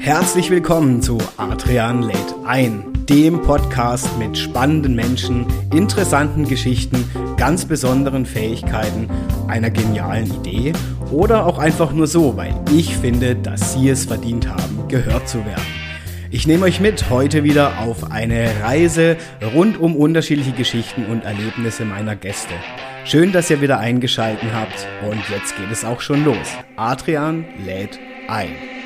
[0.00, 7.04] Herzlich willkommen zu Adrian lädt ein, dem Podcast mit spannenden Menschen, interessanten Geschichten,
[7.36, 9.08] ganz besonderen Fähigkeiten,
[9.48, 10.72] einer genialen Idee
[11.10, 15.44] oder auch einfach nur so, weil ich finde, dass Sie es verdient haben, gehört zu
[15.44, 15.66] werden.
[16.30, 19.16] Ich nehme euch mit heute wieder auf eine Reise
[19.54, 22.54] rund um unterschiedliche Geschichten und Erlebnisse meiner Gäste.
[23.04, 26.54] Schön, dass ihr wieder eingeschalten habt und jetzt geht es auch schon los.
[26.76, 28.77] Adrian lädt ein.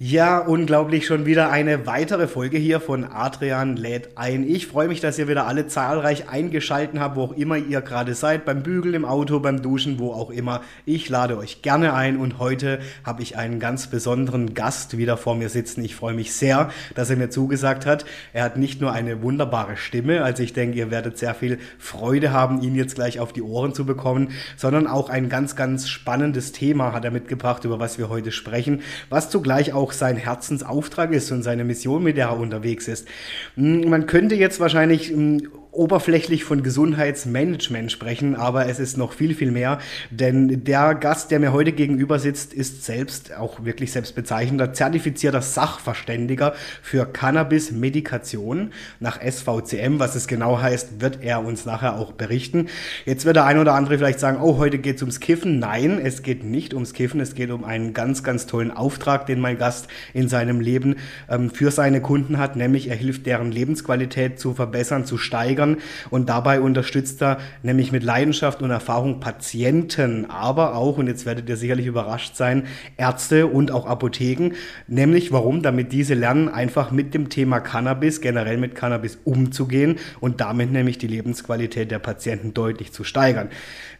[0.00, 4.48] Ja, unglaublich schon wieder eine weitere Folge hier von Adrian lädt ein.
[4.48, 8.14] Ich freue mich, dass ihr wieder alle zahlreich eingeschalten habt, wo auch immer ihr gerade
[8.14, 10.60] seid, beim Bügeln, im Auto, beim Duschen, wo auch immer.
[10.86, 15.34] Ich lade euch gerne ein und heute habe ich einen ganz besonderen Gast wieder vor
[15.34, 15.84] mir sitzen.
[15.84, 18.04] Ich freue mich sehr, dass er mir zugesagt hat.
[18.32, 22.32] Er hat nicht nur eine wunderbare Stimme, also ich denke, ihr werdet sehr viel Freude
[22.32, 26.52] haben, ihn jetzt gleich auf die Ohren zu bekommen, sondern auch ein ganz, ganz spannendes
[26.52, 31.12] Thema hat er mitgebracht, über was wir heute sprechen, was zugleich auch auch sein Herzensauftrag
[31.12, 33.08] ist und seine Mission, mit der er unterwegs ist.
[33.56, 39.34] Hm, man könnte jetzt wahrscheinlich hm, oberflächlich von Gesundheitsmanagement sprechen, aber es ist noch viel,
[39.34, 39.78] viel mehr,
[40.10, 46.54] denn der Gast, der mir heute gegenüber sitzt, ist selbst, auch wirklich selbstbezeichnender, zertifizierter Sachverständiger
[46.82, 49.98] für Cannabis-Medikation nach SVCM.
[49.98, 52.68] Was es genau heißt, wird er uns nachher auch berichten.
[53.04, 55.58] Jetzt wird der ein oder andere vielleicht sagen, oh, heute geht es ums Kiffen.
[55.58, 59.40] Nein, es geht nicht ums Kiffen, es geht um einen ganz, ganz tollen Auftrag, den
[59.40, 60.96] mein Gast in seinem Leben
[61.28, 65.82] ähm, für seine Kunden hat, nämlich er hilft deren Lebensqualität zu verbessern, zu steigern, Kindern
[66.10, 71.48] und dabei unterstützt er nämlich mit Leidenschaft und Erfahrung Patienten, aber auch, und jetzt werdet
[71.48, 72.64] ihr sicherlich überrascht sein,
[72.96, 74.52] Ärzte und auch Apotheken.
[74.86, 75.62] Nämlich warum?
[75.62, 80.98] Damit diese lernen, einfach mit dem Thema Cannabis, generell mit Cannabis umzugehen und damit nämlich
[80.98, 83.48] die Lebensqualität der Patienten deutlich zu steigern.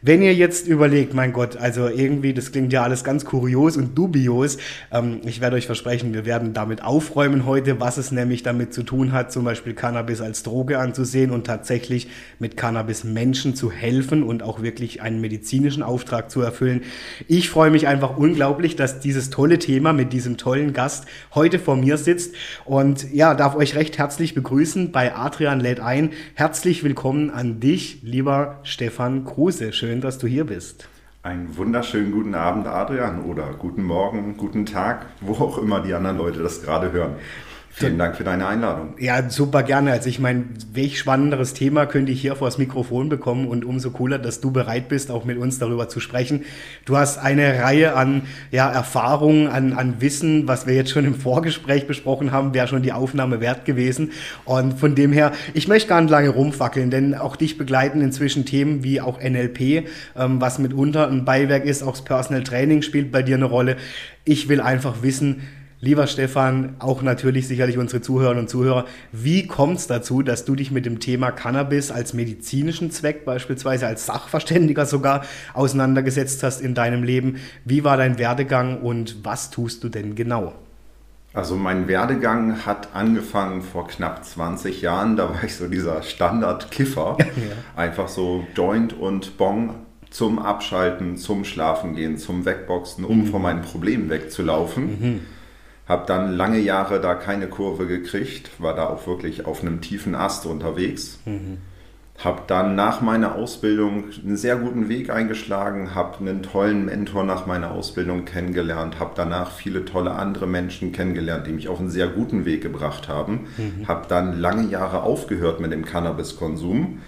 [0.01, 3.99] Wenn ihr jetzt überlegt, mein Gott, also irgendwie, das klingt ja alles ganz kurios und
[3.99, 4.57] dubios,
[4.93, 8.85] ähm, ich werde euch versprechen, wir werden damit aufräumen heute, was es nämlich damit zu
[8.85, 12.07] tun hat, zum Beispiel Cannabis als Droge anzusehen und tatsächlich
[12.39, 16.83] mit Cannabis Menschen zu helfen und auch wirklich einen medizinischen Auftrag zu erfüllen.
[17.27, 21.75] Ich freue mich einfach unglaublich, dass dieses tolle Thema mit diesem tollen Gast heute vor
[21.75, 26.11] mir sitzt und ja, darf euch recht herzlich begrüßen bei Adrian lädt ein.
[26.35, 29.73] Herzlich willkommen an dich, lieber Stefan Kruse.
[29.73, 30.87] Schön, dass du hier bist.
[31.23, 36.19] Einen wunderschönen guten Abend, Adrian, oder guten Morgen, guten Tag, wo auch immer die anderen
[36.19, 37.15] Leute das gerade hören.
[37.79, 38.95] Vielen Dank für deine Einladung.
[38.99, 39.93] Ja, super gerne.
[39.93, 43.91] Also ich meine, welch spannenderes Thema könnte ich hier vor das Mikrofon bekommen und umso
[43.91, 46.45] cooler, dass du bereit bist, auch mit uns darüber zu sprechen.
[46.87, 51.15] Du hast eine Reihe an ja, Erfahrungen, an, an Wissen, was wir jetzt schon im
[51.15, 54.11] Vorgespräch besprochen haben, wäre schon die Aufnahme wert gewesen.
[54.45, 58.45] Und von dem her, ich möchte gar nicht lange rumfackeln, denn auch dich begleiten inzwischen
[58.45, 59.61] Themen wie auch NLP,
[60.17, 63.77] ähm, was mitunter ein Beiwerk ist, auch das Personal Training spielt bei dir eine Rolle.
[64.25, 65.43] Ich will einfach wissen,
[65.81, 70.57] Lieber Stefan, auch natürlich sicherlich unsere Zuhörerinnen und Zuhörer, wie kommt es dazu, dass du
[70.57, 75.25] dich mit dem Thema Cannabis als medizinischen Zweck, beispielsweise als Sachverständiger sogar,
[75.55, 77.37] auseinandergesetzt hast in deinem Leben?
[77.65, 80.53] Wie war dein Werdegang und was tust du denn genau?
[81.33, 85.17] Also mein Werdegang hat angefangen vor knapp 20 Jahren.
[85.17, 87.19] Da war ich so dieser Standard-Kiffer.
[87.21, 87.27] ja.
[87.77, 89.77] Einfach so Joint und Bong
[90.11, 93.27] zum Abschalten, zum Schlafen gehen, zum Wegboxen, um mhm.
[93.27, 94.85] von meinen Problemen wegzulaufen.
[94.87, 95.21] Mhm
[95.89, 100.15] habe dann lange Jahre da keine Kurve gekriegt, war da auch wirklich auf einem tiefen
[100.15, 101.19] Ast unterwegs.
[101.25, 101.59] Mhm.
[102.19, 107.47] Habe dann nach meiner Ausbildung einen sehr guten Weg eingeschlagen, habe einen tollen Mentor nach
[107.47, 112.09] meiner Ausbildung kennengelernt, habe danach viele tolle andere Menschen kennengelernt, die mich auf einen sehr
[112.09, 113.47] guten Weg gebracht haben.
[113.57, 113.87] Mhm.
[113.87, 116.99] Habe dann lange Jahre aufgehört mit dem Cannabiskonsum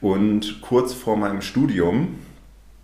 [0.00, 2.18] und kurz vor meinem Studium,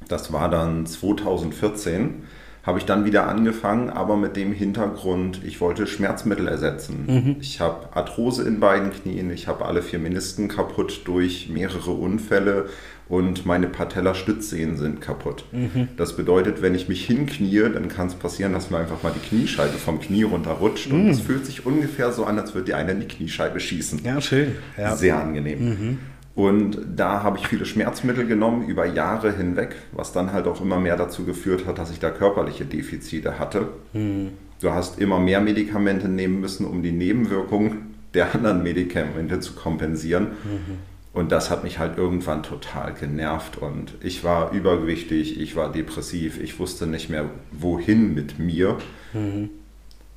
[0.09, 2.23] das war dann 2014,
[2.63, 7.05] habe ich dann wieder angefangen, aber mit dem Hintergrund, ich wollte Schmerzmittel ersetzen.
[7.07, 7.37] Mhm.
[7.41, 12.67] Ich habe Arthrose in beiden Knien, ich habe alle vier Menisken kaputt durch mehrere Unfälle
[13.09, 15.45] und meine Patellarstützsehnen sind kaputt.
[15.51, 15.89] Mhm.
[15.97, 19.29] Das bedeutet, wenn ich mich hinknie, dann kann es passieren, dass mir einfach mal die
[19.29, 21.01] Kniescheibe vom Knie runterrutscht mhm.
[21.01, 24.03] und es fühlt sich ungefähr so an, als würde dir einer in die Kniescheibe schießen.
[24.05, 24.55] Ja, schön.
[24.79, 24.95] Ja.
[24.95, 25.99] Sehr angenehm.
[26.35, 30.81] Und da habe ich viele Schmerzmittel genommen über Jahre hinweg, was dann halt auch immer
[30.81, 33.69] mehr dazu geführt hat, dass ich da körperliche Defizite hatte.
[33.93, 34.31] Mhm.
[34.61, 40.29] Du hast immer mehr Medikamente nehmen müssen, um die Nebenwirkungen der anderen Medikamente zu kompensieren.
[40.45, 40.79] Mhm.
[41.13, 46.41] Und das hat mich halt irgendwann total genervt und ich war übergewichtig, ich war depressiv,
[46.41, 48.79] ich wusste nicht mehr, wohin mit mir.
[49.13, 49.51] Mhm.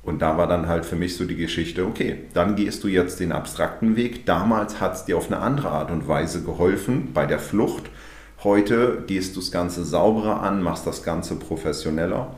[0.06, 3.20] Und da war dann halt für mich so die Geschichte, okay, dann gehst du jetzt
[3.20, 4.24] den abstrakten Weg.
[4.24, 7.90] Damals hat es dir auf eine andere Art und Weise geholfen bei der Flucht
[8.44, 12.34] Heute gehst du das Ganze sauberer an, machst das Ganze professioneller.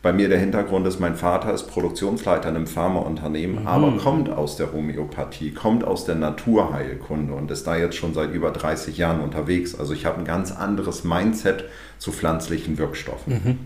[0.00, 3.66] Bei mir der Hintergrund ist, mein Vater ist Produktionsleiter in einem Pharmaunternehmen, mhm.
[3.66, 8.32] aber kommt aus der Homöopathie, kommt aus der Naturheilkunde und ist da jetzt schon seit
[8.32, 9.78] über 30 Jahren unterwegs.
[9.78, 11.64] Also ich habe ein ganz anderes Mindset
[11.98, 13.32] zu pflanzlichen Wirkstoffen.
[13.32, 13.58] Mhm.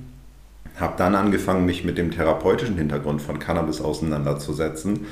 [0.82, 5.06] Habe dann angefangen, mich mit dem therapeutischen Hintergrund von Cannabis auseinanderzusetzen.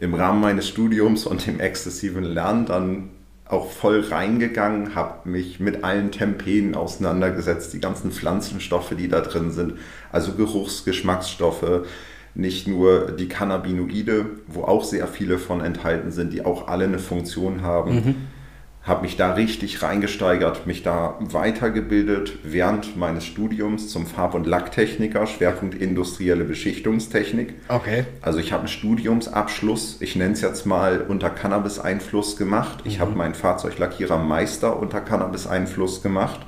[0.00, 3.10] Im Rahmen meines Studiums und dem exzessiven Lernen dann
[3.44, 9.52] auch voll reingegangen, habe mich mit allen Tempenen auseinandergesetzt, die ganzen Pflanzenstoffe, die da drin
[9.52, 9.74] sind,
[10.10, 11.86] also Geruchs-, Geschmacksstoffe,
[12.34, 16.98] nicht nur die Cannabinoide, wo auch sehr viele von enthalten sind, die auch alle eine
[16.98, 17.94] Funktion haben.
[17.94, 18.14] Mhm
[18.86, 25.26] habe mich da richtig reingesteigert, mich da weitergebildet während meines Studiums zum Farb- und Lacktechniker,
[25.26, 27.54] Schwerpunkt industrielle Beschichtungstechnik.
[27.68, 28.04] Okay.
[28.22, 32.78] Also ich habe einen Studiumsabschluss, ich nenne es jetzt mal unter Cannabis-Einfluss gemacht.
[32.84, 33.02] Ich mhm.
[33.02, 36.46] habe meinen Fahrzeuglackierer Meister unter Cannabis-Einfluss gemacht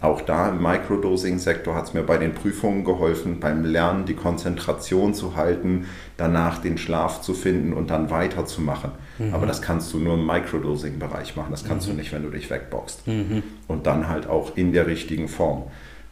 [0.00, 5.14] auch da im Microdosing-Sektor hat es mir bei den Prüfungen geholfen, beim Lernen die Konzentration
[5.14, 5.86] zu halten,
[6.18, 8.90] danach den Schlaf zu finden und dann weiterzumachen.
[9.18, 9.32] Mhm.
[9.32, 11.92] Aber das kannst du nur im Microdosing-Bereich machen, das kannst mhm.
[11.92, 13.06] du nicht, wenn du dich wegboxst.
[13.06, 13.42] Mhm.
[13.68, 15.64] Und dann halt auch in der richtigen Form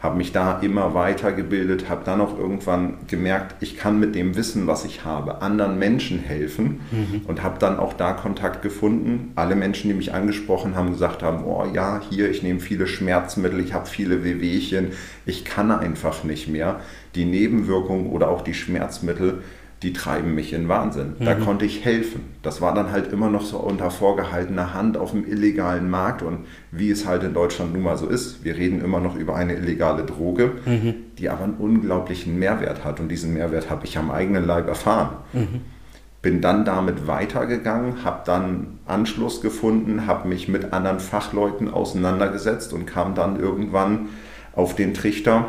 [0.04, 4.66] habe mich da immer weitergebildet, habe dann auch irgendwann gemerkt, ich kann mit dem Wissen,
[4.66, 7.22] was ich habe, anderen Menschen helfen mhm.
[7.26, 9.32] und habe dann auch da Kontakt gefunden.
[9.34, 13.60] Alle Menschen, die mich angesprochen haben, gesagt haben, oh ja, hier, ich nehme viele Schmerzmittel,
[13.60, 14.88] ich habe viele Wehwehchen,
[15.24, 16.80] ich kann einfach nicht mehr.
[17.14, 19.42] Die Nebenwirkungen oder auch die Schmerzmittel
[19.84, 21.16] die treiben mich in Wahnsinn.
[21.20, 21.44] Da mhm.
[21.44, 22.22] konnte ich helfen.
[22.42, 26.46] Das war dann halt immer noch so unter vorgehaltener Hand auf dem illegalen Markt und
[26.70, 28.42] wie es halt in Deutschland nun mal so ist.
[28.44, 30.94] Wir reden immer noch über eine illegale Droge, mhm.
[31.18, 35.10] die aber einen unglaublichen Mehrwert hat und diesen Mehrwert habe ich am eigenen Leib erfahren.
[35.34, 35.60] Mhm.
[36.22, 42.86] Bin dann damit weitergegangen, habe dann Anschluss gefunden, habe mich mit anderen Fachleuten auseinandergesetzt und
[42.86, 44.08] kam dann irgendwann
[44.54, 45.48] auf den Trichter,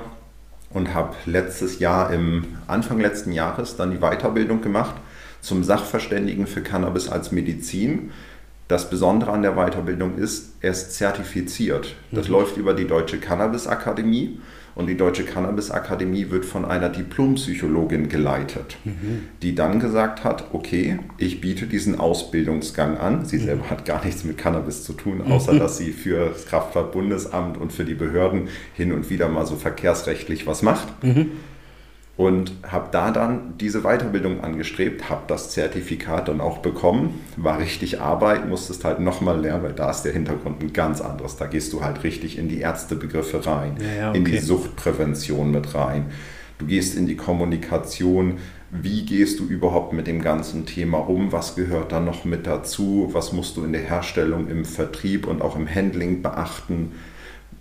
[0.75, 4.95] und habe letztes Jahr im Anfang letzten Jahres dann die Weiterbildung gemacht
[5.39, 8.12] zum Sachverständigen für Cannabis als Medizin.
[8.68, 11.95] Das Besondere an der Weiterbildung ist, er ist zertifiziert.
[12.12, 12.33] Das mhm.
[12.33, 14.42] läuft über die Deutsche Cannabis Akademie
[14.75, 19.24] und die Deutsche Cannabis-Akademie wird von einer Diplompsychologin geleitet, mhm.
[19.42, 23.25] die dann gesagt hat, okay, ich biete diesen Ausbildungsgang an.
[23.25, 23.44] Sie mhm.
[23.44, 25.60] selber hat gar nichts mit Cannabis zu tun, außer mhm.
[25.60, 30.45] dass sie für das Kraftfahrtbundesamt und für die Behörden hin und wieder mal so verkehrsrechtlich
[30.45, 30.88] was macht.
[32.18, 38.00] Und habe da dann diese Weiterbildung angestrebt, habe das Zertifikat dann auch bekommen, war richtig
[38.00, 41.36] Arbeit, musstest halt nochmal lernen, weil da ist der Hintergrund ein ganz anderes.
[41.36, 44.18] Da gehst du halt richtig in die Ärztebegriffe rein, ja, ja, okay.
[44.18, 46.06] in die Suchtprävention mit rein.
[46.58, 48.38] Du gehst in die Kommunikation,
[48.72, 53.10] wie gehst du überhaupt mit dem ganzen Thema um, was gehört da noch mit dazu,
[53.12, 56.94] was musst du in der Herstellung, im Vertrieb und auch im Handling beachten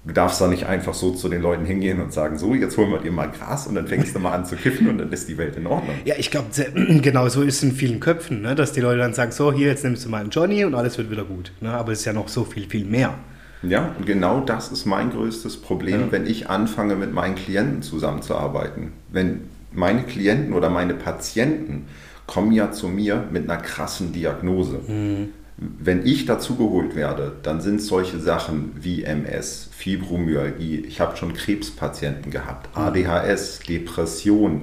[0.06, 2.90] Du darfst da nicht einfach so zu den Leuten hingehen und sagen, so, jetzt holen
[2.90, 5.30] wir dir mal Gras und dann fängst du mal an zu kiffen und dann ist
[5.30, 5.96] die Welt in Ordnung.
[6.04, 6.48] Ja, ich glaube,
[7.00, 8.54] genau so ist es in vielen Köpfen, ne?
[8.54, 10.98] dass die Leute dann sagen, so, hier, jetzt nimmst du mal einen Johnny und alles
[10.98, 11.52] wird wieder gut.
[11.62, 11.70] Ne?
[11.70, 13.14] Aber es ist ja noch so viel, viel mehr.
[13.62, 16.12] Ja, und genau das ist mein größtes Problem, ja.
[16.12, 18.92] wenn ich anfange, mit meinen Klienten zusammenzuarbeiten.
[19.10, 21.86] Wenn meine Klienten oder meine Patienten
[22.26, 24.80] kommen ja zu mir mit einer krassen Diagnose.
[24.86, 31.32] Mhm wenn ich dazugeholt werde, dann sind solche Sachen wie MS, Fibromyalgie, ich habe schon
[31.32, 32.82] Krebspatienten gehabt, mhm.
[32.82, 34.62] ADHS, Depression,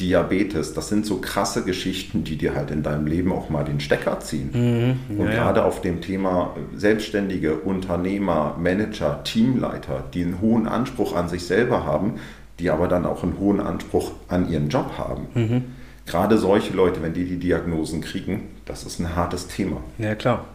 [0.00, 3.78] Diabetes, das sind so krasse Geschichten, die dir halt in deinem Leben auch mal den
[3.78, 4.50] Stecker ziehen.
[4.52, 5.66] Mhm, ja, Und gerade ja.
[5.66, 12.14] auf dem Thema Selbstständige, Unternehmer, Manager, Teamleiter, die einen hohen Anspruch an sich selber haben,
[12.58, 15.26] die aber dann auch einen hohen Anspruch an ihren Job haben.
[15.34, 15.64] Mhm
[16.06, 19.82] gerade solche Leute, wenn die die Diagnosen kriegen, das ist ein hartes Thema.
[19.98, 20.46] Ja, klar.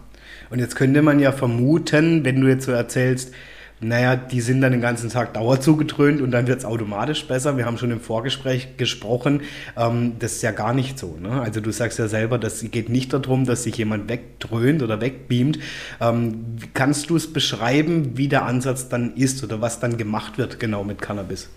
[0.50, 3.34] Und jetzt könnte man ja vermuten, wenn du jetzt so erzählst,
[3.80, 7.58] naja, die sind dann den ganzen Tag Dauer zugedröhnt und dann wird es automatisch besser.
[7.58, 9.42] Wir haben schon im Vorgespräch gesprochen.
[9.78, 11.16] Ähm, das ist ja gar nicht so.
[11.22, 11.30] Ne?
[11.42, 15.60] Also du sagst ja selber, das geht nicht darum, dass sich jemand wegdröhnt oder wegbeamt.
[16.02, 20.60] Ähm, kannst du es beschreiben, wie der Ansatz dann ist oder was dann gemacht wird
[20.60, 21.50] genau mit Cannabis?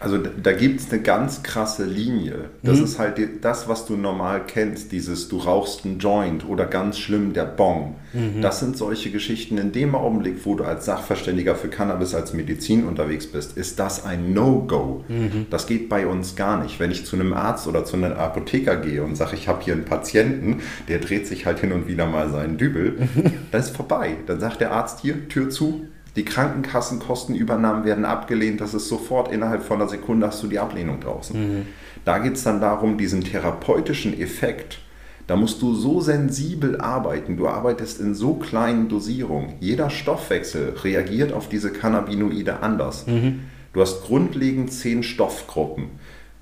[0.00, 2.50] Also da gibt es eine ganz krasse Linie.
[2.62, 2.84] Das mhm.
[2.84, 7.32] ist halt das, was du normal kennst, dieses du rauchst einen Joint oder ganz schlimm
[7.32, 7.96] der Bong.
[8.12, 8.40] Mhm.
[8.40, 9.58] Das sind solche Geschichten.
[9.58, 14.04] In dem Augenblick, wo du als Sachverständiger für Cannabis als Medizin unterwegs bist, ist das
[14.04, 15.04] ein No-Go.
[15.08, 15.46] Mhm.
[15.50, 16.78] Das geht bei uns gar nicht.
[16.78, 19.74] Wenn ich zu einem Arzt oder zu einem Apotheker gehe und sage, ich habe hier
[19.74, 23.08] einen Patienten, der dreht sich halt hin und wieder mal seinen Dübel,
[23.50, 24.16] dann ist vorbei.
[24.26, 25.86] Dann sagt der Arzt hier, Tür zu,
[26.18, 28.60] die Krankenkassenkostenübernahmen werden abgelehnt.
[28.60, 31.40] Das ist sofort innerhalb von einer Sekunde hast du die Ablehnung draußen.
[31.40, 31.66] Mhm.
[32.04, 34.80] Da geht es dann darum, diesen therapeutischen Effekt,
[35.28, 37.36] Da musst du so sensibel arbeiten.
[37.36, 39.56] Du arbeitest in so kleinen Dosierungen.
[39.60, 43.06] Jeder Stoffwechsel reagiert auf diese Cannabinoide anders.
[43.06, 43.40] Mhm.
[43.74, 45.90] Du hast grundlegend zehn Stoffgruppen.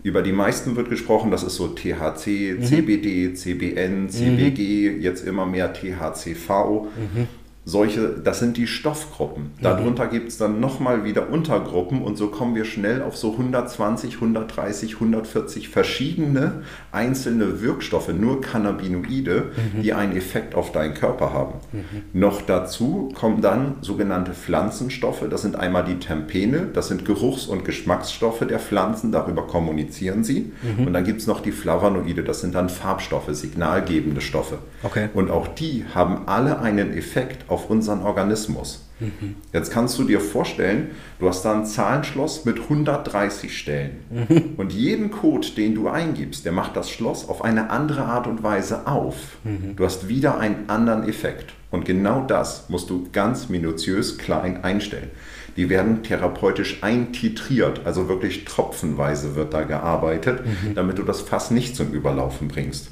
[0.05, 2.63] Über die meisten wird gesprochen, das ist so THC, mhm.
[2.63, 5.03] CBD, CBN, CBG, mhm.
[5.03, 6.87] jetzt immer mehr THCV.
[6.97, 7.27] Mhm
[7.69, 9.51] solche, das sind die Stoffgruppen.
[9.61, 10.11] Darunter mhm.
[10.11, 14.95] gibt es dann nochmal wieder Untergruppen und so kommen wir schnell auf so 120, 130,
[14.95, 19.83] 140 verschiedene einzelne Wirkstoffe, nur Cannabinoide, mhm.
[19.83, 21.55] die einen Effekt auf deinen Körper haben.
[21.73, 21.83] Mhm.
[22.13, 27.65] Noch dazu kommen dann sogenannte Pflanzenstoffe, das sind einmal die Terpene, das sind Geruchs- und
[27.65, 30.53] Geschmacksstoffe der Pflanzen, darüber kommunizieren sie.
[30.63, 30.87] Mhm.
[30.87, 34.59] Und dann gibt es noch die Flavonoide, das sind dann Farbstoffe, signalgebende Stoffe.
[34.85, 35.09] Okay.
[35.15, 38.87] Und auch die haben alle einen Effekt auf auf unseren Organismus.
[39.01, 39.37] Mhm.
[39.51, 44.05] Jetzt kannst du dir vorstellen, du hast da ein Zahlenschloss mit 130 Stellen.
[44.11, 44.43] Mhm.
[44.59, 48.43] Und jeden Code, den du eingibst, der macht das Schloss auf eine andere Art und
[48.43, 49.39] Weise auf.
[49.45, 49.75] Mhm.
[49.75, 51.55] Du hast wieder einen anderen Effekt.
[51.71, 55.11] Und genau das musst du ganz minutiös klein einstellen.
[55.57, 60.43] Die werden therapeutisch eintitriert, also wirklich tropfenweise wird da gearbeitet,
[60.75, 62.91] damit du das Fass nicht zum Überlaufen bringst.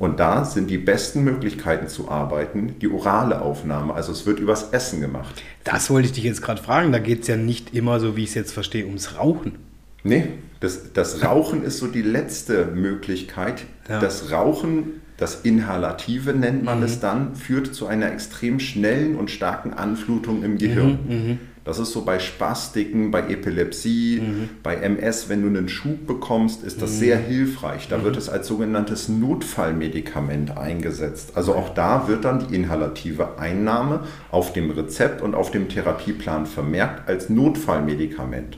[0.00, 3.92] Und da sind die besten Möglichkeiten zu arbeiten die orale Aufnahme.
[3.92, 5.42] Also es wird übers Essen gemacht.
[5.62, 6.90] Das wollte ich dich jetzt gerade fragen.
[6.90, 9.56] Da geht es ja nicht immer, so wie ich es jetzt verstehe, ums Rauchen.
[10.02, 10.28] Nee,
[10.60, 13.66] das, das Rauchen ist so die letzte Möglichkeit.
[13.90, 14.00] Ja.
[14.00, 16.84] Das Rauchen, das Inhalative nennt man mhm.
[16.84, 20.98] es dann, führt zu einer extrem schnellen und starken Anflutung im Gehirn.
[21.06, 21.38] Mhm, mhm.
[21.64, 24.48] Das ist so bei Spastiken, bei Epilepsie, mhm.
[24.62, 26.96] bei MS, wenn du einen Schub bekommst, ist das mhm.
[26.96, 27.88] sehr hilfreich.
[27.88, 28.04] Da mhm.
[28.04, 31.32] wird es als sogenanntes Notfallmedikament eingesetzt.
[31.34, 36.46] Also auch da wird dann die inhalative Einnahme auf dem Rezept und auf dem Therapieplan
[36.46, 38.56] vermerkt als Notfallmedikament.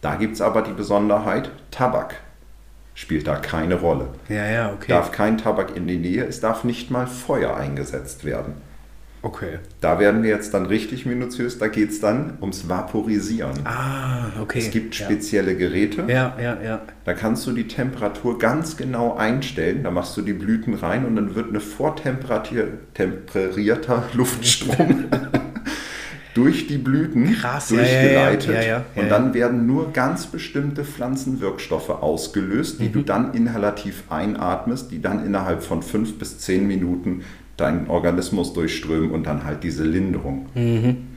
[0.00, 2.16] Da gibt es aber die Besonderheit, Tabak
[2.94, 4.08] spielt da keine Rolle.
[4.28, 4.88] Ja, ja, okay.
[4.88, 8.54] Darf kein Tabak in die Nähe, es darf nicht mal Feuer eingesetzt werden.
[9.22, 9.58] Okay.
[9.80, 13.58] Da werden wir jetzt dann richtig minutiös, da geht es dann ums Vaporisieren.
[13.64, 14.60] Ah, okay.
[14.60, 15.58] Es gibt spezielle ja.
[15.58, 16.04] Geräte.
[16.08, 16.82] Ja, ja, ja.
[17.04, 19.82] Da kannst du die Temperatur ganz genau einstellen.
[19.82, 25.06] Da machst du die Blüten rein und dann wird eine vortemperierter Luftstrom
[26.34, 28.54] durch die Blüten Krass, durchgeleitet.
[28.54, 32.92] Ja, ja, und dann werden nur ganz bestimmte Pflanzenwirkstoffe ausgelöst, die mhm.
[32.92, 37.24] du dann inhalativ einatmest, die dann innerhalb von fünf bis zehn Minuten
[37.58, 40.46] deinen Organismus durchströmen und dann halt diese Linderung.
[40.54, 41.08] Mhm.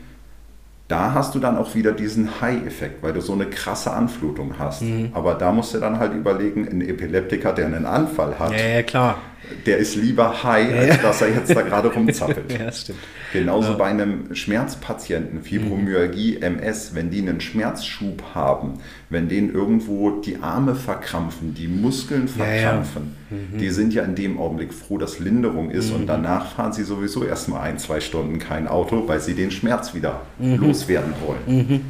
[0.88, 4.82] Da hast du dann auch wieder diesen High-Effekt, weil du so eine krasse Anflutung hast.
[4.82, 5.12] Mhm.
[5.14, 8.84] Aber da musst du dann halt überlegen, ein Epileptiker, der einen Anfall hat, ja, ja,
[8.84, 9.18] klar
[9.66, 10.98] der ist lieber high, als ja.
[10.98, 12.52] dass er jetzt da gerade rumzappelt.
[12.60, 13.00] ja, stimmt.
[13.34, 13.78] Genauso ja.
[13.78, 18.80] bei einem Schmerzpatienten, Fibromyalgie, MS, wenn die einen Schmerzschub haben,
[19.10, 23.58] wenn denen irgendwo die Arme verkrampfen, die Muskeln verkrampfen, ja, mhm.
[23.58, 26.02] die sind ja in dem Augenblick froh, dass Linderung ist mhm.
[26.02, 29.94] und danach fahren sie sowieso erstmal ein, zwei Stunden kein Auto, weil sie den Schmerz
[29.94, 30.56] wieder mhm.
[30.56, 31.68] loswerden wollen.
[31.68, 31.82] Mhm.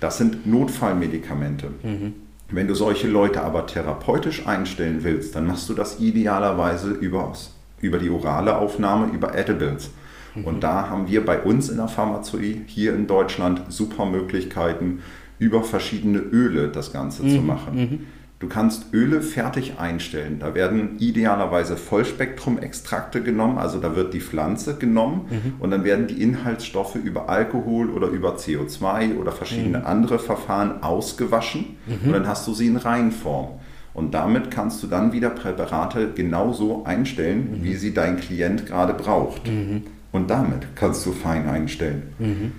[0.00, 1.68] Das sind Notfallmedikamente.
[1.82, 2.23] Mhm.
[2.54, 7.98] Wenn du solche Leute aber therapeutisch einstellen willst, dann machst du das idealerweise übers, über
[7.98, 9.90] die orale Aufnahme, über Edibles.
[10.34, 10.44] Mhm.
[10.44, 15.00] Und da haben wir bei uns in der Pharmazie hier in Deutschland super Möglichkeiten,
[15.38, 17.30] über verschiedene Öle das Ganze mhm.
[17.30, 17.76] zu machen.
[17.76, 18.06] Mhm.
[18.44, 20.36] Du kannst Öle fertig einstellen.
[20.38, 25.54] Da werden idealerweise Vollspektrum-Extrakte genommen, also da wird die Pflanze genommen mhm.
[25.60, 29.86] und dann werden die Inhaltsstoffe über Alkohol oder über CO2 oder verschiedene mhm.
[29.86, 32.08] andere Verfahren ausgewaschen mhm.
[32.08, 33.48] und dann hast du sie in Reinform.
[33.94, 37.64] Und damit kannst du dann wieder Präparate genauso einstellen, mhm.
[37.64, 39.48] wie sie dein Klient gerade braucht.
[39.48, 39.84] Mhm.
[40.12, 42.02] Und damit kannst du fein einstellen.
[42.18, 42.52] Mhm.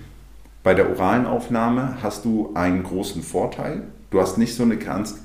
[0.64, 3.84] Bei der oralen Aufnahme hast du einen großen Vorteil.
[4.10, 4.78] Du hast nicht so, eine,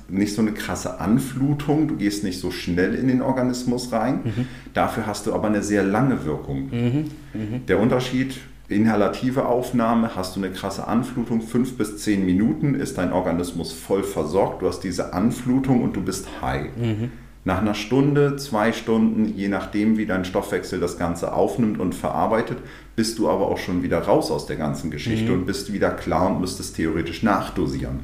[0.08, 4.20] nicht so eine krasse Anflutung, du gehst nicht so schnell in den Organismus rein.
[4.24, 4.46] Mhm.
[4.74, 6.68] Dafür hast du aber eine sehr lange Wirkung.
[6.70, 7.04] Mhm.
[7.32, 7.66] Mhm.
[7.68, 13.12] Der Unterschied, inhalative Aufnahme, hast du eine krasse Anflutung, fünf bis zehn Minuten ist dein
[13.12, 16.66] Organismus voll versorgt, du hast diese Anflutung und du bist high.
[16.76, 17.12] Mhm.
[17.44, 22.58] Nach einer Stunde, zwei Stunden, je nachdem, wie dein Stoffwechsel das Ganze aufnimmt und verarbeitet,
[22.94, 25.40] bist du aber auch schon wieder raus aus der ganzen Geschichte mhm.
[25.40, 28.00] und bist wieder klar und müsstest theoretisch nachdosieren.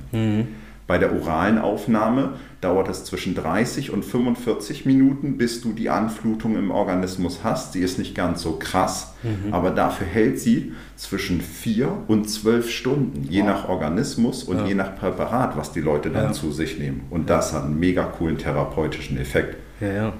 [0.89, 6.57] Bei der oralen Aufnahme dauert es zwischen 30 und 45 Minuten, bis du die Anflutung
[6.57, 7.75] im Organismus hast.
[7.75, 9.53] Sie ist nicht ganz so krass, mhm.
[9.53, 13.49] aber dafür hält sie zwischen 4 und 12 Stunden, je wow.
[13.49, 14.67] nach Organismus und ja.
[14.67, 16.33] je nach Präparat, was die Leute dann ja.
[16.33, 17.03] zu sich nehmen.
[17.11, 19.57] Und das hat einen mega coolen therapeutischen Effekt.
[19.83, 20.13] Ja, ja.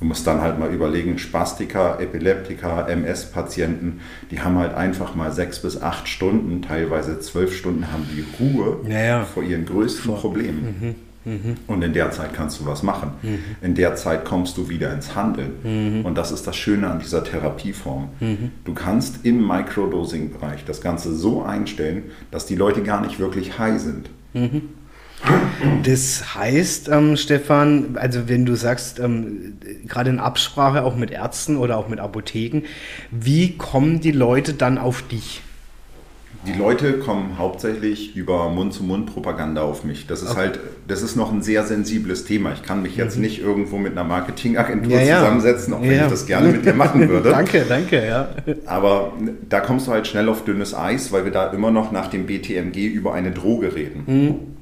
[0.00, 5.60] Du musst dann halt mal überlegen, Spastiker, Epileptiker, MS-Patienten, die haben halt einfach mal sechs
[5.60, 9.24] bis acht Stunden, teilweise zwölf Stunden haben die Ruhe ja, ja.
[9.24, 10.14] vor ihren größten.
[10.14, 10.76] Problemen.
[10.80, 10.94] Mhm.
[11.24, 11.56] Mhm.
[11.66, 13.12] Und in der Zeit kannst du was machen.
[13.22, 13.38] Mhm.
[13.60, 15.52] In der Zeit kommst du wieder ins Handeln.
[15.62, 16.06] Mhm.
[16.06, 18.08] Und das ist das Schöne an dieser Therapieform.
[18.20, 18.52] Mhm.
[18.64, 23.78] Du kannst im Microdosing-Bereich das Ganze so einstellen, dass die Leute gar nicht wirklich high
[23.78, 24.08] sind.
[25.82, 31.56] Das heißt, ähm, Stefan, also wenn du sagst, ähm, gerade in Absprache auch mit Ärzten
[31.56, 32.62] oder auch mit Apotheken,
[33.10, 35.42] wie kommen die Leute dann auf dich?
[36.46, 40.06] Die Leute kommen hauptsächlich über Mund-zu-Mund-Propaganda auf mich.
[40.06, 40.38] Das ist okay.
[40.38, 42.52] halt, das ist noch ein sehr sensibles Thema.
[42.54, 43.22] Ich kann mich jetzt mhm.
[43.22, 45.18] nicht irgendwo mit einer Marketingagentur ja, ja.
[45.18, 46.04] zusammensetzen, auch wenn ja.
[46.04, 47.28] ich das gerne mit dir machen würde.
[47.28, 48.28] danke, danke, ja.
[48.64, 49.12] Aber
[49.50, 52.24] da kommst du halt schnell auf dünnes Eis, weil wir da immer noch nach dem
[52.24, 54.04] BTMG über eine Droge reden.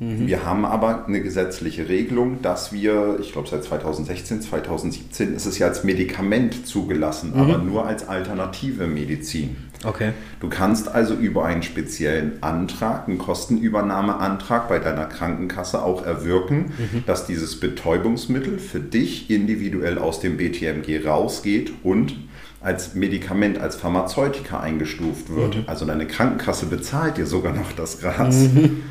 [0.00, 0.08] Mhm.
[0.08, 0.26] mhm.
[0.26, 5.58] Wir haben aber eine gesetzliche Regelung, dass wir, ich glaube seit 2016, 2017 ist es
[5.58, 7.40] ja als Medikament zugelassen, mhm.
[7.40, 9.56] aber nur als alternative Medizin.
[9.84, 10.12] Okay.
[10.40, 17.04] Du kannst also über einen speziellen Antrag, einen Kostenübernahmeantrag bei deiner Krankenkasse auch erwirken, mhm.
[17.06, 22.16] dass dieses Betäubungsmittel für dich individuell aus dem BTMG rausgeht und
[22.60, 25.56] als Medikament, als Pharmazeutika eingestuft wird.
[25.56, 25.62] Mhm.
[25.66, 28.34] Also deine Krankenkasse bezahlt dir sogar noch das Gras.
[28.34, 28.82] Mhm.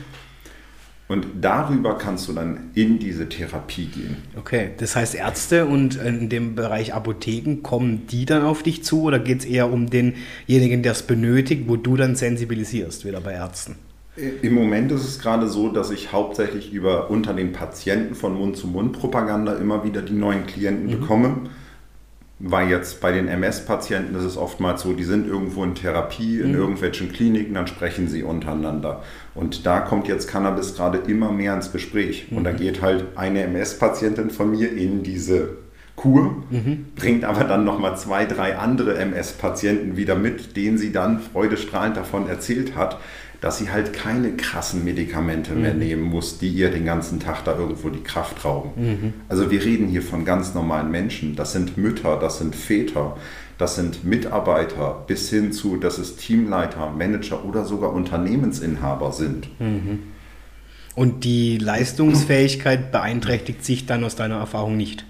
[1.07, 4.17] Und darüber kannst du dann in diese Therapie gehen.
[4.37, 9.03] Okay, das heißt Ärzte und in dem Bereich Apotheken, kommen die dann auf dich zu
[9.03, 13.33] oder geht es eher um denjenigen, der es benötigt, wo du dann sensibilisierst, wieder bei
[13.33, 13.75] Ärzten?
[14.41, 19.53] Im Moment ist es gerade so, dass ich hauptsächlich über unter den Patienten von Mund-zu-Mund-Propaganda
[19.53, 20.99] immer wieder die neuen Klienten mhm.
[20.99, 21.35] bekomme
[22.39, 26.51] weil jetzt bei den MS-Patienten ist es oftmals so, die sind irgendwo in Therapie, in
[26.51, 26.57] mhm.
[26.57, 29.01] irgendwelchen Kliniken, dann sprechen sie untereinander.
[29.33, 32.27] Und da kommt jetzt Cannabis gerade immer mehr ins Gespräch.
[32.29, 32.37] Mhm.
[32.37, 32.57] Und da mhm.
[32.57, 35.57] geht halt eine MS-Patientin von mir in diese
[35.95, 36.85] Kur, mhm.
[36.95, 42.29] bringt aber dann nochmal zwei, drei andere MS-Patienten wieder mit, denen sie dann freudestrahlend davon
[42.29, 42.99] erzählt hat,
[43.41, 45.61] dass sie halt keine krassen Medikamente mhm.
[45.61, 48.71] mehr nehmen muss, die ihr den ganzen Tag da irgendwo die Kraft rauben.
[48.75, 49.13] Mhm.
[49.29, 51.35] Also wir reden hier von ganz normalen Menschen.
[51.35, 53.15] Das sind Mütter, das sind Väter,
[53.57, 59.47] das sind Mitarbeiter bis hin zu, dass es Teamleiter, Manager oder sogar Unternehmensinhaber sind.
[59.59, 59.99] Mhm.
[60.95, 65.05] Und die Leistungsfähigkeit beeinträchtigt sich dann aus deiner Erfahrung nicht?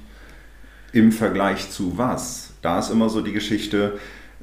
[0.91, 2.51] Im Vergleich zu was?
[2.61, 3.97] Da ist immer so die Geschichte,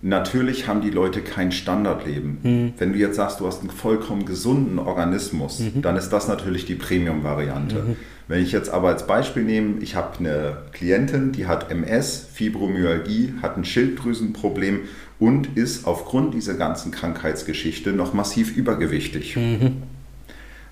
[0.07, 2.39] Natürlich haben die Leute kein Standardleben.
[2.43, 2.73] Mhm.
[2.77, 5.81] Wenn du jetzt sagst, du hast einen vollkommen gesunden Organismus, mhm.
[5.81, 7.77] dann ist das natürlich die Premium-Variante.
[7.77, 7.97] Mhm.
[8.29, 13.33] Wenn ich jetzt aber als Beispiel nehme, ich habe eine Klientin, die hat MS, Fibromyalgie,
[13.41, 14.81] hat ein Schilddrüsenproblem
[15.19, 19.37] und ist aufgrund dieser ganzen Krankheitsgeschichte noch massiv übergewichtig.
[19.37, 19.85] Mhm.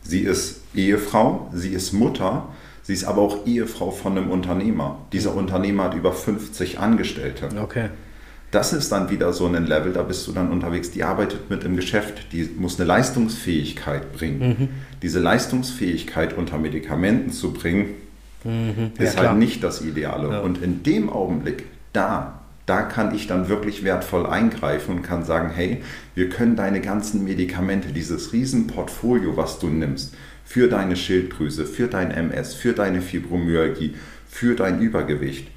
[0.02, 2.48] Sie ist Ehefrau, sie ist Mutter,
[2.82, 4.98] sie ist aber auch Ehefrau von einem Unternehmer.
[5.14, 7.48] Dieser Unternehmer hat über 50 Angestellte.
[7.58, 7.88] Okay
[8.52, 11.64] das ist dann wieder so ein Level, da bist du dann unterwegs, die arbeitet mit
[11.64, 14.48] im Geschäft, die muss eine Leistungsfähigkeit bringen.
[14.48, 14.68] Mhm.
[15.00, 17.94] Diese Leistungsfähigkeit unter Medikamenten zu bringen,
[18.44, 18.92] mhm.
[18.98, 20.28] ist ja, halt nicht das Ideale.
[20.28, 20.40] Ja.
[20.40, 25.50] Und in dem Augenblick, da, da kann ich dann wirklich wertvoll eingreifen und kann sagen,
[25.54, 25.82] hey,
[26.14, 32.10] wir können deine ganzen Medikamente, dieses Riesenportfolio, was du nimmst, für deine Schilddrüse, für dein
[32.10, 33.94] MS, für deine Fibromyalgie,
[34.28, 35.48] für dein Übergewicht,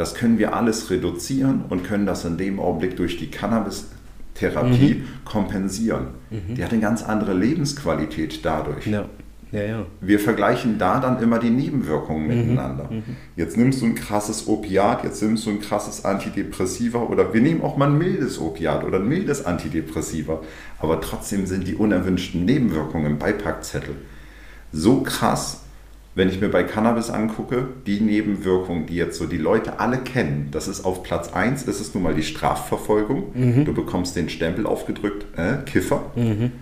[0.00, 5.04] das können wir alles reduzieren und können das in dem Augenblick durch die Cannabis-Therapie mhm.
[5.24, 6.08] kompensieren.
[6.30, 6.54] Mhm.
[6.54, 8.86] Die hat eine ganz andere Lebensqualität dadurch.
[8.86, 9.06] Ja.
[9.52, 9.86] Ja, ja.
[10.00, 12.36] Wir vergleichen da dann immer die Nebenwirkungen mhm.
[12.36, 12.88] miteinander.
[12.88, 13.02] Mhm.
[13.34, 17.60] Jetzt nimmst du ein krasses Opiat, jetzt nimmst du ein krasses Antidepressiva oder wir nehmen
[17.60, 20.40] auch mal ein mildes Opiat oder ein mildes Antidepressiva.
[20.78, 23.96] Aber trotzdem sind die unerwünschten Nebenwirkungen im Beipackzettel
[24.72, 25.62] so krass,
[26.14, 30.48] wenn ich mir bei Cannabis angucke, die Nebenwirkungen, die jetzt so die Leute alle kennen,
[30.50, 33.30] das ist auf Platz 1, ist es nun mal die Strafverfolgung.
[33.34, 33.64] Mhm.
[33.64, 36.10] Du bekommst den Stempel aufgedrückt, äh, Kiffer.
[36.16, 36.52] Mhm.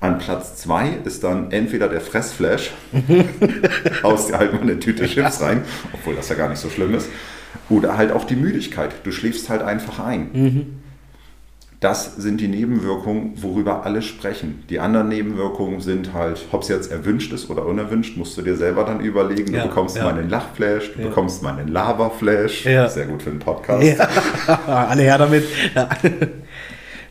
[0.00, 2.72] An Platz 2 ist dann entweder der Fressflash,
[4.02, 6.94] aus der halt mal eine Tüte Chips rein, obwohl das ja gar nicht so schlimm
[6.94, 7.08] ist,
[7.68, 8.94] oder halt auch die Müdigkeit.
[9.04, 10.30] Du schläfst halt einfach ein.
[10.32, 10.66] Mhm.
[11.80, 14.64] Das sind die Nebenwirkungen, worüber alle sprechen.
[14.68, 18.56] Die anderen Nebenwirkungen sind halt, ob es jetzt erwünscht ist oder unerwünscht, musst du dir
[18.56, 19.52] selber dann überlegen.
[19.52, 20.02] Du ja, bekommst ja.
[20.02, 21.08] mal einen Lachflash, du ja.
[21.08, 22.64] bekommst mal einen Laberflash.
[22.64, 22.88] Ja.
[22.88, 23.84] Sehr gut für einen Podcast.
[23.84, 24.08] Ja.
[24.66, 25.44] alle her damit.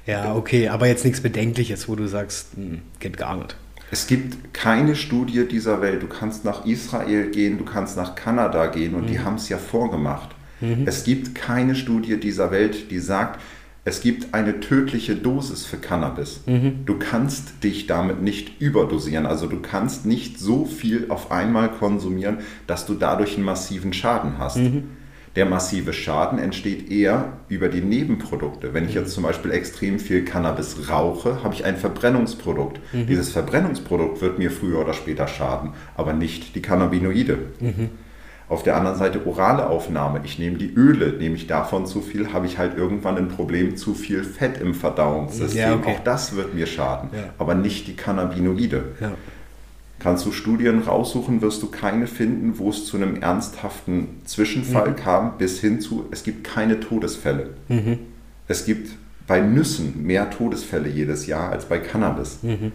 [0.05, 0.35] Ja.
[0.35, 3.55] okay, aber jetzt nichts Bedenkliches, wo du sagst, hm, geht gar nicht.
[3.89, 6.03] Es gibt keine Studie dieser Welt.
[6.03, 9.07] Du kannst nach Israel gehen, du kannst nach Kanada gehen und mhm.
[9.07, 10.29] die haben es ja vorgemacht.
[10.59, 10.83] Mhm.
[10.85, 13.39] Es gibt keine Studie dieser Welt, die sagt,
[13.87, 16.41] es gibt eine tödliche Dosis für Cannabis.
[16.45, 16.79] Mhm.
[16.85, 19.25] Du kannst dich damit nicht überdosieren.
[19.25, 24.39] Also du kannst nicht so viel auf einmal konsumieren, dass du dadurch einen massiven Schaden
[24.39, 24.57] hast.
[24.57, 24.89] Mhm.
[25.37, 28.73] Der massive Schaden entsteht eher über die Nebenprodukte.
[28.73, 32.81] Wenn ich jetzt zum Beispiel extrem viel Cannabis rauche, habe ich ein Verbrennungsprodukt.
[32.91, 33.07] Mhm.
[33.07, 37.37] Dieses Verbrennungsprodukt wird mir früher oder später schaden, aber nicht die Cannabinoide.
[38.49, 40.21] Auf der anderen Seite orale Aufnahme.
[40.23, 43.75] Ich nehme die Öle, nehme ich davon zu viel, habe ich halt irgendwann ein Problem,
[43.75, 45.59] zu viel Fett im Verdauungssystem.
[45.59, 45.95] Ja, okay.
[45.95, 47.25] Auch das wird mir schaden, ja.
[47.37, 48.85] aber nicht die Cannabinoide.
[49.01, 49.11] Ja.
[49.99, 54.95] Kannst du Studien raussuchen, wirst du keine finden, wo es zu einem ernsthaften Zwischenfall mhm.
[54.95, 57.49] kam, bis hin zu, es gibt keine Todesfälle.
[57.67, 57.99] Mhm.
[58.47, 58.91] Es gibt
[59.25, 62.39] bei Nüssen mehr Todesfälle jedes Jahr als bei Cannabis.
[62.43, 62.71] Mhm.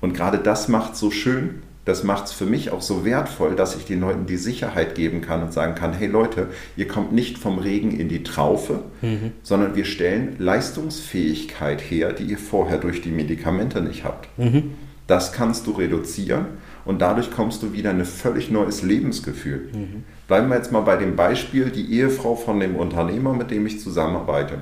[0.00, 3.76] Und gerade das macht so schön, das macht es für mich auch so wertvoll, dass
[3.76, 7.36] ich den Leuten die Sicherheit geben kann und sagen kann, hey Leute, ihr kommt nicht
[7.36, 9.32] vom Regen in die Traufe, mhm.
[9.42, 14.28] sondern wir stellen Leistungsfähigkeit her, die ihr vorher durch die Medikamente nicht habt.
[14.38, 14.72] Mhm.
[15.06, 16.46] Das kannst du reduzieren
[16.86, 19.68] und dadurch kommst du wieder in ein völlig neues Lebensgefühl.
[19.72, 20.04] Mhm.
[20.26, 23.80] Bleiben wir jetzt mal bei dem Beispiel, die Ehefrau von dem Unternehmer, mit dem ich
[23.80, 24.60] zusammenarbeite.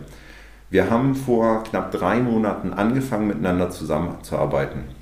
[0.70, 5.01] Wir haben vor knapp drei Monaten angefangen, miteinander zusammenzuarbeiten.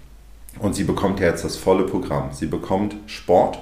[0.60, 2.30] Und sie bekommt ja jetzt das volle Programm.
[2.32, 3.58] Sie bekommt Sport,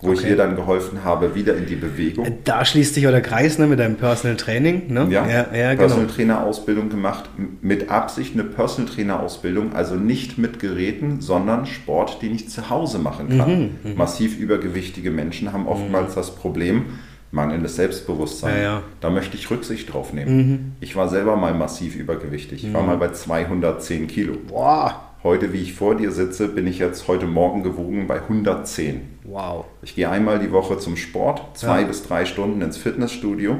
[0.00, 0.18] wo okay.
[0.18, 2.26] ich ihr dann geholfen habe, wieder in die Bewegung.
[2.44, 4.92] Da schließt sich auch der Kreis ne, mit deinem Personal Training.
[4.92, 5.06] Ne?
[5.10, 5.86] Ja, ja, ja genau.
[5.86, 11.66] Personal Trainer Ausbildung gemacht, mit Absicht eine Personal Trainer Ausbildung, also nicht mit Geräten, sondern
[11.66, 13.60] Sport, den ich zu Hause machen kann.
[13.84, 13.96] Mhm, mhm.
[13.96, 16.16] Massiv übergewichtige Menschen haben oftmals mhm.
[16.16, 16.84] das Problem,
[17.30, 18.56] mangelndes Selbstbewusstsein.
[18.56, 18.82] Ja, ja.
[19.00, 20.36] Da möchte ich Rücksicht drauf nehmen.
[20.36, 20.72] Mhm.
[20.80, 22.64] Ich war selber mal massiv übergewichtig.
[22.64, 22.74] Ich mhm.
[22.74, 24.34] war mal bei 210 Kilo.
[24.48, 25.11] Boah.
[25.24, 29.02] Heute, wie ich vor dir sitze, bin ich jetzt heute Morgen gewogen bei 110.
[29.22, 29.66] Wow.
[29.82, 31.86] Ich gehe einmal die Woche zum Sport, zwei ja.
[31.86, 33.56] bis drei Stunden ins Fitnessstudio.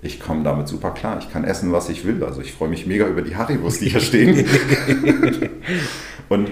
[0.00, 1.18] Ich komme damit super klar.
[1.18, 2.24] Ich kann essen, was ich will.
[2.24, 4.46] Also ich freue mich mega über die Haribus, die hier stehen.
[6.30, 6.48] Und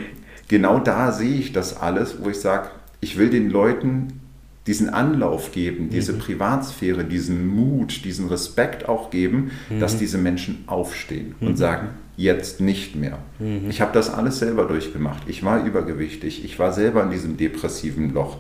[0.49, 2.69] genau da sehe ich das alles, wo ich sage,
[3.01, 4.21] ich will den Leuten
[4.67, 6.19] diesen Anlauf geben, diese mhm.
[6.19, 9.81] Privatsphäre, diesen Mut, diesen Respekt auch geben, mhm.
[9.81, 11.49] dass diese Menschen aufstehen mhm.
[11.49, 13.19] und sagen, jetzt nicht mehr.
[13.39, 13.69] Mhm.
[13.69, 15.23] Ich habe das alles selber durchgemacht.
[15.27, 18.39] Ich war übergewichtig, ich war selber in diesem depressiven Loch.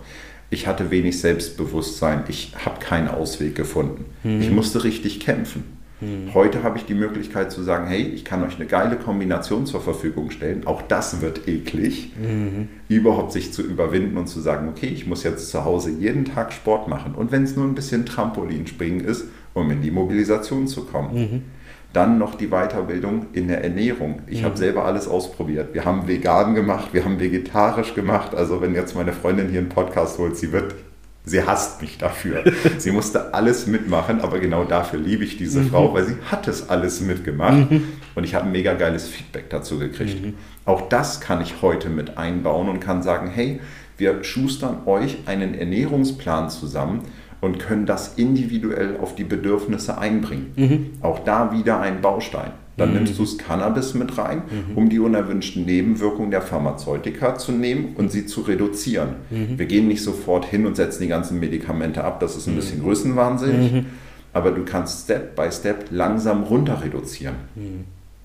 [0.50, 4.04] Ich hatte wenig Selbstbewusstsein, ich habe keinen Ausweg gefunden.
[4.22, 4.54] Ich mhm.
[4.54, 5.64] musste richtig kämpfen.
[6.02, 6.34] Mhm.
[6.34, 9.80] Heute habe ich die Möglichkeit zu sagen, hey, ich kann euch eine geile Kombination zur
[9.80, 10.66] Verfügung stellen.
[10.66, 12.68] Auch das wird eklig, mhm.
[12.88, 16.52] überhaupt sich zu überwinden und zu sagen, okay, ich muss jetzt zu Hause jeden Tag
[16.52, 17.14] Sport machen.
[17.14, 21.14] Und wenn es nur ein bisschen Trampolinspringen ist, um in die Mobilisation zu kommen.
[21.14, 21.42] Mhm.
[21.92, 24.22] Dann noch die Weiterbildung in der Ernährung.
[24.26, 24.46] Ich mhm.
[24.46, 25.74] habe selber alles ausprobiert.
[25.74, 28.34] Wir haben vegan gemacht, wir haben vegetarisch gemacht.
[28.34, 30.74] Also wenn jetzt meine Freundin hier einen Podcast holt, sie wird,
[31.24, 32.44] sie hasst mich dafür.
[32.78, 35.70] sie musste alles mitmachen, aber genau dafür liebe ich diese mhm.
[35.70, 37.70] Frau, weil sie hat es alles mitgemacht.
[37.70, 37.84] Mhm.
[38.14, 40.22] Und ich habe ein mega geiles Feedback dazu gekriegt.
[40.24, 40.34] Mhm.
[40.64, 43.60] Auch das kann ich heute mit einbauen und kann sagen, hey,
[43.98, 47.02] wir schustern euch einen Ernährungsplan zusammen
[47.40, 50.52] und können das individuell auf die Bedürfnisse einbringen.
[50.56, 50.90] Mhm.
[51.02, 52.52] Auch da wieder ein Baustein.
[52.76, 52.96] Dann mhm.
[52.96, 54.76] nimmst du das Cannabis mit rein, mhm.
[54.76, 59.16] um die unerwünschten Nebenwirkungen der Pharmazeutika zu nehmen und sie zu reduzieren.
[59.30, 59.58] Mhm.
[59.58, 62.78] Wir gehen nicht sofort hin und setzen die ganzen Medikamente ab, das ist ein bisschen
[62.78, 62.84] mhm.
[62.84, 63.86] größenwahnsinnig, mhm.
[64.32, 67.34] aber du kannst Step by Step langsam runter reduzieren.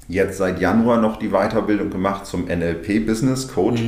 [0.07, 3.81] Jetzt seit Januar noch die Weiterbildung gemacht zum NLP Business Coach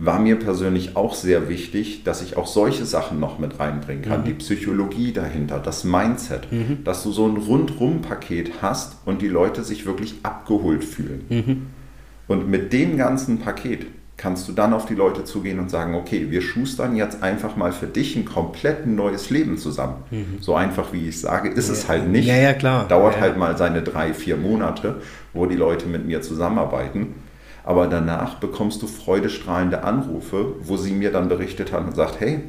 [0.00, 4.20] war mir persönlich auch sehr wichtig, dass ich auch solche Sachen noch mit reinbringen kann.
[4.20, 4.26] Mhm.
[4.26, 6.84] Die Psychologie dahinter, das Mindset, mhm.
[6.84, 11.24] dass du so ein Rundrum-Paket hast und die Leute sich wirklich abgeholt fühlen.
[11.28, 11.66] Mhm.
[12.28, 16.30] Und mit dem ganzen Paket kannst du dann auf die Leute zugehen und sagen, okay,
[16.30, 20.04] wir schustern jetzt einfach mal für dich ein komplett neues Leben zusammen.
[20.12, 20.38] Mhm.
[20.40, 21.74] So einfach wie ich sage, ist ja.
[21.74, 22.26] es halt nicht.
[22.26, 22.86] Ja, ja, klar.
[22.86, 25.00] Dauert ja, halt mal seine drei, vier Monate,
[25.32, 27.14] wo die Leute mit mir zusammenarbeiten
[27.64, 32.40] aber danach bekommst du freudestrahlende Anrufe, wo sie mir dann berichtet hat und sagt, hey,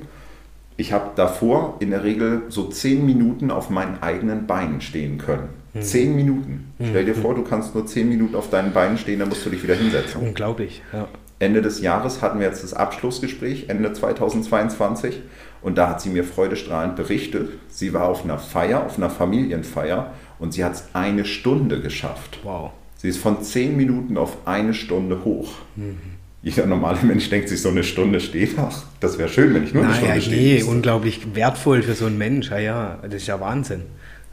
[0.77, 5.49] ich habe davor in der Regel so zehn Minuten auf meinen eigenen Beinen stehen können.
[5.73, 5.81] Mhm.
[5.81, 6.73] Zehn Minuten.
[6.77, 6.85] Mhm.
[6.89, 9.49] Stell dir vor, du kannst nur zehn Minuten auf deinen Beinen stehen, dann musst du
[9.49, 10.21] dich wieder hinsetzen.
[10.21, 11.07] Unglaublich, ja.
[11.39, 15.21] Ende des Jahres hatten wir jetzt das Abschlussgespräch, Ende 2022.
[15.61, 20.13] Und da hat sie mir freudestrahlend berichtet, sie war auf einer Feier, auf einer Familienfeier
[20.37, 22.39] und sie hat es eine Stunde geschafft.
[22.43, 22.71] Wow.
[23.01, 25.53] Sie ist von zehn Minuten auf eine Stunde hoch.
[25.77, 25.97] Mhm.
[26.41, 29.73] Jeder normale Mensch denkt sich, so eine Stunde steht, ach, das wäre schön, wenn ich
[29.73, 30.63] nur eine naja, Stunde stehe.
[30.63, 33.83] Nee, unglaublich wertvoll für so einen Mensch, ja, ja, das ist ja Wahnsinn.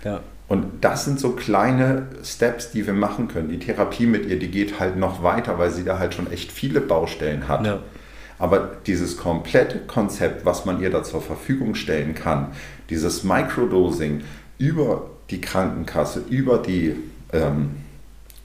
[0.05, 0.21] Ja.
[0.49, 3.49] Und das sind so kleine Steps, die wir machen können.
[3.51, 6.51] Die Therapie mit ihr, die geht halt noch weiter, weil sie da halt schon echt
[6.51, 7.65] viele Baustellen hat.
[7.65, 7.81] Ja.
[8.39, 12.49] Aber dieses komplette Konzept, was man ihr da zur Verfügung stellen kann,
[12.91, 14.23] dieses Microdosing
[14.59, 16.97] über die Krankenkasse, über die
[17.33, 17.71] ähm,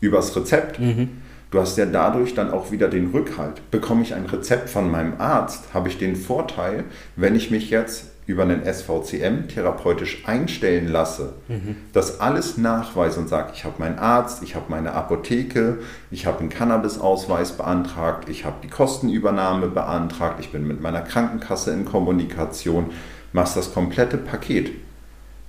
[0.01, 0.79] übers Rezept.
[0.79, 1.09] Mhm.
[1.51, 3.71] Du hast ja dadurch dann auch wieder den Rückhalt.
[3.71, 6.85] Bekomme ich ein Rezept von meinem Arzt, habe ich den Vorteil,
[7.15, 11.75] wenn ich mich jetzt über einen SVCM therapeutisch einstellen lasse, mhm.
[11.91, 15.79] das alles nachweise und sage, ich habe meinen Arzt, ich habe meine Apotheke,
[16.11, 21.71] ich habe einen Cannabis-Ausweis beantragt, ich habe die Kostenübernahme beantragt, ich bin mit meiner Krankenkasse
[21.71, 22.91] in Kommunikation,
[23.33, 24.71] machst das komplette Paket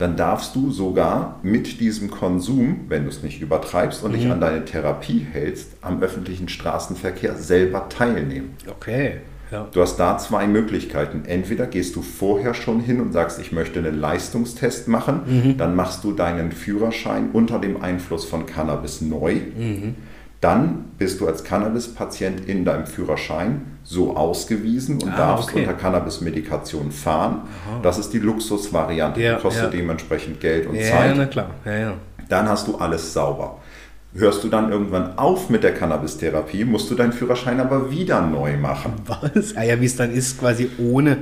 [0.03, 4.17] dann darfst du sogar mit diesem Konsum, wenn du es nicht übertreibst und mhm.
[4.17, 8.57] dich an deine Therapie hältst, am öffentlichen Straßenverkehr selber teilnehmen.
[8.69, 9.19] Okay.
[9.53, 9.69] Ja.
[9.71, 11.23] Du hast da zwei Möglichkeiten.
[11.27, 15.57] Entweder gehst du vorher schon hin und sagst, ich möchte einen Leistungstest machen, mhm.
[15.57, 19.35] dann machst du deinen Führerschein unter dem Einfluss von Cannabis neu.
[19.57, 19.95] Mhm
[20.43, 23.63] dann bist du als Cannabis-Patient in deinem Führerschein
[23.93, 25.61] so ausgewiesen und ah, darfst okay.
[25.61, 27.43] unter Cannabis-Medikation fahren.
[27.43, 27.81] Aha.
[27.83, 29.71] Das ist die Luxusvariante, ja, die kostet ja.
[29.71, 31.11] dementsprechend Geld und ja, Zeit.
[31.11, 31.51] Ja, na klar.
[32.29, 33.59] Dann hast du alles sauber.
[34.15, 38.57] Hörst du dann irgendwann auf mit der Cannabis-Therapie, musst du deinen Führerschein aber wieder neu
[38.57, 38.93] machen.
[39.07, 39.57] Was?
[39.57, 41.19] Ah ja, wie es dann ist, quasi ohne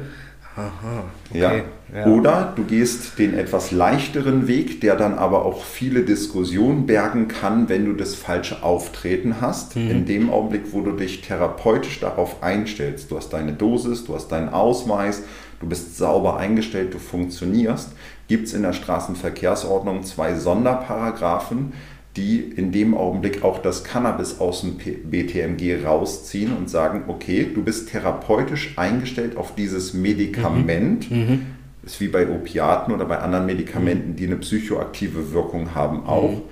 [0.56, 1.62] Aha, okay.
[1.94, 2.06] ja.
[2.06, 7.68] Oder du gehst den etwas leichteren Weg, der dann aber auch viele Diskussionen bergen kann,
[7.68, 9.76] wenn du das falsche Auftreten hast.
[9.76, 9.90] Mhm.
[9.90, 14.28] In dem Augenblick, wo du dich therapeutisch darauf einstellst, du hast deine Dosis, du hast
[14.28, 15.22] deinen Ausweis,
[15.60, 17.92] du bist sauber eingestellt, du funktionierst,
[18.26, 21.72] gibt es in der Straßenverkehrsordnung zwei Sonderparagraphen,
[22.16, 27.62] die in dem Augenblick auch das Cannabis aus dem BTMG rausziehen und sagen, okay, du
[27.62, 31.10] bist therapeutisch eingestellt auf dieses Medikament.
[31.10, 31.18] Mhm.
[31.18, 31.46] Mhm.
[31.82, 36.32] Ist wie bei Opiaten oder bei anderen Medikamenten, die eine psychoaktive Wirkung haben, auch.
[36.32, 36.42] Mhm.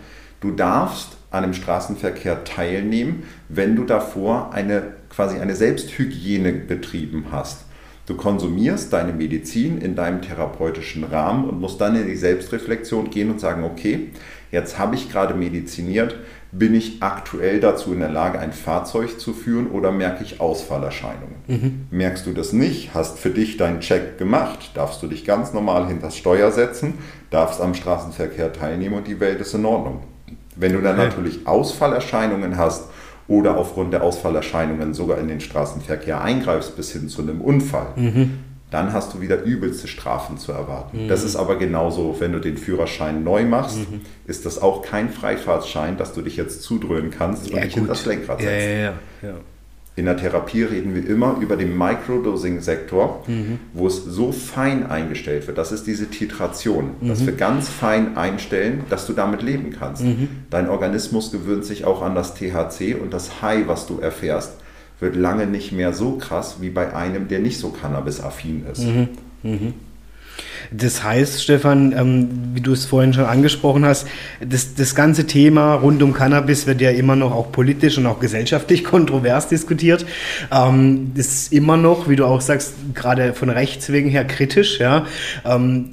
[0.41, 7.65] Du darfst an dem Straßenverkehr teilnehmen, wenn du davor eine quasi eine Selbsthygiene betrieben hast.
[8.07, 13.31] Du konsumierst deine Medizin in deinem therapeutischen Rahmen und musst dann in die Selbstreflexion gehen
[13.31, 14.09] und sagen, okay,
[14.51, 16.17] jetzt habe ich gerade mediziniert,
[16.51, 21.37] bin ich aktuell dazu in der Lage, ein Fahrzeug zu führen oder merke ich Ausfallerscheinungen?
[21.47, 21.87] Mhm.
[21.91, 25.89] Merkst du das nicht, hast für dich deinen Check gemacht, darfst du dich ganz normal
[25.89, 26.95] hinter das Steuer setzen,
[27.31, 30.03] darfst am Straßenverkehr teilnehmen und die Welt ist in Ordnung.
[30.57, 31.09] Wenn du dann okay.
[31.09, 32.89] natürlich Ausfallerscheinungen hast
[33.29, 38.39] oder aufgrund der Ausfallerscheinungen sogar in den Straßenverkehr eingreifst bis hin zu einem Unfall, mhm
[38.71, 41.05] dann hast du wieder übelste Strafen zu erwarten.
[41.05, 41.09] Mhm.
[41.09, 44.01] Das ist aber genauso, wenn du den Führerschein neu machst, mhm.
[44.27, 48.05] ist das auch kein Freifahrtsschein, dass du dich jetzt zudröhnen kannst und dich in das
[48.05, 48.67] Lenkrad setzt.
[48.67, 49.35] Ja, ja, ja,
[49.99, 53.59] in der Therapie reden wir immer über den Microdosing-Sektor, mhm.
[53.73, 55.59] wo es so fein eingestellt wird.
[55.59, 57.09] Das ist diese Titration, mhm.
[57.09, 60.05] dass wir ganz fein einstellen, dass du damit leben kannst.
[60.05, 60.29] Mhm.
[60.51, 64.53] Dein Organismus gewöhnt sich auch an das THC und das High, was du erfährst,
[65.01, 68.85] wird lange nicht mehr so krass wie bei einem, der nicht so cannabis-affin ist.
[68.85, 69.09] Mhm.
[69.43, 69.75] Mhm.
[70.71, 74.07] Das heißt, Stefan, ähm, wie du es vorhin schon angesprochen hast,
[74.41, 78.21] das, das ganze Thema rund um Cannabis wird ja immer noch auch politisch und auch
[78.21, 80.05] gesellschaftlich kontrovers diskutiert.
[80.53, 84.79] Ähm, das ist immer noch, wie du auch sagst, gerade von Rechts wegen her kritisch.
[84.79, 85.07] Ja.
[85.45, 85.91] Ähm,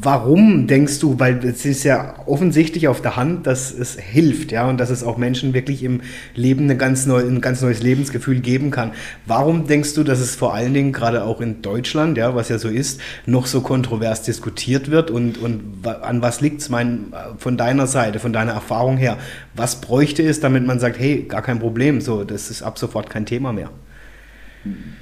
[0.00, 4.68] Warum denkst du, weil es ist ja offensichtlich auf der Hand, dass es hilft, ja,
[4.68, 6.02] und dass es auch Menschen wirklich im
[6.34, 8.92] Leben eine ganz neu, ein ganz neues Lebensgefühl geben kann.
[9.26, 12.58] Warum denkst du, dass es vor allen Dingen gerade auch in Deutschland, ja, was ja
[12.58, 16.70] so ist, noch so kontrovers diskutiert wird und, und an was liegt es
[17.38, 19.16] von deiner Seite, von deiner Erfahrung her?
[19.54, 23.08] Was bräuchte es, damit man sagt, hey, gar kein Problem, so, das ist ab sofort
[23.08, 23.70] kein Thema mehr?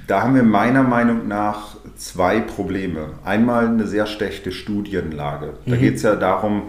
[0.07, 3.09] Da haben wir meiner Meinung nach zwei Probleme.
[3.25, 5.53] Einmal eine sehr schlechte Studienlage.
[5.65, 5.79] Da mhm.
[5.79, 6.63] geht es ja darum,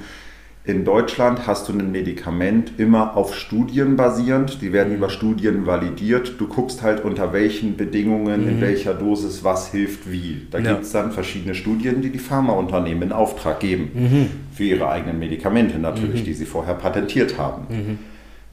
[0.65, 4.61] in Deutschland hast du ein Medikament immer auf Studien basierend.
[4.61, 4.97] Die werden mhm.
[4.97, 6.35] über Studien validiert.
[6.39, 8.49] Du guckst halt unter welchen Bedingungen, mhm.
[8.49, 10.47] in welcher Dosis was hilft wie.
[10.51, 10.73] Da ja.
[10.73, 13.91] gibt es dann verschiedene Studien, die die Pharmaunternehmen in Auftrag geben.
[13.95, 14.27] Mhm.
[14.53, 16.27] Für ihre eigenen Medikamente natürlich, mhm.
[16.27, 17.99] die sie vorher patentiert haben.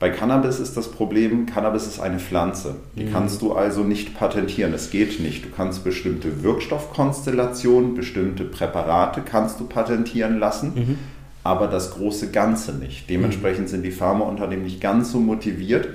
[0.05, 2.75] Bei Cannabis ist das Problem, Cannabis ist eine Pflanze.
[2.95, 3.11] Die mhm.
[3.11, 4.71] kannst du also nicht patentieren.
[4.71, 5.45] Es geht nicht.
[5.45, 10.99] Du kannst bestimmte Wirkstoffkonstellationen, bestimmte Präparate kannst du patentieren lassen, mhm.
[11.43, 13.09] aber das große Ganze nicht.
[13.09, 13.69] Dementsprechend mhm.
[13.69, 15.87] sind die Pharmaunternehmen nicht ganz so motiviert,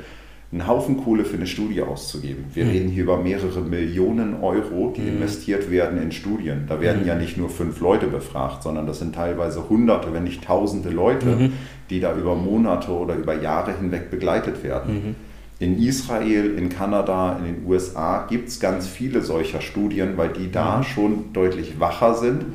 [0.52, 2.46] einen Haufen Kohle für eine Studie auszugeben.
[2.54, 2.70] Wir mhm.
[2.70, 5.08] reden hier über mehrere Millionen Euro, die mhm.
[5.08, 6.64] investiert werden in Studien.
[6.68, 7.08] Da werden mhm.
[7.08, 11.26] ja nicht nur fünf Leute befragt, sondern das sind teilweise Hunderte, wenn nicht Tausende Leute,
[11.26, 11.52] mhm.
[11.88, 14.94] die da über Monate oder über Jahre hinweg begleitet werden.
[14.94, 15.14] Mhm.
[15.60, 20.50] In Israel, in Kanada, in den USA gibt es ganz viele solcher Studien, weil die
[20.50, 20.82] da mhm.
[20.82, 22.46] schon deutlich wacher sind.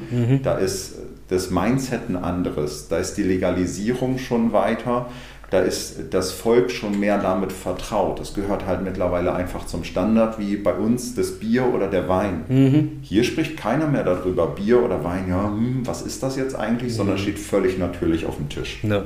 [0.43, 0.95] Da ist
[1.27, 5.07] das Mindset ein anderes, da ist die Legalisierung schon weiter
[5.55, 8.19] da ist das Volk schon mehr damit vertraut.
[8.19, 12.43] Das gehört halt mittlerweile einfach zum Standard, wie bei uns das Bier oder der Wein.
[12.49, 12.91] Mhm.
[13.01, 16.91] Hier spricht keiner mehr darüber, Bier oder Wein, ja, hm, was ist das jetzt eigentlich,
[16.91, 16.97] mhm.
[16.97, 18.79] sondern steht völlig natürlich auf dem Tisch.
[18.83, 19.03] Ja.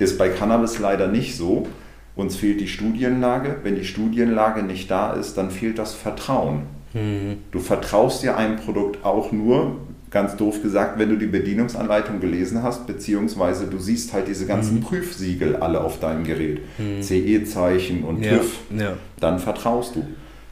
[0.00, 1.68] Ist bei Cannabis leider nicht so.
[2.16, 3.58] Uns fehlt die Studienlage.
[3.62, 6.62] Wenn die Studienlage nicht da ist, dann fehlt das Vertrauen.
[6.94, 7.36] Mhm.
[7.52, 9.76] Du vertraust ja einem Produkt auch nur,
[10.14, 14.76] ganz doof gesagt, wenn du die Bedienungsanleitung gelesen hast, beziehungsweise du siehst halt diese ganzen
[14.76, 14.82] mhm.
[14.82, 17.02] Prüfsiegel alle auf deinem Gerät, mhm.
[17.02, 18.94] CE-Zeichen und TÜV, ja.
[19.20, 20.06] dann vertraust du.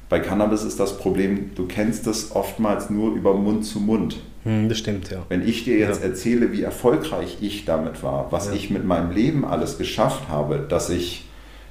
[0.08, 4.16] Bei Cannabis ist das Problem, du kennst es oftmals nur über Mund zu Mund.
[4.44, 5.24] Mhm, das stimmt, ja.
[5.28, 6.08] Wenn ich dir jetzt ja.
[6.08, 8.54] erzähle, wie erfolgreich ich damit war, was ja.
[8.54, 11.24] ich mit meinem Leben alles geschafft habe, dass ich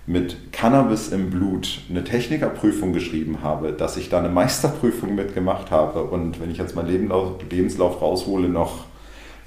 [0.07, 6.03] mit Cannabis im Blut eine Technikerprüfung geschrieben habe, dass ich da eine Meisterprüfung mitgemacht habe
[6.03, 7.09] und wenn ich jetzt meinen
[7.49, 8.85] Lebenslauf raushole, noch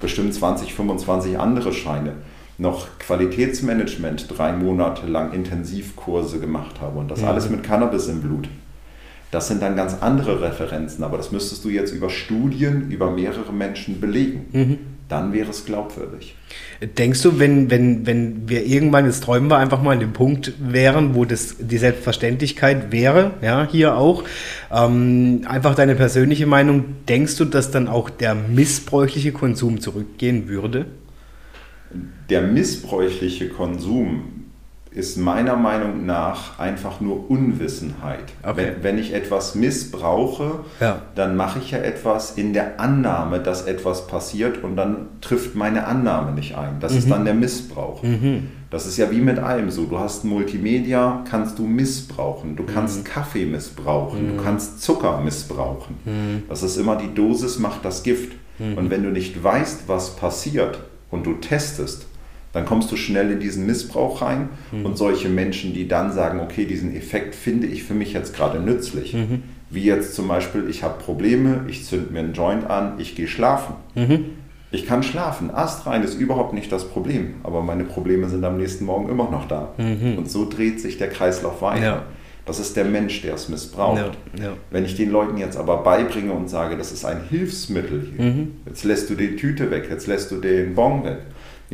[0.00, 2.12] bestimmt 20, 25 andere Scheine,
[2.56, 7.28] noch Qualitätsmanagement drei Monate lang Intensivkurse gemacht habe und das mhm.
[7.28, 8.48] alles mit Cannabis im Blut.
[9.32, 13.52] Das sind dann ganz andere Referenzen, aber das müsstest du jetzt über Studien, über mehrere
[13.52, 14.46] Menschen belegen.
[14.52, 16.34] Mhm dann wäre es glaubwürdig.
[16.98, 20.52] Denkst du, wenn, wenn, wenn wir irgendwann, jetzt träumen wir einfach mal an dem Punkt
[20.58, 24.24] wären, wo das die Selbstverständlichkeit wäre, ja, hier auch,
[24.72, 30.86] ähm, einfach deine persönliche Meinung, denkst du, dass dann auch der missbräuchliche Konsum zurückgehen würde?
[32.30, 34.43] Der missbräuchliche Konsum
[34.94, 38.32] ist meiner Meinung nach einfach nur Unwissenheit.
[38.42, 38.56] Okay.
[38.56, 41.02] Wenn, wenn, ich etwas missbrauche, ja.
[41.16, 45.86] dann mache ich ja etwas in der Annahme, dass etwas passiert und dann trifft meine
[45.86, 46.78] Annahme nicht ein.
[46.78, 46.98] Das mhm.
[46.98, 48.02] ist dann der Missbrauch.
[48.02, 48.48] Mhm.
[48.70, 49.84] Das ist ja wie mit allem so.
[49.84, 52.56] Du hast Multimedia, kannst du missbrauchen.
[52.56, 53.04] Du kannst mhm.
[53.04, 54.28] Kaffee missbrauchen.
[54.28, 54.44] Du mhm.
[54.44, 55.96] kannst Zucker missbrauchen.
[56.04, 56.42] Mhm.
[56.48, 58.32] Das ist immer die Dosis macht das Gift.
[58.58, 58.78] Mhm.
[58.78, 60.78] Und wenn du nicht weißt, was passiert
[61.10, 62.06] und du testest,
[62.54, 64.86] dann kommst du schnell in diesen Missbrauch rein mhm.
[64.86, 68.60] und solche Menschen, die dann sagen, okay, diesen Effekt finde ich für mich jetzt gerade
[68.60, 69.12] nützlich.
[69.12, 69.42] Mhm.
[69.70, 73.26] Wie jetzt zum Beispiel, ich habe Probleme, ich zünde mir einen Joint an, ich gehe
[73.26, 73.74] schlafen.
[73.96, 74.26] Mhm.
[74.70, 78.84] Ich kann schlafen, astrein ist überhaupt nicht das Problem, aber meine Probleme sind am nächsten
[78.84, 79.74] Morgen immer noch da.
[79.76, 80.16] Mhm.
[80.16, 81.84] Und so dreht sich der Kreislauf weiter.
[81.84, 82.02] Ja.
[82.46, 84.18] Das ist der Mensch, der es missbraucht.
[84.36, 84.52] Ja, ja.
[84.70, 88.56] Wenn ich den Leuten jetzt aber beibringe und sage, das ist ein Hilfsmittel hier, mhm.
[88.66, 91.18] jetzt lässt du die Tüte weg, jetzt lässt du den Bon weg,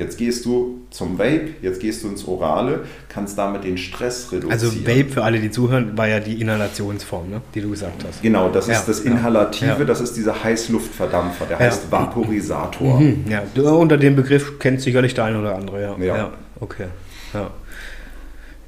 [0.00, 4.50] Jetzt gehst du zum Vape, jetzt gehst du ins Orale, kannst damit den Stress reduzieren.
[4.50, 7.42] Also Vape, für alle, die zuhören, war ja die Inhalationsform, ne?
[7.54, 8.22] die du gesagt hast.
[8.22, 9.84] Genau, das ja, ist das Inhalative, ja.
[9.84, 11.66] das ist dieser Heißluftverdampfer, der ja.
[11.66, 12.98] heißt Vaporisator.
[12.98, 15.96] Mhm, ja, unter dem Begriff kennt sicherlich der eine oder andere, ja.
[15.98, 16.86] Ja, okay.
[17.34, 17.50] Ja.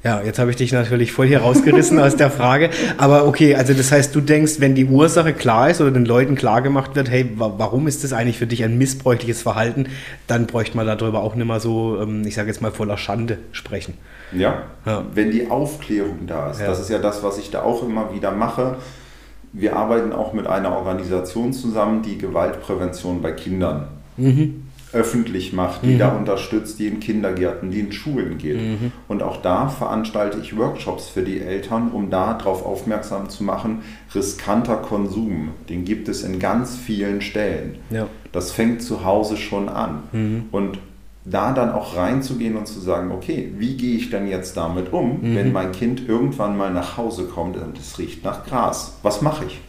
[0.03, 2.69] Ja, jetzt habe ich dich natürlich voll hier rausgerissen aus der Frage.
[2.97, 6.35] Aber okay, also das heißt, du denkst, wenn die Ursache klar ist oder den Leuten
[6.35, 9.87] klar gemacht wird, hey, warum ist das eigentlich für dich ein missbräuchliches Verhalten,
[10.27, 13.37] dann bräuchte man darüber auch nicht mal so, ähm, ich sage jetzt mal, voller Schande
[13.53, 13.93] sprechen.
[14.33, 15.05] Ja, ja.
[15.13, 16.59] wenn die Aufklärung da ist.
[16.59, 16.67] Ja.
[16.67, 18.75] Das ist ja das, was ich da auch immer wieder mache.
[19.53, 23.87] Wir arbeiten auch mit einer Organisation zusammen, die Gewaltprävention bei Kindern
[24.17, 24.62] mhm
[24.93, 25.99] öffentlich macht, die mhm.
[25.99, 28.57] da unterstützt, die in Kindergärten, die in Schulen geht.
[28.57, 28.91] Mhm.
[29.07, 33.81] Und auch da veranstalte ich Workshops für die Eltern, um da darauf aufmerksam zu machen,
[34.13, 37.75] riskanter Konsum, den gibt es in ganz vielen Stellen.
[37.89, 38.07] Ja.
[38.31, 40.03] Das fängt zu Hause schon an.
[40.11, 40.45] Mhm.
[40.51, 40.79] Und
[41.25, 45.21] da dann auch reinzugehen und zu sagen, okay, wie gehe ich denn jetzt damit um,
[45.21, 45.35] mhm.
[45.35, 48.97] wenn mein Kind irgendwann mal nach Hause kommt und es riecht nach Gras?
[49.03, 49.61] Was mache ich?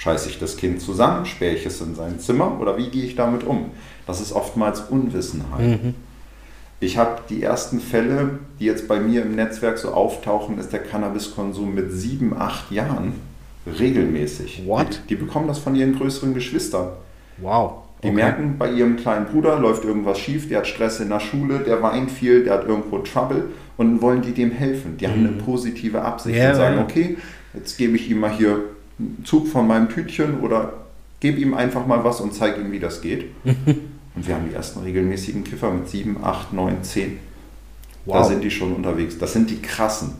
[0.00, 1.26] Scheiße ich das Kind zusammen?
[1.26, 2.58] Sperre ich es in sein Zimmer?
[2.58, 3.66] Oder wie gehe ich damit um?
[4.06, 5.82] Das ist oftmals Unwissenheit.
[5.82, 5.94] Mhm.
[6.80, 10.80] Ich habe die ersten Fälle, die jetzt bei mir im Netzwerk so auftauchen, ist der
[10.80, 13.12] Cannabiskonsum mit sieben, acht Jahren
[13.78, 14.62] regelmäßig.
[14.64, 15.02] What?
[15.04, 16.92] Die, die bekommen das von ihren größeren Geschwistern.
[17.36, 17.82] Wow.
[18.02, 18.16] Die okay.
[18.16, 21.82] merken, bei ihrem kleinen Bruder läuft irgendwas schief, der hat Stress in der Schule, der
[21.82, 24.96] weint viel, der hat irgendwo Trouble und wollen die dem helfen.
[24.96, 25.10] Die mhm.
[25.10, 27.18] haben eine positive Absicht yeah, und sagen, okay,
[27.52, 28.64] jetzt gebe ich ihm mal hier
[29.24, 30.72] Zug von meinem Tütchen oder
[31.20, 33.26] gebe ihm einfach mal was und zeige ihm, wie das geht.
[34.16, 37.18] Und wir haben die ersten regelmäßigen Kiffer mit 7, 8, 9, 10.
[38.04, 38.16] Wow.
[38.16, 39.16] Da sind die schon unterwegs.
[39.18, 40.14] Das sind die krassen.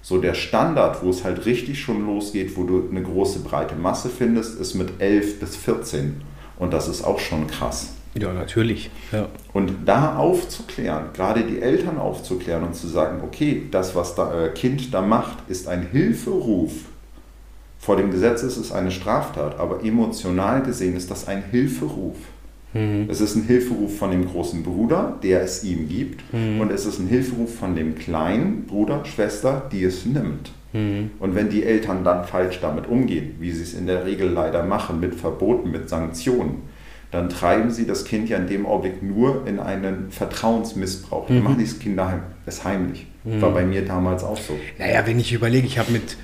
[0.00, 4.08] So der Standard, wo es halt richtig schon losgeht, wo du eine große breite Masse
[4.08, 6.22] findest, ist mit 11 bis 14.
[6.58, 7.92] Und das ist auch schon krass.
[8.18, 8.90] Ja, natürlich.
[9.12, 9.28] Ja.
[9.52, 14.48] Und da aufzuklären, gerade die Eltern aufzuklären und zu sagen, okay, das, was das äh,
[14.54, 16.72] Kind da macht, ist ein Hilferuf.
[17.78, 22.16] Vor dem Gesetz ist es eine Straftat, aber emotional gesehen ist das ein Hilferuf.
[22.74, 23.06] Mhm.
[23.08, 26.60] Es ist ein Hilferuf von dem großen Bruder, der es ihm gibt, mhm.
[26.60, 30.50] und es ist ein Hilferuf von dem kleinen Bruder, Schwester, die es nimmt.
[30.72, 31.10] Mhm.
[31.18, 34.64] Und wenn die Eltern dann falsch damit umgehen, wie sie es in der Regel leider
[34.64, 36.62] machen, mit Verboten, mit Sanktionen,
[37.12, 41.28] dann treiben sie das Kind ja in dem Augenblick nur in einen Vertrauensmissbrauch.
[41.28, 43.06] Dann machen die das Kind daheim, das heimlich.
[43.24, 44.56] War bei mir damals auch so.
[44.78, 46.16] Naja, wenn ich überlege, ich habe mit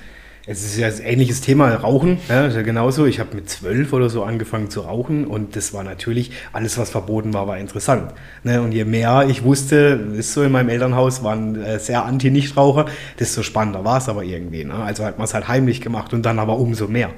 [0.45, 3.05] es ist ja ein ähnliches Thema, Rauchen, ja, ist ja genauso.
[3.05, 6.89] Ich habe mit zwölf oder so angefangen zu rauchen und das war natürlich, alles was
[6.89, 8.13] verboten war, war interessant.
[8.43, 8.61] Ne?
[8.61, 9.75] Und je mehr ich wusste,
[10.17, 12.87] ist so in meinem Elternhaus, waren äh, sehr Anti-Nichtraucher,
[13.19, 14.65] desto spannender war es aber irgendwie.
[14.65, 14.73] Ne?
[14.73, 17.11] Also hat man es halt heimlich gemacht und dann aber umso mehr.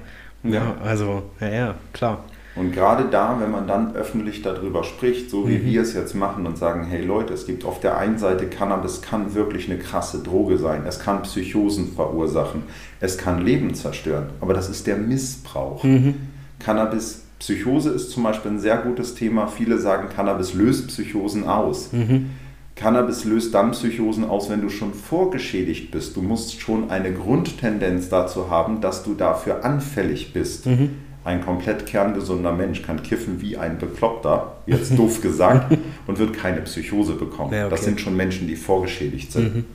[0.44, 2.24] Ja, also, ja, ja, klar.
[2.56, 5.66] Und gerade da, wenn man dann öffentlich darüber spricht, so wie mhm.
[5.66, 9.02] wir es jetzt machen und sagen, hey Leute, es gibt auf der einen Seite Cannabis
[9.02, 12.64] kann wirklich eine krasse Droge sein, es kann Psychosen verursachen,
[13.02, 15.84] es kann Leben zerstören, aber das ist der Missbrauch.
[15.84, 16.16] Mhm.
[16.60, 19.48] Cannabis, Psychose ist zum Beispiel ein sehr gutes Thema.
[19.48, 21.92] Viele sagen, Cannabis löst Psychosen aus.
[21.92, 22.30] Mhm.
[22.76, 26.16] Cannabis löst dann Psychosen aus, wenn du schon vorgeschädigt bist.
[26.16, 30.66] Du musst schon eine Grundtendenz dazu haben, dass du dafür anfällig bist.
[30.66, 30.92] Mhm
[31.26, 36.62] ein komplett kerngesunder Mensch kann kiffen wie ein Bekloppter, jetzt doof gesagt, und wird keine
[36.62, 37.52] Psychose bekommen.
[37.52, 37.72] Ja, okay.
[37.72, 39.56] Das sind schon Menschen, die vorgeschädigt sind.
[39.56, 39.66] Mhm.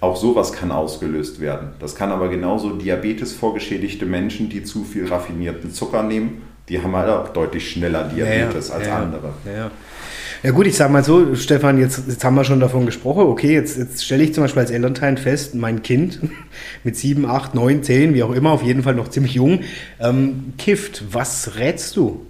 [0.00, 1.70] Auch sowas kann ausgelöst werden.
[1.78, 6.96] Das kann aber genauso Diabetes vorgeschädigte Menschen, die zu viel raffinierten Zucker nehmen, die haben
[6.96, 9.34] halt auch deutlich schneller Diabetes ja, als andere.
[10.44, 13.22] Ja, gut, ich sage mal so, Stefan, jetzt, jetzt haben wir schon davon gesprochen.
[13.28, 16.20] Okay, jetzt, jetzt stelle ich zum Beispiel als Elternteil fest, mein Kind
[16.84, 19.60] mit sieben, acht, neun, zehn, wie auch immer, auf jeden Fall noch ziemlich jung,
[20.00, 21.04] ähm, kifft.
[21.12, 22.26] Was rätst du?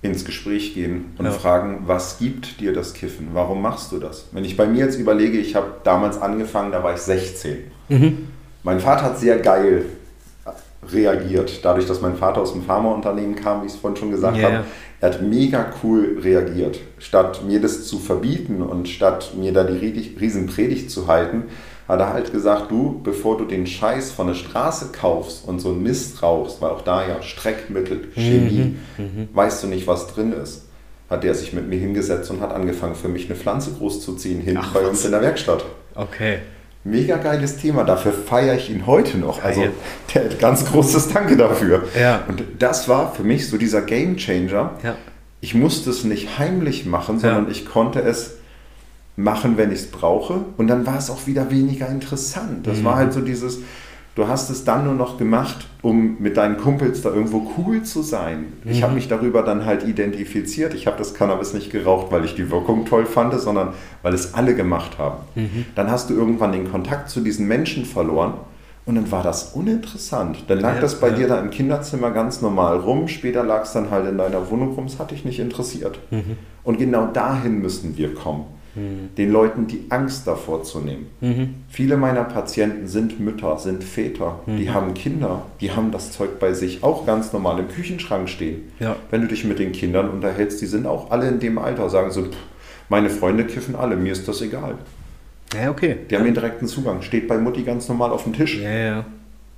[0.00, 1.32] ins Gespräch gehen und ja.
[1.32, 3.30] fragen, was gibt dir das Kiffen?
[3.32, 4.26] Warum machst du das?
[4.30, 7.56] Wenn ich bei mir jetzt überlege, ich habe damals angefangen, da war ich 16.
[7.88, 8.28] Mhm.
[8.62, 9.86] Mein Vater hat sehr geil
[10.92, 14.36] reagiert, dadurch, dass mein Vater aus dem Pharmaunternehmen kam, wie ich es vorhin schon gesagt
[14.36, 14.50] yeah.
[14.50, 14.64] habe.
[15.00, 16.80] Er hat mega cool reagiert.
[16.98, 21.44] Statt mir das zu verbieten und statt mir da die Riesenpredigt zu halten,
[21.86, 25.70] hat er halt gesagt, du, bevor du den Scheiß von der Straße kaufst und so
[25.70, 29.28] ein Mist rauchst, weil auch da ja Streckmittel, Chemie, mhm, mhm.
[29.32, 30.66] weißt du nicht, was drin ist,
[31.08, 34.60] hat er sich mit mir hingesetzt und hat angefangen, für mich eine Pflanze großzuziehen, hinten
[34.62, 35.64] Ach, bei uns in der Werkstatt.
[35.94, 36.40] Okay.
[36.84, 39.42] Mega geiles Thema, dafür feiere ich ihn heute noch.
[39.42, 39.64] Also
[40.14, 41.84] der ganz großes Danke dafür.
[41.98, 42.22] Ja.
[42.28, 44.72] Und das war für mich so dieser Game Changer.
[44.82, 44.96] Ja.
[45.40, 47.50] Ich musste es nicht heimlich machen, sondern ja.
[47.50, 48.36] ich konnte es
[49.16, 50.44] machen, wenn ich es brauche.
[50.56, 52.66] Und dann war es auch wieder weniger interessant.
[52.66, 52.84] Das mhm.
[52.84, 53.58] war halt so dieses,
[54.18, 58.02] du hast es dann nur noch gemacht, um mit deinen Kumpels da irgendwo cool zu
[58.02, 58.52] sein.
[58.64, 58.70] Mhm.
[58.70, 60.74] Ich habe mich darüber dann halt identifiziert.
[60.74, 64.34] Ich habe das Cannabis nicht geraucht, weil ich die Wirkung toll fand, sondern weil es
[64.34, 65.18] alle gemacht haben.
[65.36, 65.66] Mhm.
[65.76, 68.34] Dann hast du irgendwann den Kontakt zu diesen Menschen verloren.
[68.86, 70.44] Und dann war das uninteressant.
[70.48, 71.14] Dann lag ja, das bei ja.
[71.14, 73.06] dir da im Kinderzimmer ganz normal rum.
[73.06, 74.86] Später lag es dann halt in deiner Wohnung rum.
[74.86, 76.00] Es hat dich nicht interessiert.
[76.10, 76.38] Mhm.
[76.64, 78.46] Und genau dahin müssen wir kommen
[78.78, 79.14] mhm.
[79.16, 81.06] den Leuten die Angst davor zu nehmen.
[81.20, 81.54] Mhm.
[81.68, 84.56] Viele meiner Patienten sind Mütter, sind Väter, mhm.
[84.56, 88.72] die haben Kinder, die haben das Zeug bei sich auch ganz normal im Küchenschrank stehen.
[88.80, 88.96] Ja.
[89.10, 92.10] Wenn du dich mit den Kindern unterhältst, die sind auch alle in dem Alter, sagen
[92.10, 92.26] so,
[92.88, 94.76] meine Freunde kiffen alle, mir ist das egal.
[95.54, 95.96] Ja, okay.
[96.10, 98.60] Die haben den direkten Zugang, steht bei Mutti ganz normal auf dem Tisch.
[98.60, 99.04] Ja, ja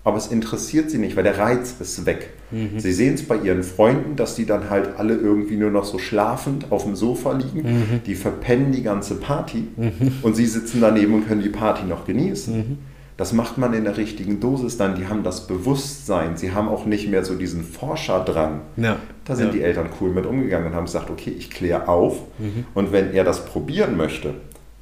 [0.02, 2.30] aber es interessiert sie nicht, weil der Reiz ist weg.
[2.50, 2.78] Mhm.
[2.80, 5.98] Sie sehen es bei ihren Freunden, dass die dann halt alle irgendwie nur noch so
[5.98, 7.62] schlafend auf dem Sofa liegen.
[7.62, 8.00] Mhm.
[8.06, 10.12] Die verpennen die ganze Party mhm.
[10.22, 12.56] und sie sitzen daneben und können die Party noch genießen.
[12.56, 12.78] Mhm.
[13.18, 14.94] Das macht man in der richtigen Dosis dann.
[14.94, 16.38] Die haben das Bewusstsein.
[16.38, 18.62] Sie haben auch nicht mehr so diesen Forscherdrang.
[18.78, 18.96] Ja.
[19.26, 19.52] Da sind ja.
[19.52, 22.22] die Eltern cool mit umgegangen und haben gesagt, okay, ich kläre auf.
[22.38, 22.64] Mhm.
[22.72, 24.32] Und wenn er das probieren möchte,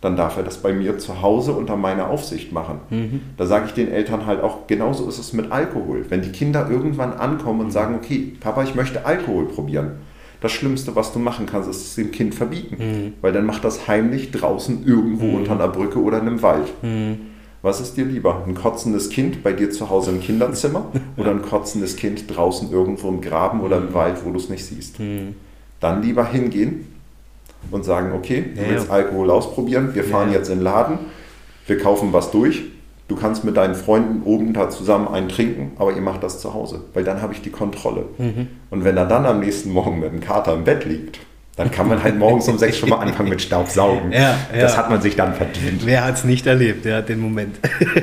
[0.00, 2.80] dann darf er das bei mir zu Hause unter meiner Aufsicht machen.
[2.90, 3.20] Mhm.
[3.36, 6.04] Da sage ich den Eltern halt auch, genauso ist es mit Alkohol.
[6.08, 9.92] Wenn die Kinder irgendwann ankommen und sagen, okay, Papa, ich möchte Alkohol probieren.
[10.40, 12.76] Das Schlimmste, was du machen kannst, ist es dem Kind verbieten.
[12.78, 13.12] Mhm.
[13.22, 15.34] Weil dann macht das heimlich draußen irgendwo mhm.
[15.34, 16.68] unter einer Brücke oder in einem Wald.
[16.82, 17.18] Mhm.
[17.60, 18.44] Was ist dir lieber?
[18.46, 23.08] Ein kotzendes Kind bei dir zu Hause im Kinderzimmer oder ein kotzendes Kind draußen irgendwo
[23.08, 23.94] im Graben oder im mhm.
[23.94, 25.00] Wald, wo du es nicht siehst?
[25.00, 25.34] Mhm.
[25.80, 26.86] Dann lieber hingehen,
[27.70, 28.94] und sagen, okay, du ja, willst ja.
[28.94, 30.38] Alkohol ausprobieren, wir fahren ja.
[30.38, 30.98] jetzt in den Laden,
[31.66, 32.64] wir kaufen was durch,
[33.08, 36.54] du kannst mit deinen Freunden oben da zusammen einen trinken, aber ihr macht das zu
[36.54, 38.06] Hause, weil dann habe ich die Kontrolle.
[38.18, 38.48] Mhm.
[38.70, 41.20] Und wenn er dann am nächsten Morgen mit dem Kater im Bett liegt,
[41.58, 44.12] dann kann man halt morgens um sechs schon mal anfangen mit Staubsaugen.
[44.12, 44.20] Ja,
[44.54, 44.60] ja.
[44.60, 45.84] Das hat man sich dann verdient.
[45.84, 47.58] Wer hat es nicht erlebt, ja, den Moment.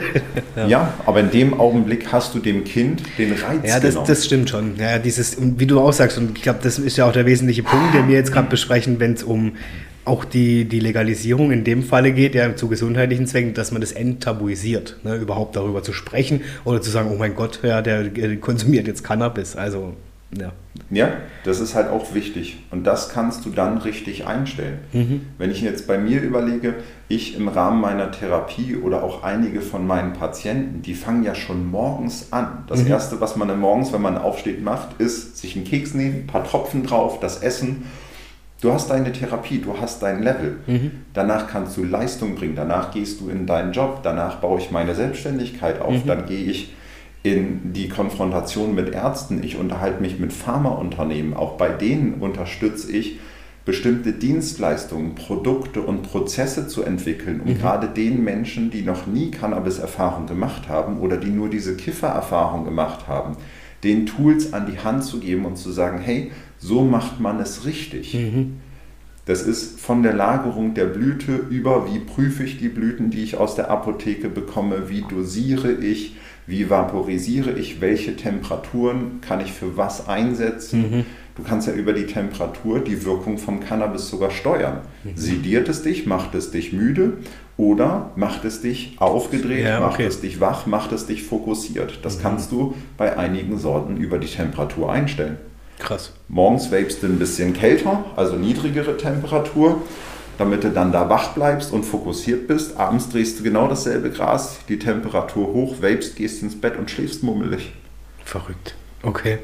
[0.58, 0.68] ja.
[0.68, 0.94] ja.
[1.06, 4.76] aber in dem Augenblick hast du dem Kind den Reiz Ja, das, das stimmt schon.
[4.76, 7.64] Ja, dieses, wie du auch sagst, und ich glaube, das ist ja auch der wesentliche
[7.64, 9.54] Punkt, den wir jetzt gerade besprechen, wenn es um
[10.04, 13.94] auch die, die Legalisierung in dem Falle geht, ja zu gesundheitlichen Zwecken, dass man das
[13.94, 18.36] enttabuisiert, ne, überhaupt darüber zu sprechen oder zu sagen, oh mein Gott, ja, der, der
[18.36, 19.56] konsumiert jetzt Cannabis.
[19.56, 19.94] Also
[20.32, 20.52] ja.
[20.90, 21.10] ja,
[21.44, 22.58] das ist halt auch wichtig.
[22.72, 24.80] Und das kannst du dann richtig einstellen.
[24.92, 25.28] Mhm.
[25.38, 26.76] Wenn ich jetzt bei mir überlege,
[27.08, 31.70] ich im Rahmen meiner Therapie oder auch einige von meinen Patienten, die fangen ja schon
[31.70, 32.66] morgens an.
[32.68, 32.88] Das mhm.
[32.88, 36.44] Erste, was man morgens, wenn man aufsteht, macht, ist sich einen Keks nehmen, ein paar
[36.44, 37.86] Tropfen drauf, das Essen.
[38.62, 40.58] Du hast deine Therapie, du hast dein Level.
[40.66, 40.92] Mhm.
[41.14, 44.96] Danach kannst du Leistung bringen, danach gehst du in deinen Job, danach baue ich meine
[44.96, 46.08] Selbstständigkeit auf, mhm.
[46.08, 46.74] dann gehe ich
[47.26, 53.20] in die Konfrontation mit Ärzten, ich unterhalte mich mit Pharmaunternehmen, auch bei denen unterstütze ich,
[53.66, 57.58] bestimmte Dienstleistungen, Produkte und Prozesse zu entwickeln, um mhm.
[57.58, 63.08] gerade den Menschen, die noch nie Cannabis-Erfahrung gemacht haben oder die nur diese Kiffer-Erfahrung gemacht
[63.08, 63.38] haben,
[63.84, 67.66] den Tools an die Hand zu geben und zu sagen, hey, so macht man es
[67.66, 68.14] richtig.
[68.14, 68.58] Mhm.
[69.26, 73.38] Das ist von der Lagerung der Blüte über, wie prüfe ich die Blüten, die ich
[73.38, 76.16] aus der Apotheke bekomme, wie dosiere ich,
[76.48, 80.82] wie vaporisiere ich, welche Temperaturen kann ich für was einsetzen.
[80.82, 81.06] Mhm.
[81.36, 84.82] Du kannst ja über die Temperatur die Wirkung vom Cannabis sogar steuern.
[85.04, 85.12] Mhm.
[85.16, 87.18] Sediert es dich, macht es dich müde
[87.58, 89.86] oder macht es dich aufgedreht, ja, okay.
[89.86, 92.00] macht es dich wach, macht es dich fokussiert.
[92.04, 92.22] Das mhm.
[92.22, 95.38] kannst du bei einigen Sorten über die Temperatur einstellen.
[95.80, 96.14] Krass.
[96.30, 99.82] Morgens vapest du ein bisschen kälter, also niedrigere Temperatur,
[100.38, 102.78] damit du dann da wach bleibst und fokussiert bist.
[102.78, 107.24] Abends drehst du genau dasselbe Gras, die Temperatur hoch, vapest, gehst ins Bett und schläfst
[107.24, 107.74] mummelig.
[108.24, 108.76] Verrückt.
[109.04, 109.40] Okay.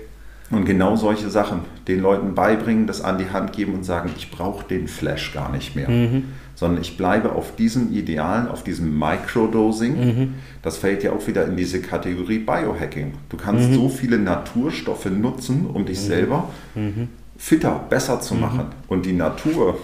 [0.49, 4.31] Und genau solche Sachen den Leuten beibringen, das an die Hand geben und sagen, ich
[4.31, 5.89] brauche den Flash gar nicht mehr.
[5.89, 6.23] Mhm
[6.61, 9.97] sondern ich bleibe auf diesen Idealen, auf diesem Microdosing.
[9.97, 10.33] Mhm.
[10.61, 13.13] Das fällt ja auch wieder in diese Kategorie Biohacking.
[13.29, 13.73] Du kannst mhm.
[13.73, 16.03] so viele Naturstoffe nutzen, um dich mhm.
[16.03, 17.07] selber mhm.
[17.35, 18.41] fitter, besser zu mhm.
[18.41, 18.65] machen.
[18.87, 19.79] Und die Natur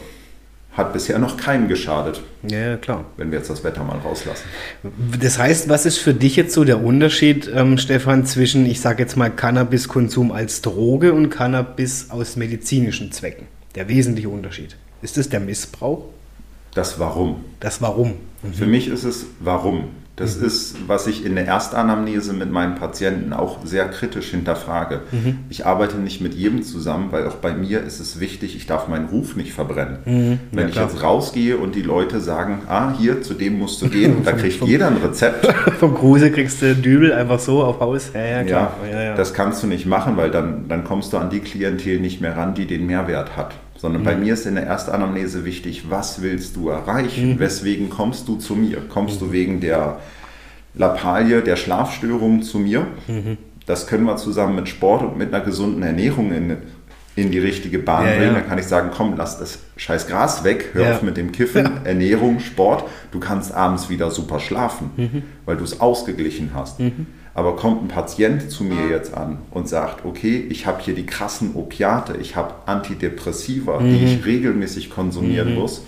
[0.77, 2.21] hat bisher noch keinem geschadet.
[2.47, 3.05] Ja, klar.
[3.17, 4.43] Wenn wir jetzt das Wetter mal rauslassen.
[5.19, 9.01] Das heißt, was ist für dich jetzt so der Unterschied, ähm, Stefan, zwischen, ich sage
[9.01, 13.47] jetzt mal, Cannabiskonsum als Droge und Cannabis aus medizinischen Zwecken?
[13.75, 14.75] Der wesentliche Unterschied.
[15.01, 16.05] Ist es der Missbrauch?
[16.77, 17.43] das Warum.
[17.59, 18.13] Das Warum.
[18.43, 18.53] Mhm.
[18.53, 19.89] Für mich ist es Warum.
[20.17, 20.47] Das mhm.
[20.47, 25.01] ist, was ich in der Erstanamnese mit meinen Patienten auch sehr kritisch hinterfrage.
[25.11, 25.39] Mhm.
[25.49, 28.87] Ich arbeite nicht mit jedem zusammen, weil auch bei mir ist es wichtig, ich darf
[28.87, 29.99] meinen Ruf nicht verbrennen.
[30.05, 30.39] Mhm.
[30.51, 33.89] Wenn ja, ich jetzt rausgehe und die Leute sagen, ah, hier, zu dem musst du
[33.89, 35.45] gehen, da kriegt jeder ein Rezept.
[35.79, 38.09] Vom Kruse kriegst du Dübel einfach so auf Haus.
[38.15, 38.73] Ja, ja, klar.
[38.91, 41.99] Ja, ja, das kannst du nicht machen, weil dann, dann kommst du an die Klientel
[41.99, 44.05] nicht mehr ran, die den Mehrwert hat sondern mhm.
[44.05, 47.33] bei mir ist in der Erstanamnese wichtig, was willst du erreichen?
[47.33, 47.39] Mhm.
[47.39, 48.81] Weswegen kommst du zu mir?
[48.89, 49.25] Kommst mhm.
[49.25, 49.99] du wegen der
[50.73, 52.87] Lappalie, der Schlafstörung zu mir?
[53.07, 53.37] Mhm.
[53.65, 56.57] Das können wir zusammen mit Sport und mit einer gesunden Ernährung in,
[57.17, 58.35] in die richtige Bahn ja, bringen.
[58.35, 58.41] Ja.
[58.41, 60.95] Da kann ich sagen, komm, lass das scheiß Gras weg, hör ja.
[60.95, 62.85] auf mit dem Kiffen, Ernährung, Sport.
[63.11, 65.23] Du kannst abends wieder super schlafen, mhm.
[65.45, 66.79] weil du es ausgeglichen hast.
[66.79, 67.07] Mhm.
[67.33, 71.05] Aber kommt ein Patient zu mir jetzt an und sagt, okay, ich habe hier die
[71.05, 73.91] krassen Opiate, ich habe Antidepressiva, mhm.
[73.91, 75.59] die ich regelmäßig konsumieren mhm.
[75.59, 75.81] muss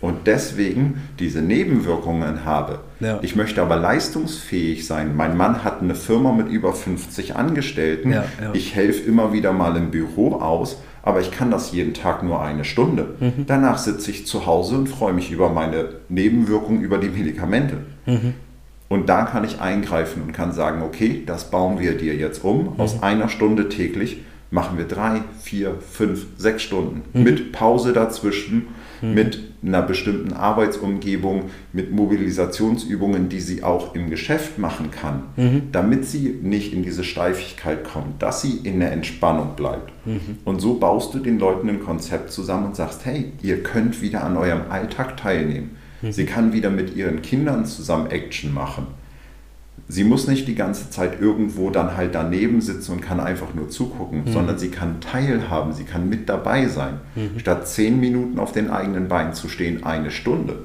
[0.00, 2.80] und deswegen diese Nebenwirkungen habe.
[3.00, 3.18] Ja.
[3.22, 5.14] Ich möchte aber leistungsfähig sein.
[5.16, 8.12] Mein Mann hat eine Firma mit über 50 Angestellten.
[8.12, 8.50] Ja, ja.
[8.54, 12.42] Ich helfe immer wieder mal im Büro aus, aber ich kann das jeden Tag nur
[12.42, 13.14] eine Stunde.
[13.20, 13.44] Mhm.
[13.46, 17.78] Danach sitze ich zu Hause und freue mich über meine Nebenwirkungen, über die Medikamente.
[18.06, 18.34] Mhm.
[18.88, 22.74] Und da kann ich eingreifen und kann sagen, okay, das bauen wir dir jetzt um.
[22.74, 22.80] Mhm.
[22.80, 27.02] Aus einer Stunde täglich machen wir drei, vier, fünf, sechs Stunden.
[27.12, 27.22] Mhm.
[27.22, 28.68] Mit Pause dazwischen,
[29.02, 29.14] mhm.
[29.14, 35.62] mit einer bestimmten Arbeitsumgebung, mit Mobilisationsübungen, die sie auch im Geschäft machen kann, mhm.
[35.72, 39.92] damit sie nicht in diese Steifigkeit kommt, dass sie in der Entspannung bleibt.
[40.06, 40.38] Mhm.
[40.44, 44.24] Und so baust du den Leuten ein Konzept zusammen und sagst, hey, ihr könnt wieder
[44.24, 45.76] an eurem Alltag teilnehmen.
[46.02, 46.12] Mhm.
[46.12, 48.86] Sie kann wieder mit ihren Kindern zusammen Action machen.
[49.90, 53.68] Sie muss nicht die ganze Zeit irgendwo dann halt daneben sitzen und kann einfach nur
[53.68, 54.32] zugucken, mhm.
[54.32, 57.00] sondern sie kann teilhaben, sie kann mit dabei sein.
[57.16, 57.38] Mhm.
[57.38, 60.58] Statt zehn Minuten auf den eigenen Beinen zu stehen, eine Stunde.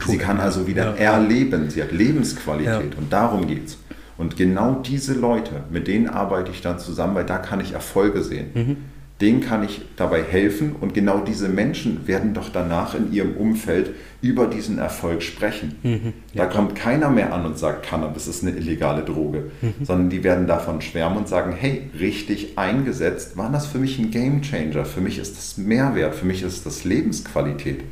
[0.00, 0.12] Cool.
[0.12, 1.12] Sie kann also wieder ja.
[1.12, 2.98] erleben, sie hat Lebensqualität ja.
[2.98, 3.78] und darum geht es.
[4.16, 8.22] Und genau diese Leute, mit denen arbeite ich dann zusammen, weil da kann ich Erfolge
[8.22, 8.50] sehen.
[8.54, 8.76] Mhm
[9.22, 13.94] denen kann ich dabei helfen und genau diese Menschen werden doch danach in ihrem Umfeld
[14.20, 15.76] über diesen Erfolg sprechen.
[15.82, 19.84] Mhm, ja, da kommt keiner mehr an und sagt, Cannabis ist eine illegale Droge, mhm.
[19.84, 24.10] sondern die werden davon schwärmen und sagen, hey, richtig eingesetzt, war das für mich ein
[24.10, 27.82] Game Changer, für mich ist das Mehrwert, für mich ist das Lebensqualität.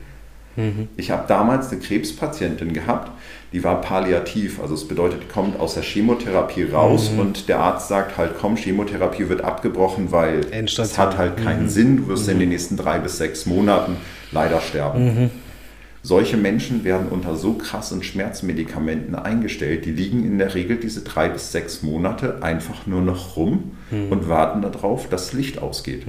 [0.56, 0.88] Mhm.
[0.96, 3.12] Ich habe damals eine Krebspatientin gehabt,
[3.52, 4.60] die war palliativ.
[4.60, 7.20] Also es bedeutet, kommt aus der Chemotherapie raus mhm.
[7.20, 11.68] und der Arzt sagt halt, komm, Chemotherapie wird abgebrochen, weil es hat halt keinen mhm.
[11.68, 11.96] Sinn.
[11.98, 12.34] Du wirst mhm.
[12.34, 13.96] in den nächsten drei bis sechs Monaten
[14.32, 15.04] leider sterben.
[15.04, 15.30] Mhm.
[16.02, 21.28] Solche Menschen werden unter so krassen Schmerzmedikamenten eingestellt, die liegen in der Regel diese drei
[21.28, 24.10] bis sechs Monate einfach nur noch rum mhm.
[24.10, 26.06] und warten darauf, dass das Licht ausgeht.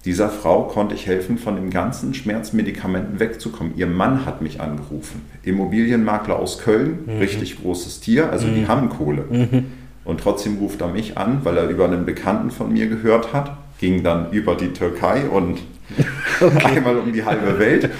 [0.00, 0.04] Mhm.
[0.04, 3.74] Dieser Frau konnte ich helfen, von den ganzen Schmerzmedikamenten wegzukommen.
[3.76, 5.22] Ihr Mann hat mich angerufen.
[5.42, 7.18] Immobilienmakler aus Köln, mhm.
[7.18, 8.54] richtig großes Tier, also mhm.
[8.54, 9.24] die haben Kohle.
[9.30, 9.66] Mhm.
[10.04, 13.56] Und trotzdem ruft er mich an, weil er über einen Bekannten von mir gehört hat,
[13.78, 15.60] ging dann über die Türkei und
[16.40, 16.76] okay.
[16.76, 17.90] einmal um die halbe Welt.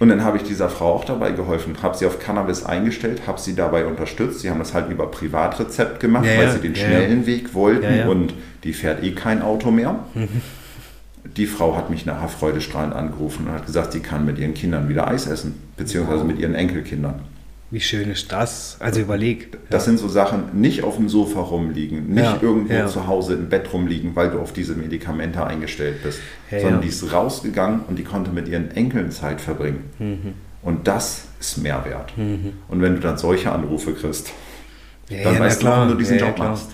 [0.00, 3.40] Und dann habe ich dieser Frau auch dabei geholfen, habe sie auf Cannabis eingestellt, habe
[3.40, 4.40] sie dabei unterstützt.
[4.40, 7.26] Sie haben das halt über Privatrezept gemacht, ja, weil sie den ja, schnellen ja.
[7.26, 9.98] Weg wollten und die fährt eh kein Auto mehr.
[11.38, 14.88] Die Frau hat mich nachher freudestrahlend angerufen und hat gesagt, sie kann mit ihren Kindern
[14.88, 17.20] wieder Eis essen, beziehungsweise mit ihren Enkelkindern.
[17.70, 18.76] Wie schön ist das?
[18.80, 19.56] Also überleg.
[19.70, 19.90] Das ja.
[19.90, 22.86] sind so Sachen, nicht auf dem Sofa rumliegen, nicht ja, irgendwo ja.
[22.86, 26.18] zu Hause im Bett rumliegen, weil du auf diese Medikamente eingestellt bist,
[26.50, 29.84] sondern die ist rausgegangen und die konnte mit ihren Enkeln Zeit verbringen.
[29.98, 30.34] Mhm.
[30.62, 32.16] Und das ist Mehrwert.
[32.16, 32.54] Mhm.
[32.68, 34.32] Und wenn du dann solche Anrufe kriegst,
[35.08, 36.70] ja, dann ja, weißt du, warum du diesen ja, Job machst.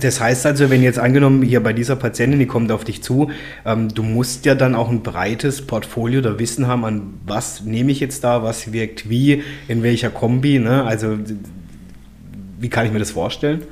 [0.00, 3.30] Das heißt also, wenn jetzt angenommen hier bei dieser Patientin, die kommt auf dich zu,
[3.64, 7.92] ähm, du musst ja dann auch ein breites Portfolio oder Wissen haben, an was nehme
[7.92, 10.58] ich jetzt da, was wirkt wie, in welcher Kombi.
[10.58, 10.84] Ne?
[10.84, 11.18] Also
[12.58, 13.62] wie kann ich mir das vorstellen?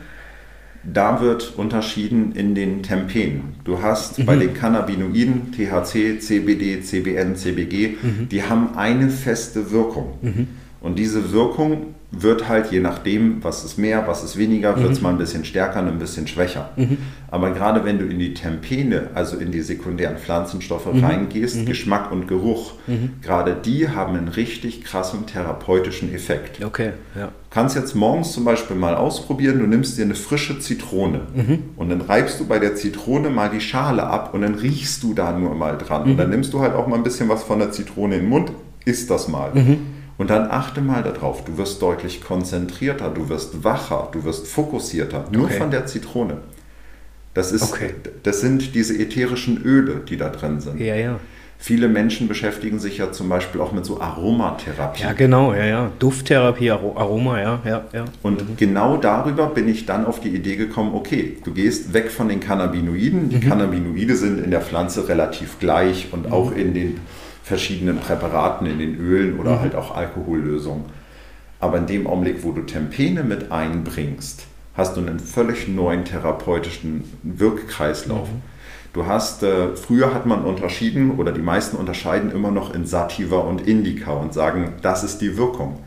[0.85, 3.57] Da wird unterschieden in den Tempenen.
[3.65, 4.27] Du hast mhm.
[4.27, 8.29] bei den Cannabinoiden THC, CBD, CBN, CBG, mhm.
[8.31, 10.19] die haben eine feste Wirkung.
[10.23, 10.49] Mhm.
[10.81, 14.99] Und diese Wirkung wird halt je nachdem, was ist mehr, was ist weniger, wird es
[14.99, 15.03] mhm.
[15.03, 16.71] mal ein bisschen stärker und ein bisschen schwächer.
[16.77, 16.97] Mhm.
[17.31, 21.05] Aber gerade wenn du in die Tempene, also in die sekundären Pflanzenstoffe mhm.
[21.05, 21.67] reingehst, mhm.
[21.67, 23.11] Geschmack und Geruch, mhm.
[23.21, 26.65] gerade die haben einen richtig krassen therapeutischen Effekt.
[26.65, 27.29] Okay, ja.
[27.51, 31.59] Kannst jetzt morgens zum Beispiel mal ausprobieren, du nimmst dir eine frische Zitrone mhm.
[31.77, 35.13] und dann reibst du bei der Zitrone mal die Schale ab und dann riechst du
[35.13, 36.05] da nur mal dran.
[36.05, 38.31] Und dann nimmst du halt auch mal ein bisschen was von der Zitrone in den
[38.31, 38.51] Mund,
[38.87, 39.53] isst das mal.
[40.19, 45.27] Und dann achte mal darauf, du wirst deutlich konzentrierter, du wirst wacher, du wirst fokussierter,
[45.31, 45.55] nur okay.
[45.55, 46.39] von der Zitrone.
[47.35, 47.95] Das, ist, okay.
[48.25, 50.81] das sind diese ätherischen Öle, die da drin sind.
[50.81, 51.21] Ja, ja.
[51.61, 55.03] Viele Menschen beschäftigen sich ja zum Beispiel auch mit so Aromatherapie.
[55.03, 55.91] Ja, genau, ja, ja.
[55.99, 58.05] Dufttherapie, Aroma, ja, ja, ja.
[58.23, 58.57] Und mhm.
[58.57, 62.39] genau darüber bin ich dann auf die Idee gekommen, okay, du gehst weg von den
[62.39, 63.29] Cannabinoiden.
[63.29, 63.41] Die mhm.
[63.41, 66.33] Cannabinoide sind in der Pflanze relativ gleich und mhm.
[66.33, 67.01] auch in den
[67.49, 69.61] verschiedenen Präparaten, in den Ölen oder mhm.
[69.61, 70.85] halt auch Alkohollösungen.
[71.61, 77.05] Aber in dem Augenblick, wo du Tempene mit einbringst, hast du einen völlig neuen therapeutischen
[77.23, 78.29] Wirkkreislauf.
[78.29, 78.43] Mhm.
[78.93, 83.39] Du hast, äh, früher hat man unterschieden oder die meisten unterscheiden immer noch in Sativa
[83.39, 85.81] und Indica und sagen, das ist die Wirkung.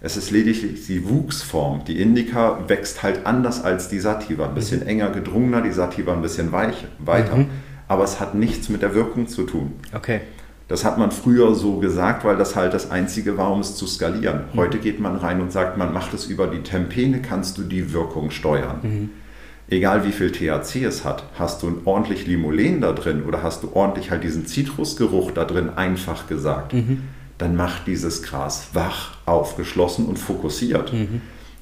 [0.00, 1.84] Es ist lediglich die Wuchsform.
[1.86, 4.46] Die Indica wächst halt anders als die Sativa.
[4.46, 4.88] Ein bisschen mhm.
[4.88, 7.36] enger gedrungener, die Sativa ein bisschen weich, weiter.
[7.36, 7.46] Mhm.
[7.88, 9.72] Aber es hat nichts mit der Wirkung zu tun.
[9.94, 10.20] Okay.
[10.68, 13.86] Das hat man früher so gesagt, weil das halt das Einzige war, um es zu
[13.86, 14.46] skalieren.
[14.52, 14.58] Mhm.
[14.58, 17.92] Heute geht man rein und sagt, man macht es über die Tempene, kannst du die
[17.92, 18.80] Wirkung steuern.
[18.82, 19.10] Mhm.
[19.68, 23.70] Egal wie viel THC es hat, hast du ordentlich Limolen da drin oder hast du
[23.74, 27.02] ordentlich halt diesen Zitrusgeruch da drin, einfach gesagt, mhm.
[27.38, 30.92] dann macht dieses Gras wach, aufgeschlossen und fokussiert.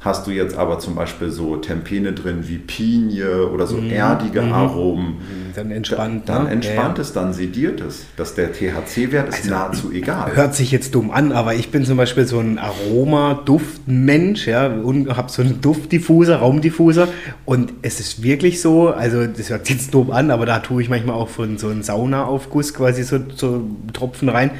[0.04, 3.90] Hast du jetzt aber zum Beispiel so Tempene drin wie Pinie oder so mhm.
[3.90, 4.52] erdige mhm.
[4.52, 5.14] Aromen,
[5.56, 6.50] dann entspannt, dann, dann ne?
[6.50, 7.02] entspannt ja.
[7.02, 8.04] es, dann sediert es.
[8.18, 10.36] Dass der THC-Wert ist also, nahezu egal.
[10.36, 15.16] Hört sich jetzt dumm an, aber ich bin zum Beispiel so ein Aroma-Duftmensch, ja, und
[15.16, 17.08] habe so einen Duftdiffuser, Raumdiffuser
[17.46, 20.82] und es ist wirklich so, also das hört sich jetzt dumm an, aber da tue
[20.82, 24.50] ich manchmal auch von so einem Saunaaufguss quasi so, so Tropfen rein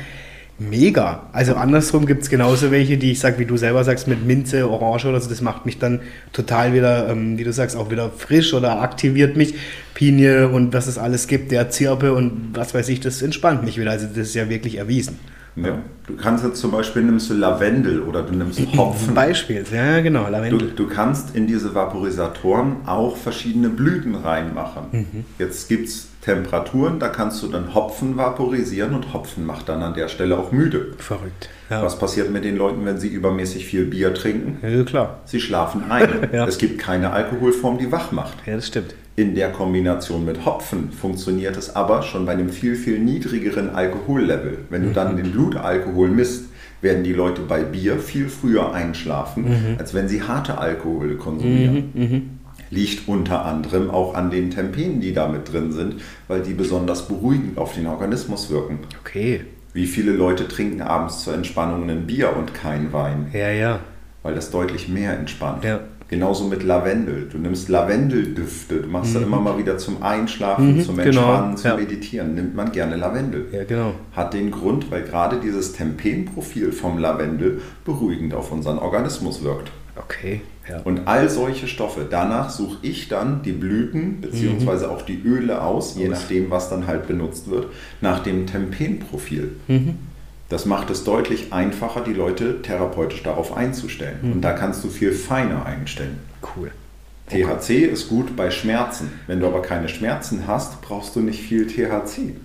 [0.58, 1.28] mega.
[1.32, 4.68] Also andersrum gibt es genauso welche, die ich sage, wie du selber sagst, mit Minze,
[4.70, 6.00] Orange oder so, das macht mich dann
[6.32, 9.54] total wieder, ähm, wie du sagst, auch wieder frisch oder aktiviert mich.
[9.94, 13.78] Pinie und was es alles gibt, der Zirpe und was weiß ich, das entspannt mich
[13.78, 13.90] wieder.
[13.90, 15.18] Also das ist ja wirklich erwiesen.
[15.56, 15.78] Ja.
[16.06, 19.14] Du kannst jetzt zum Beispiel nimmst du Lavendel oder du nimmst Hopfen.
[19.14, 20.70] Beispiel, ja genau, Lavendel.
[20.70, 24.84] Du, du, kannst in diese Vaporisatoren auch verschiedene Blüten reinmachen.
[24.92, 25.24] Mhm.
[25.38, 29.94] Jetzt gibt es Temperaturen, da kannst du dann Hopfen vaporisieren und Hopfen macht dann an
[29.94, 30.92] der Stelle auch müde.
[30.98, 31.48] Verrückt.
[31.70, 31.82] Ja.
[31.82, 34.58] Was passiert mit den Leuten, wenn sie übermäßig viel Bier trinken?
[34.66, 35.20] Ja, klar.
[35.24, 36.28] Sie schlafen ein.
[36.32, 36.46] ja.
[36.46, 38.34] Es gibt keine Alkoholform, die wach macht.
[38.46, 38.94] Ja, das stimmt.
[39.16, 44.58] In der Kombination mit Hopfen funktioniert es aber schon bei einem viel, viel niedrigeren Alkohollevel.
[44.70, 45.18] Wenn du dann mhm.
[45.18, 46.46] den Blutalkohol misst,
[46.80, 49.78] werden die Leute bei Bier viel früher einschlafen, mhm.
[49.78, 51.90] als wenn sie harte Alkohole konsumieren.
[51.94, 52.02] Mhm.
[52.02, 52.30] mhm.
[52.70, 57.06] Liegt unter anderem auch an den Tempenen, die da mit drin sind, weil die besonders
[57.06, 58.78] beruhigend auf den Organismus wirken.
[59.00, 59.42] Okay.
[59.74, 63.28] Wie viele Leute trinken abends zur Entspannung ein Bier und kein Wein?
[63.32, 63.80] Ja, ja.
[64.24, 65.62] Weil das deutlich mehr entspannt.
[65.62, 65.80] Ja.
[66.08, 67.28] Genauso mit Lavendel.
[67.30, 69.20] Du nimmst Lavendeldüfte, du machst mhm.
[69.20, 71.06] da immer mal wieder zum Einschlafen, mhm, zum genau.
[71.08, 71.56] Entspannen, genau.
[71.56, 71.76] zum ja.
[71.76, 73.46] Meditieren, nimmt man gerne Lavendel.
[73.52, 73.94] Ja, genau.
[74.12, 79.70] Hat den Grund, weil gerade dieses Tempenprofil vom Lavendel beruhigend auf unseren Organismus wirkt.
[79.96, 80.42] Okay.
[80.68, 80.80] Ja.
[80.80, 84.86] Und all solche Stoffe, danach suche ich dann die Blüten bzw.
[84.86, 84.92] Mhm.
[84.92, 87.68] auch die Öle aus, je nachdem, was dann halt benutzt wird,
[88.00, 89.56] nach dem Tempenprofil.
[89.68, 89.98] Mhm.
[90.54, 94.18] Das macht es deutlich einfacher, die Leute therapeutisch darauf einzustellen.
[94.22, 94.32] Mhm.
[94.34, 96.20] Und da kannst du viel feiner einstellen.
[96.56, 96.70] Cool.
[97.28, 97.84] THC okay.
[97.86, 99.10] ist gut bei Schmerzen.
[99.26, 102.36] Wenn du aber keine Schmerzen hast, brauchst du nicht viel THC.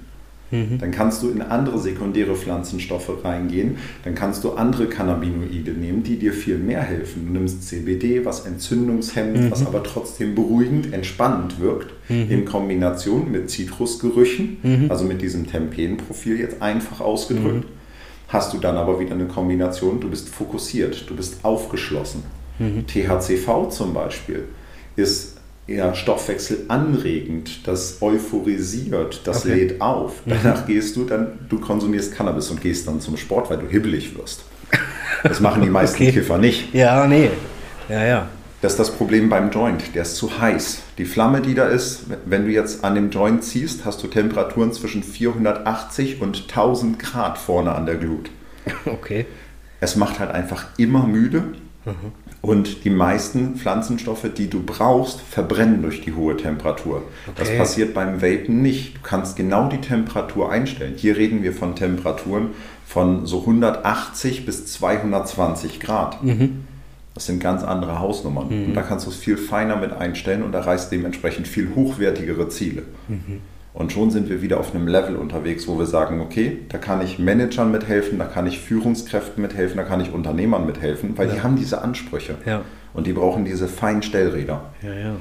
[0.49, 0.79] Mhm.
[0.79, 3.77] Dann kannst du in andere sekundäre Pflanzenstoffe reingehen.
[4.03, 7.27] Dann kannst du andere Cannabinoide nehmen, die dir viel mehr helfen.
[7.27, 9.51] Du nimmst CBD, was entzündungshemmend, mhm.
[9.51, 12.31] was aber trotzdem beruhigend, entspannend wirkt, mhm.
[12.31, 14.85] in Kombination mit Zitrusgerüchen, mhm.
[14.89, 17.65] also mit diesem Tempenprofil jetzt einfach ausgedrückt.
[18.29, 22.23] Hast du dann aber wieder eine Kombination, du bist fokussiert, du bist aufgeschlossen.
[22.59, 22.85] Mhm.
[22.85, 24.45] THCV zum Beispiel
[24.95, 29.55] ist eher stoffwechselanregend, das euphorisiert, das okay.
[29.55, 30.25] lädt auf.
[30.25, 30.31] Mhm.
[30.43, 34.17] Danach gehst du dann, du konsumierst Cannabis und gehst dann zum Sport, weil du hibbelig
[34.17, 34.43] wirst.
[35.23, 36.11] Das machen die meisten okay.
[36.11, 36.73] Kiffer nicht.
[36.73, 37.31] Ja, nee.
[37.89, 38.27] Ja, ja.
[38.61, 39.95] Das ist das Problem beim Joint.
[39.95, 40.81] Der ist zu heiß.
[40.97, 44.73] Die Flamme, die da ist, wenn du jetzt an dem Joint ziehst, hast du Temperaturen
[44.73, 48.29] zwischen 480 und 1000 Grad vorne an der Glut.
[48.85, 49.25] Okay.
[49.81, 51.43] Es macht halt einfach immer müde.
[51.85, 52.11] Mhm.
[52.41, 57.03] Und die meisten Pflanzenstoffe, die du brauchst, verbrennen durch die hohe Temperatur.
[57.27, 57.35] Okay.
[57.37, 58.97] Das passiert beim Vapen nicht.
[58.97, 60.93] Du kannst genau die Temperatur einstellen.
[60.95, 62.51] Hier reden wir von Temperaturen
[62.85, 66.23] von so 180 bis 220 Grad.
[66.23, 66.63] Mhm.
[67.19, 68.47] Das sind ganz andere Hausnummern.
[68.47, 68.65] Mhm.
[68.67, 72.83] Und da kannst du es viel feiner mit einstellen und erreichst dementsprechend viel hochwertigere Ziele.
[73.09, 73.41] Mhm.
[73.73, 77.01] Und schon sind wir wieder auf einem Level unterwegs, wo wir sagen, okay, da kann
[77.01, 81.33] ich Managern mithelfen, da kann ich Führungskräften mithelfen, da kann ich Unternehmern mithelfen, weil ja.
[81.33, 82.35] die haben diese Ansprüche.
[82.45, 82.61] Ja.
[82.93, 84.71] Und die brauchen diese feinen Stellräder.
[84.81, 85.15] Ja, ja.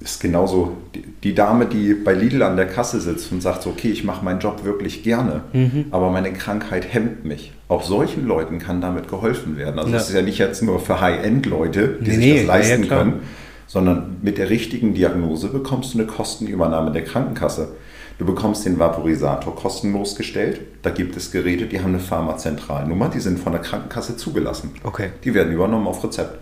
[0.00, 3.70] Ist genauso die, die, Dame, die bei Lidl an der Kasse sitzt und sagt, so,
[3.70, 5.86] okay, ich mache meinen Job wirklich gerne, mhm.
[5.92, 7.52] aber meine Krankheit hemmt mich.
[7.68, 9.78] Auch solchen Leuten kann damit geholfen werden.
[9.78, 13.20] Also es ist ja nicht jetzt nur für High-End-Leute, die nee, sich das leisten können
[13.66, 17.68] sondern mit der richtigen Diagnose bekommst du eine Kostenübernahme der Krankenkasse.
[18.18, 20.60] Du bekommst den Vaporisator kostenlos gestellt.
[20.82, 24.70] Da gibt es Geräte, die haben eine Pharmazentralnummer, die sind von der Krankenkasse zugelassen.
[24.84, 25.10] Okay.
[25.24, 26.38] Die werden übernommen auf Rezept.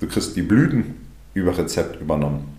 [0.00, 0.94] Du kriegst die Blüten
[1.34, 2.55] über Rezept übernommen.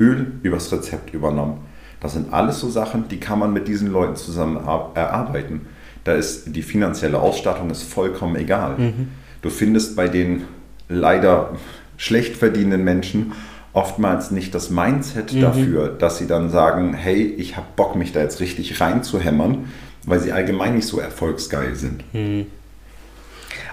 [0.00, 1.58] Öl übers Rezept übernommen.
[2.00, 5.66] Das sind alles so Sachen, die kann man mit diesen Leuten zusammen erarbeiten.
[6.04, 8.78] Da ist die finanzielle Ausstattung ist vollkommen egal.
[8.78, 9.08] Mhm.
[9.42, 10.44] Du findest bei den
[10.88, 11.50] leider
[11.96, 13.32] schlecht verdienenden Menschen
[13.72, 15.40] oftmals nicht das Mindset mhm.
[15.40, 19.66] dafür, dass sie dann sagen, hey, ich habe Bock, mich da jetzt richtig reinzuhämmern,
[20.06, 22.02] weil sie allgemein nicht so erfolgsgeil sind.
[22.14, 22.46] Mhm.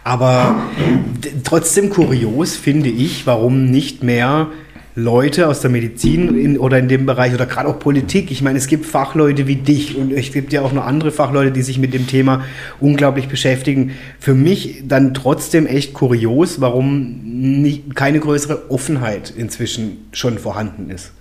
[0.03, 0.56] Aber
[1.43, 4.47] trotzdem kurios finde ich, warum nicht mehr
[4.96, 8.32] Leute aus der Medizin in, oder in dem Bereich oder gerade auch Politik.
[8.32, 11.52] Ich meine, es gibt Fachleute wie dich und es gibt ja auch noch andere Fachleute,
[11.52, 12.46] die sich mit dem Thema
[12.80, 13.91] unglaublich beschäftigen.
[14.20, 21.12] Für mich dann trotzdem echt kurios, warum nicht, keine größere Offenheit inzwischen schon vorhanden ist.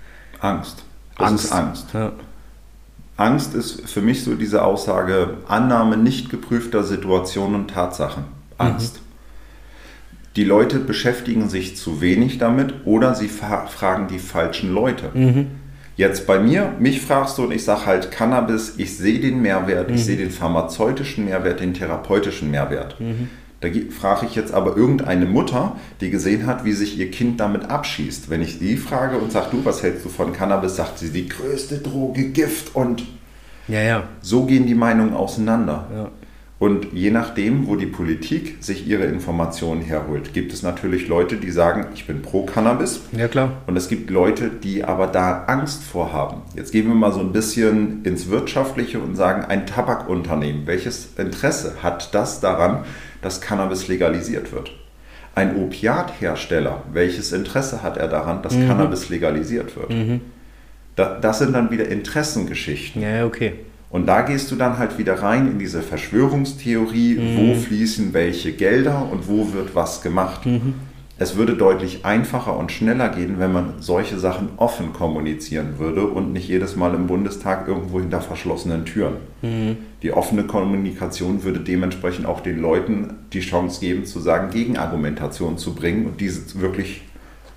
[0.41, 0.85] Angst.
[1.19, 1.45] Das Angst.
[1.45, 1.87] ist Angst.
[1.95, 2.13] Ja.
[3.17, 8.25] Angst ist für mich so diese Aussage, Annahme nicht geprüfter Situationen und Tatsachen.
[8.57, 8.97] Angst.
[8.97, 9.04] Mhm.
[10.37, 15.11] Die Leute beschäftigen sich zu wenig damit oder sie fragen die falschen Leute.
[15.15, 15.47] Mhm.
[15.97, 19.89] Jetzt bei mir, mich fragst du und ich sage halt Cannabis, ich sehe den Mehrwert,
[19.89, 19.95] mhm.
[19.95, 23.01] ich sehe den pharmazeutischen Mehrwert, den therapeutischen Mehrwert.
[23.01, 23.31] Mhm.
[23.61, 27.71] Da frage ich jetzt aber irgendeine Mutter, die gesehen hat, wie sich ihr Kind damit
[27.71, 28.29] abschießt.
[28.29, 31.29] Wenn ich die frage und sage, du, was hältst du von Cannabis, sagt sie, die
[31.29, 33.05] größte Droge, Gift und
[33.69, 34.03] ja, ja.
[34.21, 35.87] so gehen die Meinungen auseinander.
[35.95, 36.11] Ja.
[36.65, 41.51] Und je nachdem, wo die Politik sich ihre Informationen herholt, gibt es natürlich Leute, die
[41.51, 43.03] sagen, ich bin pro Cannabis.
[43.13, 43.53] Ja, klar.
[43.67, 46.41] Und es gibt Leute, die aber da Angst vorhaben.
[46.57, 51.83] Jetzt gehen wir mal so ein bisschen ins Wirtschaftliche und sagen, ein Tabakunternehmen, welches Interesse
[51.83, 52.85] hat das daran,
[53.21, 54.73] dass Cannabis legalisiert wird?
[55.35, 58.69] Ein Opiathersteller, welches Interesse hat er daran, dass mhm.
[58.69, 59.91] Cannabis legalisiert wird?
[59.91, 60.23] Mhm.
[60.97, 63.03] das sind dann wieder Interessengeschichten.
[63.03, 63.53] Ja, okay.
[63.95, 67.37] Und da gehst du dann halt wieder rein in diese Verschwörungstheorie, mhm.
[67.37, 70.47] wo fließen welche Gelder und wo wird was gemacht.
[70.47, 70.75] Mhm.
[71.17, 76.33] Es würde deutlich einfacher und schneller gehen, wenn man solche Sachen offen kommunizieren würde und
[76.33, 79.19] nicht jedes Mal im Bundestag irgendwo hinter verschlossenen Türen.
[79.43, 79.77] Mhm.
[80.03, 85.73] Die offene Kommunikation würde dementsprechend auch den Leuten die Chance geben, zu sagen, Gegenargumentation zu
[85.73, 87.03] bringen und diese wirklich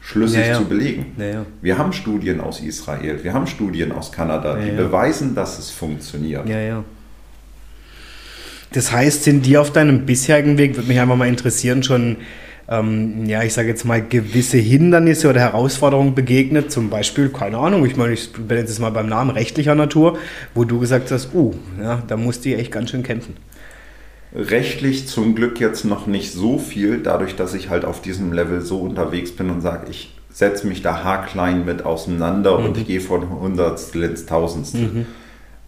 [0.07, 0.57] schlüssig ja, ja.
[0.57, 1.07] zu belegen.
[1.17, 5.69] Ja, wir haben Studien aus Israel, wir haben Studien aus Kanada, die beweisen, dass es
[5.69, 6.47] funktioniert.
[8.71, 12.17] Das heißt, sind die auf deinem bisherigen Weg, würde mich einfach mal interessieren, schon,
[12.69, 16.71] ähm, ja, ich sage jetzt mal, gewisse Hindernisse oder Herausforderungen begegnet?
[16.71, 20.17] Zum Beispiel, keine Ahnung, ich meine, ich bin jetzt mal beim Namen rechtlicher Natur,
[20.53, 23.35] wo du gesagt hast, uh, ja, da musst du echt ganz schön kämpfen.
[24.39, 28.61] Rechtlich zum Glück jetzt noch nicht so viel, dadurch, dass ich halt auf diesem Level
[28.61, 32.65] so unterwegs bin und sage, ich setze mich da haarklein mit auseinander mhm.
[32.67, 34.81] und ich gehe von Hundertstel ins Tausendstel.
[34.81, 35.05] Mhm.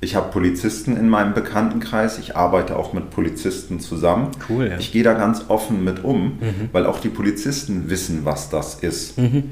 [0.02, 4.30] Ich habe Polizisten in meinem Bekanntenkreis, ich arbeite auch mit Polizisten zusammen.
[4.48, 4.78] Cool, ja.
[4.78, 6.70] Ich gehe da ganz offen mit um, mhm.
[6.72, 9.18] weil auch die Polizisten wissen, was das ist.
[9.18, 9.46] Mhm.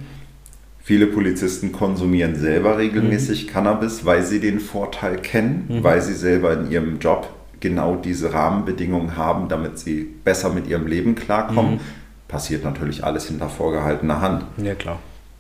[0.84, 3.50] Viele Polizisten konsumieren selber regelmäßig mhm.
[3.50, 5.84] Cannabis, weil sie den Vorteil kennen, mhm.
[5.84, 7.28] weil sie selber in ihrem Job
[7.60, 11.76] genau diese Rahmenbedingungen haben, damit sie besser mit ihrem Leben klarkommen.
[11.76, 11.80] Mhm.
[12.28, 14.46] Passiert natürlich alles hinter vorgehaltener Hand.
[14.58, 15.00] Ja, klar.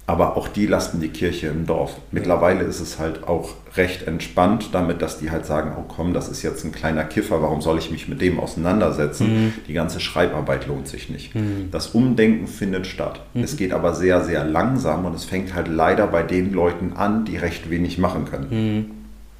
[0.09, 1.97] Aber auch die lassen die Kirche im Dorf.
[2.11, 6.29] Mittlerweile ist es halt auch recht entspannt damit, dass die halt sagen, oh komm, das
[6.29, 9.27] ist jetzt ein kleiner Kiffer, warum soll ich mich mit dem auseinandersetzen?
[9.27, 9.53] Mhm.
[9.67, 11.35] Die ganze Schreibarbeit lohnt sich nicht.
[11.35, 11.67] Mhm.
[11.71, 13.19] Das Umdenken findet statt.
[13.33, 13.43] Mhm.
[13.43, 17.25] Es geht aber sehr, sehr langsam und es fängt halt leider bei den Leuten an,
[17.25, 18.96] die recht wenig machen können.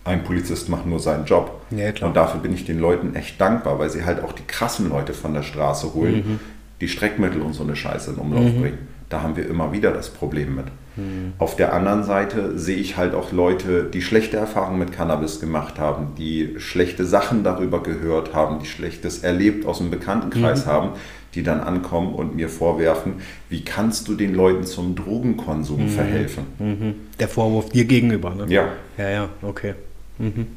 [0.07, 1.61] Ein Polizist macht nur seinen Job.
[1.71, 4.89] Ja, und dafür bin ich den Leuten echt dankbar, weil sie halt auch die krassen
[4.89, 6.39] Leute von der Straße holen, mhm.
[6.81, 8.61] die Streckmittel und so eine Scheiße in Umlauf mhm.
[8.61, 8.77] bringen.
[9.09, 10.65] Da haben wir immer wieder das Problem mit.
[10.97, 11.33] Mhm.
[11.37, 15.79] Auf der anderen Seite sehe ich halt auch Leute, die schlechte Erfahrungen mit Cannabis gemacht
[15.79, 20.69] haben, die schlechte Sachen darüber gehört haben, die Schlechtes erlebt aus dem Bekanntenkreis mhm.
[20.69, 20.89] haben,
[21.35, 23.15] die dann ankommen und mir vorwerfen,
[23.49, 25.89] wie kannst du den Leuten zum Drogenkonsum mhm.
[25.89, 26.43] verhelfen?
[26.57, 26.95] Mhm.
[27.19, 28.45] Der Vorwurf dir gegenüber, ne?
[28.47, 28.69] Ja.
[28.97, 29.75] Ja, ja, okay.
[30.17, 30.47] Mhm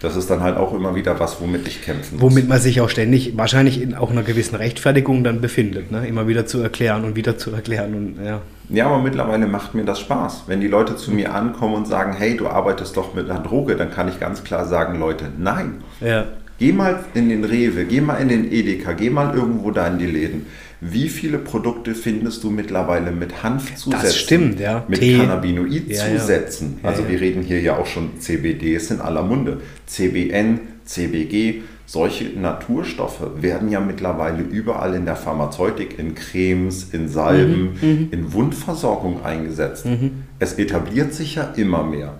[0.00, 2.22] das ist dann halt auch immer wieder was, womit ich kämpfen muss.
[2.22, 6.06] Womit man sich auch ständig, wahrscheinlich in auch einer gewissen Rechtfertigung dann befindet, ne?
[6.06, 7.94] immer wieder zu erklären und wieder zu erklären.
[7.94, 8.40] Und, ja.
[8.68, 10.44] ja, aber mittlerweile macht mir das Spaß.
[10.46, 13.74] Wenn die Leute zu mir ankommen und sagen, hey, du arbeitest doch mit einer Droge,
[13.74, 15.82] dann kann ich ganz klar sagen, Leute, nein.
[16.00, 16.26] Ja.
[16.58, 19.98] Geh mal in den Rewe, geh mal in den Edeka, geh mal irgendwo da in
[19.98, 20.46] die Läden.
[20.80, 23.90] Wie viele Produkte findest du mittlerweile mit Hanfzusätzen?
[23.90, 24.84] Das stimmt, ja.
[24.86, 25.18] Mit Tee.
[25.18, 26.76] Cannabinoidzusätzen.
[26.76, 26.88] Ja, ja.
[26.88, 29.60] Also wir reden hier ja auch schon CBD, ist in aller Munde.
[29.86, 37.78] CBN, CBG, solche Naturstoffe werden ja mittlerweile überall in der Pharmazeutik, in Cremes, in Salben,
[37.80, 38.08] mhm, mhm.
[38.12, 39.86] in Wundversorgung eingesetzt.
[39.86, 40.24] Mhm.
[40.38, 42.14] Es etabliert sich ja immer mehr.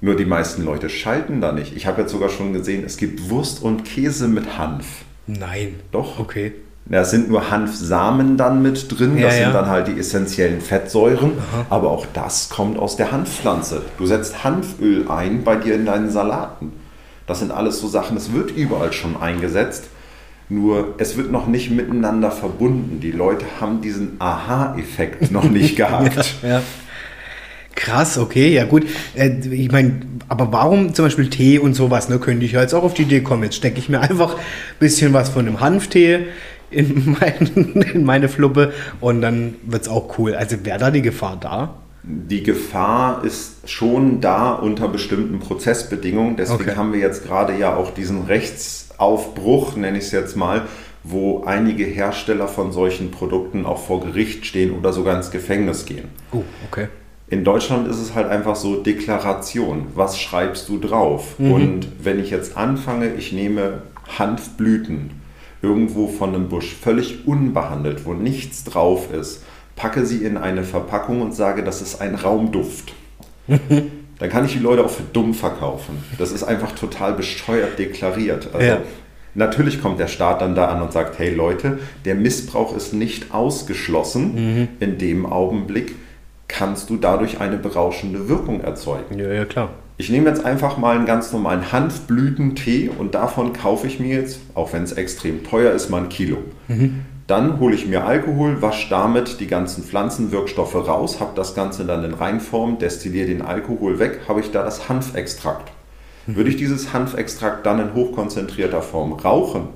[0.00, 1.74] Nur die meisten Leute schalten da nicht.
[1.74, 5.04] Ich habe jetzt sogar schon gesehen, es gibt Wurst und Käse mit Hanf.
[5.26, 5.76] Nein.
[5.92, 6.18] Doch.
[6.18, 6.52] Okay.
[6.86, 11.32] Da sind nur Hanfsamen dann mit drin, das ja, sind dann halt die essentiellen Fettsäuren,
[11.38, 11.66] Aha.
[11.70, 13.82] aber auch das kommt aus der Hanfpflanze.
[13.96, 16.72] Du setzt Hanföl ein bei dir in deinen Salaten.
[17.26, 19.84] Das sind alles so Sachen, es wird überall schon eingesetzt,
[20.50, 23.00] nur es wird noch nicht miteinander verbunden.
[23.00, 26.36] Die Leute haben diesen Aha-Effekt noch nicht gehabt.
[26.42, 26.62] ja, ja.
[27.76, 28.86] Krass, okay, ja gut.
[29.14, 32.72] Äh, ich meine, aber warum zum Beispiel Tee und sowas, ne, könnte ich ja jetzt
[32.72, 33.42] auch auf die Idee kommen.
[33.42, 34.40] Jetzt stecke ich mir einfach ein
[34.78, 36.26] bisschen was von einem Hanftee
[36.74, 40.34] in, mein, in meine Fluppe und dann wird es auch cool.
[40.34, 41.74] Also wäre da die Gefahr da?
[42.02, 46.36] Die Gefahr ist schon da unter bestimmten Prozessbedingungen.
[46.36, 46.76] Deswegen okay.
[46.76, 50.62] haben wir jetzt gerade ja auch diesen Rechtsaufbruch, nenne ich es jetzt mal,
[51.02, 56.08] wo einige Hersteller von solchen Produkten auch vor Gericht stehen oder sogar ins Gefängnis gehen.
[56.32, 56.88] Oh, okay.
[57.28, 59.86] In Deutschland ist es halt einfach so Deklaration.
[59.94, 61.38] Was schreibst du drauf?
[61.38, 61.52] Mhm.
[61.52, 63.82] Und wenn ich jetzt anfange, ich nehme
[64.18, 65.23] Hanfblüten
[65.64, 69.42] irgendwo von einem Busch, völlig unbehandelt, wo nichts drauf ist,
[69.76, 72.92] packe sie in eine Verpackung und sage, das ist ein Raumduft.
[74.18, 76.04] Dann kann ich die Leute auch für dumm verkaufen.
[76.18, 78.48] Das ist einfach total besteuert deklariert.
[78.52, 78.78] Also, ja.
[79.34, 83.34] Natürlich kommt der Staat dann da an und sagt, hey Leute, der Missbrauch ist nicht
[83.34, 84.34] ausgeschlossen.
[84.34, 84.68] Mhm.
[84.78, 85.96] In dem Augenblick
[86.46, 89.18] kannst du dadurch eine berauschende Wirkung erzeugen.
[89.18, 89.70] Ja, ja, klar.
[89.96, 94.40] Ich nehme jetzt einfach mal einen ganz normalen Hanfblütentee und davon kaufe ich mir jetzt,
[94.54, 96.38] auch wenn es extrem teuer ist, mal ein Kilo.
[96.66, 97.04] Mhm.
[97.28, 102.04] Dann hole ich mir Alkohol, wasche damit die ganzen Pflanzenwirkstoffe raus, habe das Ganze dann
[102.04, 105.70] in Reinform, destilliere den Alkohol weg, habe ich da das Hanfextrakt.
[106.26, 106.36] Mhm.
[106.36, 109.68] Würde ich dieses Hanfextrakt dann in hochkonzentrierter Form rauchen,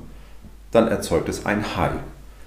[0.73, 1.93] dann erzeugt es ein High.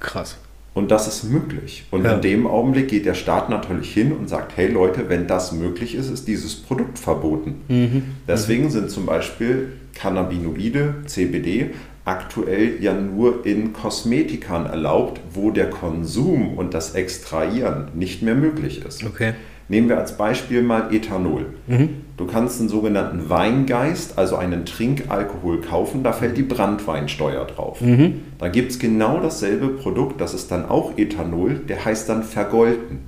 [0.02, 0.38] Krass.
[0.74, 1.86] Und das ist möglich.
[1.92, 2.14] Und ja.
[2.14, 5.96] in dem Augenblick geht der Staat natürlich hin und sagt, hey Leute, wenn das möglich
[5.96, 7.62] ist, ist dieses Produkt verboten.
[7.68, 8.04] Mhm.
[8.28, 8.70] Deswegen mhm.
[8.70, 11.72] sind zum Beispiel Cannabinoide, CBD,
[12.06, 18.84] aktuell ja nur in Kosmetikern erlaubt, wo der Konsum und das Extrahieren nicht mehr möglich
[18.86, 19.04] ist.
[19.04, 19.34] Okay.
[19.72, 21.46] Nehmen wir als Beispiel mal Ethanol.
[21.66, 22.02] Mhm.
[22.18, 27.80] Du kannst einen sogenannten Weingeist, also einen Trinkalkohol kaufen, da fällt die Brandweinsteuer drauf.
[27.80, 28.20] Mhm.
[28.38, 33.00] Da gibt es genau dasselbe Produkt, das ist dann auch Ethanol, der heißt dann vergolten.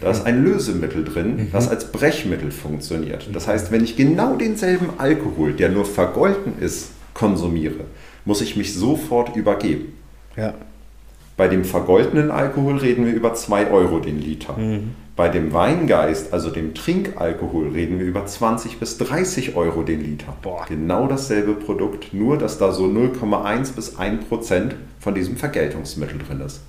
[0.00, 1.48] Da ist ein Lösemittel drin, mhm.
[1.52, 3.28] das als Brechmittel funktioniert.
[3.32, 7.84] Das heißt, wenn ich genau denselben Alkohol, der nur vergolten ist, konsumiere,
[8.24, 9.92] muss ich mich sofort übergeben.
[10.36, 10.54] Ja.
[11.36, 14.56] Bei dem vergoldenen Alkohol reden wir über 2 Euro den Liter.
[14.56, 14.94] Mhm.
[15.16, 20.36] Bei dem Weingeist, also dem Trinkalkohol, reden wir über 20 bis 30 Euro den Liter.
[20.42, 20.64] Boah.
[20.68, 26.40] Genau dasselbe Produkt, nur dass da so 0,1 bis 1 Prozent von diesem Vergeltungsmittel drin
[26.40, 26.62] ist.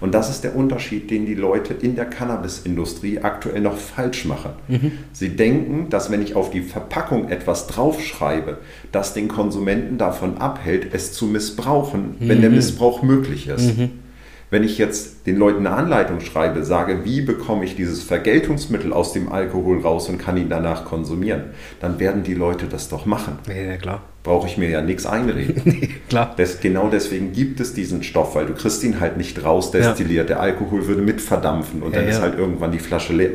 [0.00, 4.52] Und das ist der Unterschied, den die Leute in der Cannabisindustrie aktuell noch falsch machen.
[4.68, 4.92] Mhm.
[5.12, 8.58] Sie denken, dass wenn ich auf die Verpackung etwas draufschreibe,
[8.92, 12.28] das den Konsumenten davon abhält, es zu missbrauchen, mhm.
[12.28, 13.76] wenn der Missbrauch möglich ist.
[13.76, 13.90] Mhm.
[14.50, 19.12] Wenn ich jetzt den Leuten eine Anleitung schreibe, sage, wie bekomme ich dieses Vergeltungsmittel aus
[19.12, 23.38] dem Alkohol raus und kann ihn danach konsumieren, dann werden die Leute das doch machen.
[23.46, 24.02] Ja, klar.
[24.24, 25.62] Brauche ich mir ja nichts einreden.
[25.64, 26.34] nee, klar.
[26.36, 30.28] Das, genau deswegen gibt es diesen Stoff, weil du kriegst ihn halt nicht rausdestilliert.
[30.28, 30.34] Ja.
[30.34, 33.30] Der Alkohol würde mit verdampfen und ja, dann ist halt irgendwann die Flasche leer.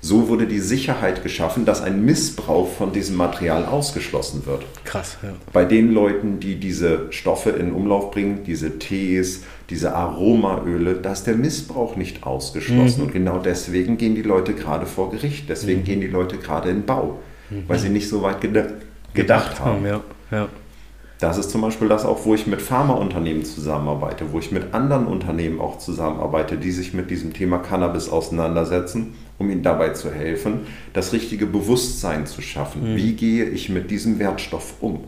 [0.00, 4.64] So wurde die Sicherheit geschaffen, dass ein Missbrauch von diesem Material ausgeschlossen wird.
[4.84, 5.30] Krass, ja.
[5.52, 11.24] Bei den Leuten, die diese Stoffe in Umlauf bringen, diese Tees, diese Aromaöle, da ist
[11.26, 13.00] der Missbrauch nicht ausgeschlossen.
[13.00, 13.06] Mhm.
[13.06, 15.48] Und genau deswegen gehen die Leute gerade vor Gericht.
[15.48, 15.84] Deswegen mhm.
[15.84, 17.18] gehen die Leute gerade in Bau,
[17.50, 17.64] mhm.
[17.66, 18.74] weil sie nicht so weit gedacht,
[19.14, 19.84] gedacht haben.
[19.84, 20.00] Ja.
[20.30, 20.48] Ja.
[21.18, 25.06] Das ist zum Beispiel das auch, wo ich mit Pharmaunternehmen zusammenarbeite, wo ich mit anderen
[25.06, 30.66] Unternehmen auch zusammenarbeite, die sich mit diesem Thema Cannabis auseinandersetzen, um ihnen dabei zu helfen,
[30.92, 32.92] das richtige Bewusstsein zu schaffen.
[32.92, 32.96] Mhm.
[32.96, 35.04] Wie gehe ich mit diesem Wertstoff um?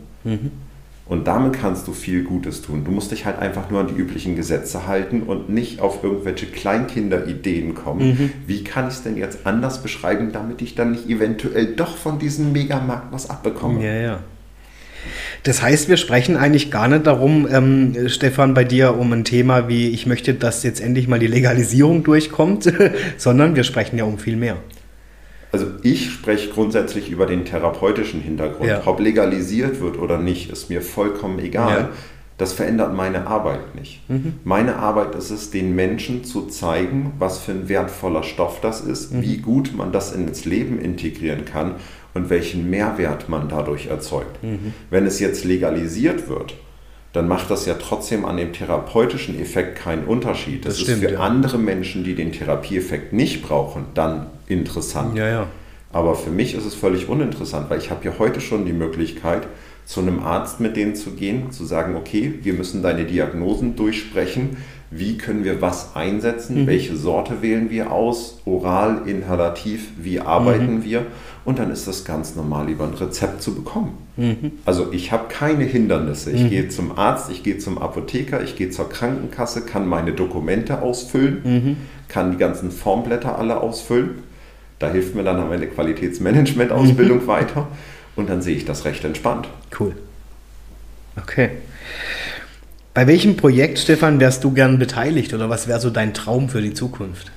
[1.09, 2.83] Und damit kannst du viel Gutes tun.
[2.85, 6.45] Du musst dich halt einfach nur an die üblichen Gesetze halten und nicht auf irgendwelche
[6.45, 8.09] Kleinkinderideen kommen.
[8.09, 8.31] Mhm.
[8.45, 12.19] Wie kann ich es denn jetzt anders beschreiben, damit ich dann nicht eventuell doch von
[12.19, 13.83] diesem Megamarkt was abbekomme?
[13.83, 14.19] Ja, ja.
[15.43, 19.67] Das heißt, wir sprechen eigentlich gar nicht darum, ähm, Stefan, bei dir um ein Thema
[19.67, 22.71] wie, ich möchte, dass jetzt endlich mal die Legalisierung durchkommt,
[23.17, 24.57] sondern wir sprechen ja um viel mehr.
[25.51, 28.69] Also ich spreche grundsätzlich über den therapeutischen Hintergrund.
[28.69, 28.83] Ja.
[28.85, 31.79] Ob legalisiert wird oder nicht, ist mir vollkommen egal.
[31.81, 31.89] Ja.
[32.37, 34.09] Das verändert meine Arbeit nicht.
[34.09, 34.35] Mhm.
[34.45, 39.11] Meine Arbeit ist es, den Menschen zu zeigen, was für ein wertvoller Stoff das ist,
[39.11, 39.23] mhm.
[39.23, 41.75] wie gut man das ins Leben integrieren kann
[42.13, 44.41] und welchen Mehrwert man dadurch erzeugt.
[44.41, 44.73] Mhm.
[44.89, 46.55] Wenn es jetzt legalisiert wird,
[47.13, 50.65] dann macht das ja trotzdem an dem therapeutischen Effekt keinen Unterschied.
[50.65, 51.19] Das, das stimmt, ist für ja.
[51.21, 55.17] andere Menschen, die den Therapieeffekt nicht brauchen, dann interessant.
[55.17, 55.47] Ja, ja.
[55.91, 59.47] Aber für mich ist es völlig uninteressant, weil ich habe ja heute schon die Möglichkeit,
[59.85, 64.57] zu einem Arzt mit denen zu gehen, zu sagen, okay, wir müssen deine Diagnosen durchsprechen,
[64.91, 66.67] wie können wir was einsetzen, mhm.
[66.67, 70.83] welche Sorte wählen wir aus, oral, inhalativ, wie arbeiten mhm.
[70.83, 71.05] wir
[71.45, 73.97] und dann ist das ganz normal über ein Rezept zu bekommen.
[74.17, 74.51] Mhm.
[74.65, 76.31] Also ich habe keine Hindernisse.
[76.31, 76.49] Ich mhm.
[76.49, 81.41] gehe zum Arzt, ich gehe zum Apotheker, ich gehe zur Krankenkasse, kann meine Dokumente ausfüllen,
[81.43, 81.77] mhm.
[82.07, 84.23] kann die ganzen Formblätter alle ausfüllen.
[84.79, 87.27] Da hilft mir dann meine Qualitätsmanagement-Ausbildung mhm.
[87.27, 87.67] weiter
[88.15, 89.47] und dann sehe ich das recht entspannt.
[89.79, 89.95] Cool.
[91.17, 91.51] Okay.
[92.93, 96.61] Bei welchem Projekt, Stefan, wärst du gern beteiligt oder was wäre so dein Traum für
[96.61, 97.31] die Zukunft?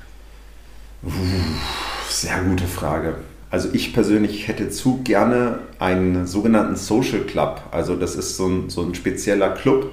[2.09, 3.17] Sehr gute Frage.
[3.53, 7.61] Also ich persönlich hätte zu gerne einen sogenannten Social Club.
[7.71, 9.93] Also das ist so ein, so ein spezieller Club,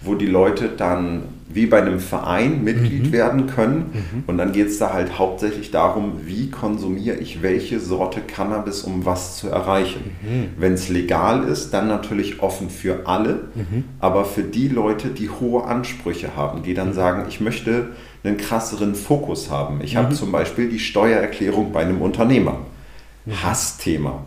[0.00, 3.12] wo die Leute dann wie bei einem Verein Mitglied mhm.
[3.12, 3.92] werden können.
[3.92, 4.24] Mhm.
[4.26, 9.06] Und dann geht es da halt hauptsächlich darum, wie konsumiere ich welche Sorte Cannabis, um
[9.06, 10.10] was zu erreichen.
[10.22, 10.48] Mhm.
[10.58, 13.84] Wenn es legal ist, dann natürlich offen für alle, mhm.
[14.00, 16.94] aber für die Leute, die hohe Ansprüche haben, die dann mhm.
[16.94, 17.90] sagen, ich möchte
[18.24, 19.80] einen krasseren Fokus haben.
[19.80, 20.16] Ich habe mhm.
[20.16, 22.58] zum Beispiel die Steuererklärung bei einem Unternehmer.
[23.28, 24.24] Hassthema.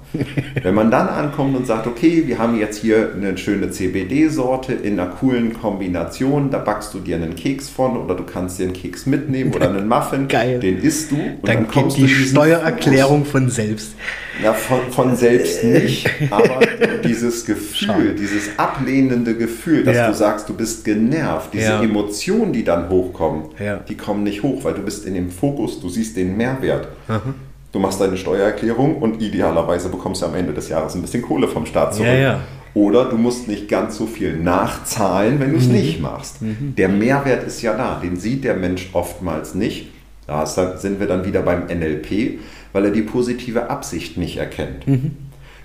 [0.62, 5.00] Wenn man dann ankommt und sagt, okay, wir haben jetzt hier eine schöne CBD-Sorte in
[5.00, 8.74] einer coolen Kombination, da backst du dir einen Keks von oder du kannst dir einen
[8.74, 10.60] Keks mitnehmen oder einen Muffin, Geil.
[10.60, 13.32] den isst du und dann, dann kommt die Steuererklärung Fokus.
[13.32, 13.96] von selbst.
[14.44, 16.60] Ja, von, von selbst nicht, aber
[17.06, 18.18] dieses Gefühl, Schau.
[18.18, 20.08] dieses ablehnende Gefühl, dass ja.
[20.08, 21.82] du sagst, du bist genervt, diese ja.
[21.82, 23.78] Emotionen, die dann hochkommen, ja.
[23.78, 26.90] die kommen nicht hoch, weil du bist in dem Fokus, du siehst den Mehrwert.
[27.08, 27.49] Mhm.
[27.72, 31.48] Du machst deine Steuererklärung und idealerweise bekommst du am Ende des Jahres ein bisschen Kohle
[31.48, 32.08] vom Staat zurück.
[32.08, 32.40] Ja, ja.
[32.74, 35.74] Oder du musst nicht ganz so viel nachzahlen, wenn du es mhm.
[35.74, 36.42] nicht machst.
[36.42, 36.76] Mhm.
[36.78, 39.90] Der Mehrwert ist ja da, den sieht der Mensch oftmals nicht.
[40.28, 42.40] Da sind wir dann wieder beim NLP,
[42.72, 44.88] weil er die positive Absicht nicht erkennt.
[44.88, 45.12] Mhm.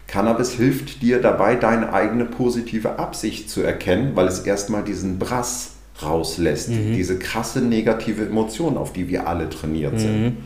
[0.06, 5.72] Cannabis hilft dir dabei, deine eigene positive Absicht zu erkennen, weil es erstmal diesen Brass
[6.02, 6.94] rauslässt, mhm.
[6.94, 10.36] diese krasse negative Emotion, auf die wir alle trainiert sind.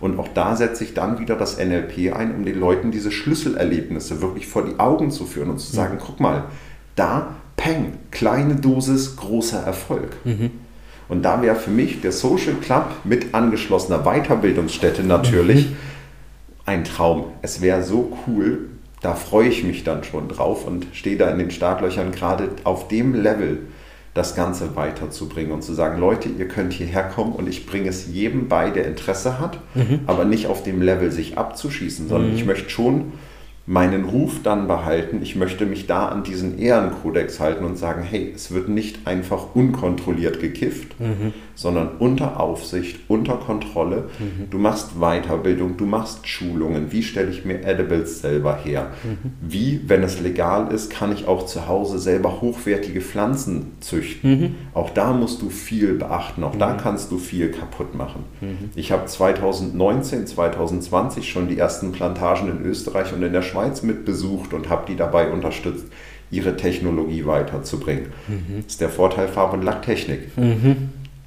[0.00, 4.22] Und auch da setze ich dann wieder das NLP ein, um den Leuten diese Schlüsselerlebnisse
[4.22, 6.00] wirklich vor die Augen zu führen und zu sagen, mhm.
[6.04, 6.44] guck mal,
[6.96, 10.16] da, Peng, kleine Dosis, großer Erfolg.
[10.24, 10.50] Mhm.
[11.08, 15.76] Und da wäre für mich der Social Club mit angeschlossener Weiterbildungsstätte natürlich mhm.
[16.64, 17.24] ein Traum.
[17.42, 18.70] Es wäre so cool,
[19.02, 22.88] da freue ich mich dann schon drauf und stehe da in den Startlöchern gerade auf
[22.88, 23.58] dem Level,
[24.14, 28.08] das Ganze weiterzubringen und zu sagen, Leute, ihr könnt hierher kommen und ich bringe es
[28.12, 30.00] jedem bei, der Interesse hat, mhm.
[30.06, 32.36] aber nicht auf dem Level sich abzuschießen, sondern mhm.
[32.36, 33.12] ich möchte schon
[33.66, 35.20] meinen Ruf dann behalten.
[35.22, 39.54] Ich möchte mich da an diesen Ehrenkodex halten und sagen, hey, es wird nicht einfach
[39.54, 41.32] unkontrolliert gekifft, mhm.
[41.60, 44.08] Sondern unter Aufsicht, unter Kontrolle.
[44.18, 44.48] Mhm.
[44.48, 46.90] Du machst Weiterbildung, du machst Schulungen.
[46.90, 48.92] Wie stelle ich mir Edibles selber her?
[49.04, 49.32] Mhm.
[49.42, 54.30] Wie, wenn es legal ist, kann ich auch zu Hause selber hochwertige Pflanzen züchten?
[54.30, 54.54] Mhm.
[54.72, 56.78] Auch da musst du viel beachten, auch da mhm.
[56.78, 58.24] kannst du viel kaputt machen.
[58.40, 58.70] Mhm.
[58.74, 64.54] Ich habe 2019, 2020 schon die ersten Plantagen in Österreich und in der Schweiz mitbesucht
[64.54, 65.84] und habe die dabei unterstützt
[66.30, 68.06] ihre Technologie weiterzubringen.
[68.28, 68.62] Mhm.
[68.62, 70.20] Das ist der Vorteil Farb- und Lacktechnik.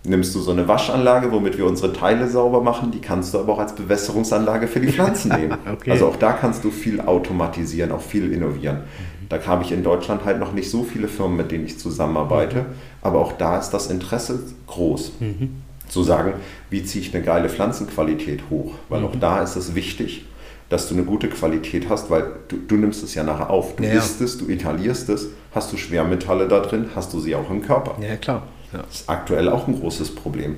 [0.06, 3.54] Nimmst du so eine Waschanlage, womit wir unsere Teile sauber machen, die kannst du aber
[3.54, 5.58] auch als Bewässerungsanlage für die Pflanzen nehmen.
[5.74, 5.92] okay.
[5.92, 8.82] Also auch da kannst du viel automatisieren, auch viel innovieren.
[9.30, 12.58] Da habe ich in Deutschland halt noch nicht so viele Firmen, mit denen ich zusammenarbeite,
[12.58, 12.66] mhm.
[13.02, 15.14] aber auch da ist das Interesse groß.
[15.20, 15.62] Mhm.
[15.88, 16.34] Zu sagen,
[16.70, 19.06] wie ziehe ich eine geile Pflanzenqualität hoch, weil mhm.
[19.06, 20.26] auch da ist es wichtig,
[20.70, 23.76] dass du eine gute Qualität hast, weil du, du nimmst es ja nachher auf.
[23.76, 23.94] Du ja.
[23.94, 27.62] isst es, du inhalierst es, hast du Schwermetalle da drin, hast du sie auch im
[27.62, 27.96] Körper.
[28.02, 28.44] Ja, klar.
[28.74, 28.80] Ja.
[28.84, 30.56] Das ist aktuell auch ein großes Problem.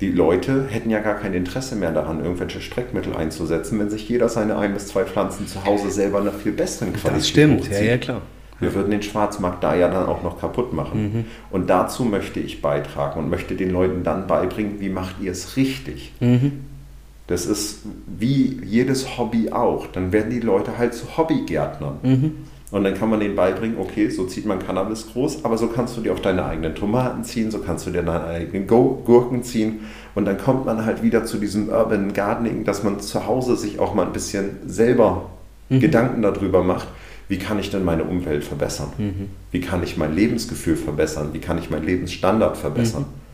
[0.00, 4.28] Die Leute hätten ja gar kein Interesse mehr daran, irgendwelche Streckmittel einzusetzen, wenn sich jeder
[4.28, 7.72] seine ein bis zwei Pflanzen zu Hause selber einer viel besseren Qualität Das stimmt, hochzieht.
[7.74, 8.22] ja, ja, klar.
[8.60, 11.02] Wir würden den Schwarzmarkt da ja dann auch noch kaputt machen.
[11.02, 11.24] Mhm.
[11.50, 15.56] Und dazu möchte ich beitragen und möchte den Leuten dann beibringen, wie macht ihr es
[15.56, 16.12] richtig.
[16.20, 16.64] Mhm.
[17.26, 19.86] Das ist wie jedes Hobby auch.
[19.86, 21.98] Dann werden die Leute halt zu Hobbygärtnern.
[22.02, 22.32] Mhm.
[22.70, 25.96] Und dann kann man denen beibringen, okay, so zieht man Cannabis groß, aber so kannst
[25.96, 29.80] du dir auch deine eigenen Tomaten ziehen, so kannst du dir deine eigenen Gurken ziehen.
[30.14, 33.78] Und dann kommt man halt wieder zu diesem Urban Gardening, dass man zu Hause sich
[33.78, 35.30] auch mal ein bisschen selber
[35.68, 35.80] mhm.
[35.80, 36.88] Gedanken darüber macht,
[37.28, 38.92] wie kann ich denn meine Umwelt verbessern?
[38.98, 39.28] Mhm.
[39.50, 41.30] Wie kann ich mein Lebensgefühl verbessern?
[41.32, 43.02] Wie kann ich meinen Lebensstandard verbessern?
[43.02, 43.24] Mhm.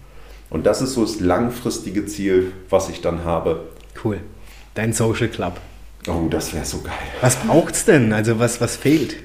[0.50, 3.68] Und das ist so das langfristige Ziel, was ich dann habe.
[4.04, 4.18] Cool.
[4.74, 5.60] Dein Social Club.
[6.08, 6.92] Oh, das wäre so geil.
[7.20, 8.12] Was braucht es denn?
[8.12, 9.16] Also was, was fehlt?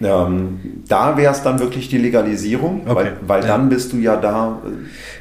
[0.00, 2.94] Ähm, da wäre es dann wirklich die Legalisierung, okay.
[2.94, 3.48] weil, weil ja.
[3.48, 4.62] dann bist du ja da,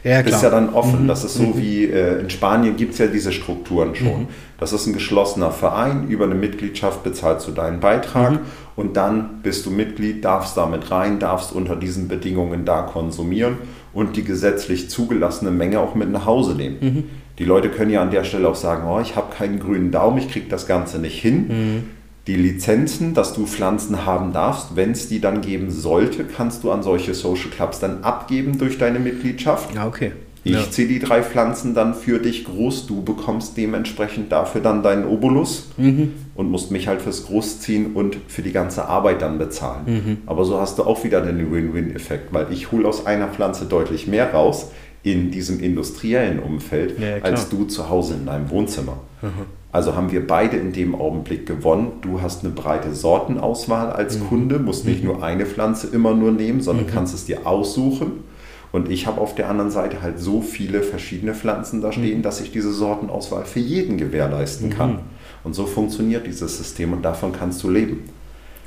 [0.03, 1.03] ja, bist ja dann offen.
[1.03, 1.07] Mhm.
[1.07, 1.57] Das ist so mhm.
[1.57, 4.21] wie äh, in Spanien gibt es ja diese Strukturen schon.
[4.21, 4.27] Mhm.
[4.59, 8.39] Das ist ein geschlossener Verein, über eine Mitgliedschaft bezahlst du deinen Beitrag mhm.
[8.75, 13.57] und dann bist du Mitglied, darfst damit rein, darfst unter diesen Bedingungen da konsumieren
[13.93, 17.09] und die gesetzlich zugelassene Menge auch mit nach Hause nehmen.
[17.39, 20.17] Die Leute können ja an der Stelle auch sagen, oh, ich habe keinen grünen Daumen,
[20.17, 24.91] ich kriege das Ganze nicht hin mhm die Lizenzen, dass du Pflanzen haben darfst, wenn
[24.91, 28.99] es die dann geben sollte, kannst du an solche Social Clubs dann abgeben durch deine
[28.99, 29.73] Mitgliedschaft.
[29.73, 30.11] Ja, okay.
[30.43, 30.69] Ich ja.
[30.69, 32.87] ziehe die drei Pflanzen dann für dich groß.
[32.87, 36.13] Du bekommst dementsprechend dafür dann deinen Obolus mhm.
[36.35, 39.83] und musst mich halt fürs Großziehen und für die ganze Arbeit dann bezahlen.
[39.85, 40.17] Mhm.
[40.25, 44.07] Aber so hast du auch wieder den Win-Win-Effekt, weil ich hole aus einer Pflanze deutlich
[44.07, 44.67] mehr raus
[45.03, 48.99] in diesem industriellen Umfeld, ja, als du zu Hause in deinem Wohnzimmer.
[49.21, 49.45] Mhm.
[49.71, 51.91] Also haben wir beide in dem Augenblick gewonnen.
[52.01, 54.27] Du hast eine breite Sortenauswahl als mhm.
[54.27, 55.09] Kunde, musst nicht mhm.
[55.09, 56.89] nur eine Pflanze immer nur nehmen, sondern mhm.
[56.91, 58.23] kannst es dir aussuchen.
[58.71, 62.23] Und ich habe auf der anderen Seite halt so viele verschiedene Pflanzen da stehen, mhm.
[62.23, 64.93] dass ich diese Sortenauswahl für jeden gewährleisten kann.
[64.93, 64.99] Mhm.
[65.43, 68.09] Und so funktioniert dieses System und davon kannst du leben.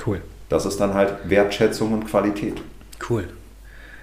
[0.06, 0.20] Cool.
[0.48, 2.54] Das ist dann halt Wertschätzung und Qualität.
[3.08, 3.28] Cool.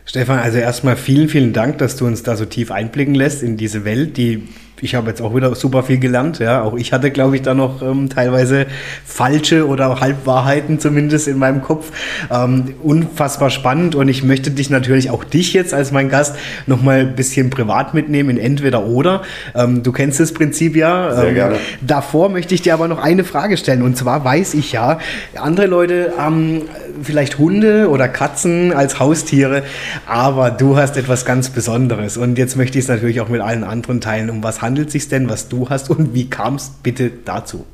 [0.08, 3.58] Stefan, also erstmal vielen, vielen Dank, dass du uns da so tief einblicken lässt in
[3.58, 4.42] diese Welt, die
[4.82, 6.40] ich habe jetzt auch wieder super viel gelernt.
[6.40, 8.68] Ja, auch ich hatte, glaube ich, da noch ähm, teilweise
[9.06, 11.92] falsche oder Halbwahrheiten zumindest in meinem Kopf.
[12.32, 16.36] Ähm, unfassbar spannend und ich möchte dich natürlich auch dich jetzt als mein Gast
[16.66, 19.24] noch mal ein bisschen privat mitnehmen in entweder oder.
[19.56, 21.16] Ähm, du kennst das Prinzip ja.
[21.16, 21.56] Sehr ähm, gerne.
[21.82, 25.00] Davor möchte ich dir aber noch eine Frage stellen und zwar weiß ich ja,
[25.36, 26.64] andere Leute haben
[27.04, 29.64] vielleicht Hunde oder Katzen als Haustiere,
[30.06, 33.64] aber du hast etwas ganz Besonderes und jetzt möchte ich es natürlich auch mit allen
[33.64, 34.30] anderen teilen.
[34.30, 37.66] Um was handelt es sich denn, was du hast und wie kam es bitte dazu?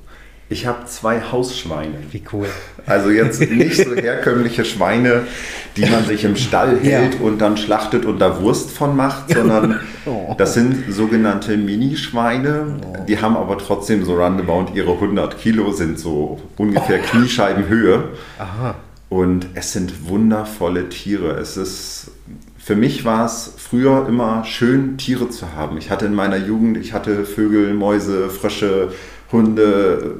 [0.49, 1.95] Ich habe zwei Hausschweine.
[2.11, 2.47] Wie cool.
[2.85, 5.23] Also jetzt nicht so herkömmliche Schweine,
[5.77, 7.19] die man sich im Stall hält ja.
[7.21, 10.35] und dann schlachtet und da Wurst von macht, sondern oh.
[10.37, 12.81] das sind sogenannte Minischweine.
[12.85, 13.03] Oh.
[13.07, 17.07] Die haben aber trotzdem so roundabout ihre 100 Kilo, sind so ungefähr oh.
[17.07, 18.09] Kniescheibenhöhe.
[18.37, 18.75] Aha.
[19.13, 21.37] Und es sind wundervolle Tiere.
[21.37, 22.09] Es ist
[22.57, 25.77] für mich war es früher immer schön, Tiere zu haben.
[25.77, 28.91] Ich hatte in meiner Jugend, ich hatte Vögel, Mäuse, Frösche,
[29.31, 30.15] Hunde,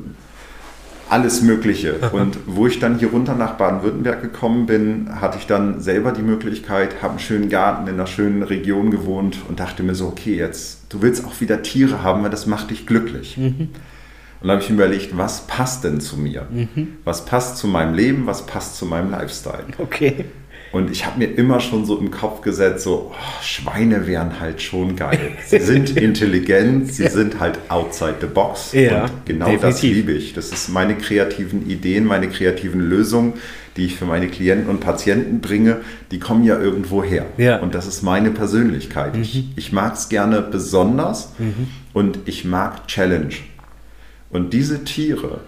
[1.10, 1.96] alles Mögliche.
[2.12, 6.22] Und wo ich dann hier runter nach Baden-Württemberg gekommen bin, hatte ich dann selber die
[6.22, 10.36] Möglichkeit, habe einen schönen Garten in einer schönen Region gewohnt und dachte mir so, okay,
[10.36, 13.38] jetzt, du willst auch wieder Tiere haben, weil das macht dich glücklich.
[13.38, 13.70] Mhm.
[14.44, 16.46] Und dann habe ich mir überlegt, was passt denn zu mir?
[16.52, 16.98] Mhm.
[17.06, 19.64] Was passt zu meinem Leben, was passt zu meinem Lifestyle?
[19.78, 20.26] Okay.
[20.74, 24.62] Und ich habe mir immer schon so im Kopf gesetzt, so oh, Schweine wären halt
[24.62, 25.32] schon geil.
[25.46, 27.10] Sie sind intelligent, sie ja.
[27.10, 28.74] sind halt outside the box.
[28.74, 29.70] Ja, und genau definitiv.
[29.70, 30.34] das liebe ich.
[30.34, 33.34] Das ist meine kreativen Ideen, meine kreativen Lösungen,
[33.78, 35.78] die ich für meine Klienten und Patienten bringe,
[36.12, 37.28] die kommen ja irgendwo her.
[37.38, 37.60] Ja.
[37.60, 39.16] Und das ist meine Persönlichkeit.
[39.16, 39.22] Mhm.
[39.22, 41.68] Ich, ich mag es gerne besonders mhm.
[41.94, 43.36] und ich mag Challenge.
[44.34, 45.42] Und diese Tiere,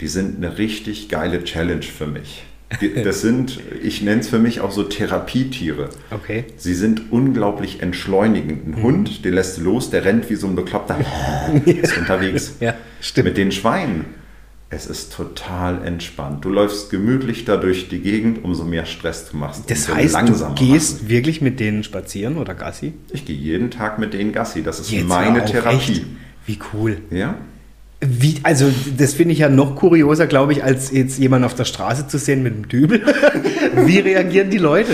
[0.00, 2.44] die sind eine richtig geile Challenge für mich.
[3.04, 5.90] Das sind, ich nenne es für mich auch so Therapietiere.
[6.10, 6.44] Okay.
[6.56, 8.66] Sie sind unglaublich entschleunigend.
[8.66, 8.82] Ein mhm.
[8.82, 10.98] Hund, den lässt du los, der rennt wie so ein Bekloppter,
[11.64, 12.56] ist unterwegs.
[12.58, 13.28] Ja, stimmt.
[13.28, 14.06] Mit den Schweinen,
[14.70, 16.44] es ist total entspannt.
[16.44, 19.70] Du läufst gemütlich da durch die Gegend, umso mehr Stress du machst.
[19.70, 21.08] Das heißt, du gehst machen.
[21.08, 22.94] wirklich mit denen spazieren oder Gassi?
[23.12, 24.64] Ich gehe jeden Tag mit denen Gassi.
[24.64, 25.76] Das ist Jetzt meine Therapie.
[25.76, 26.06] Echt?
[26.46, 26.98] Wie cool.
[27.10, 27.38] Ja.
[28.00, 31.64] Wie, also das finde ich ja noch kurioser, glaube ich, als jetzt jemand auf der
[31.64, 33.02] Straße zu sehen mit einem Dübel.
[33.86, 34.92] Wie reagieren die Leute?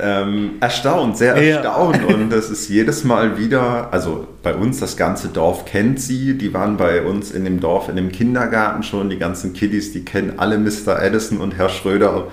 [0.00, 2.00] Ähm, erstaunt, sehr erstaunt.
[2.08, 2.14] Ja.
[2.14, 6.36] Und das ist jedes Mal wieder, also bei uns, das ganze Dorf kennt sie.
[6.36, 9.08] Die waren bei uns in dem Dorf, in dem Kindergarten schon.
[9.08, 11.00] Die ganzen Kiddies, die kennen alle Mr.
[11.00, 12.26] Edison und Herr Schröder.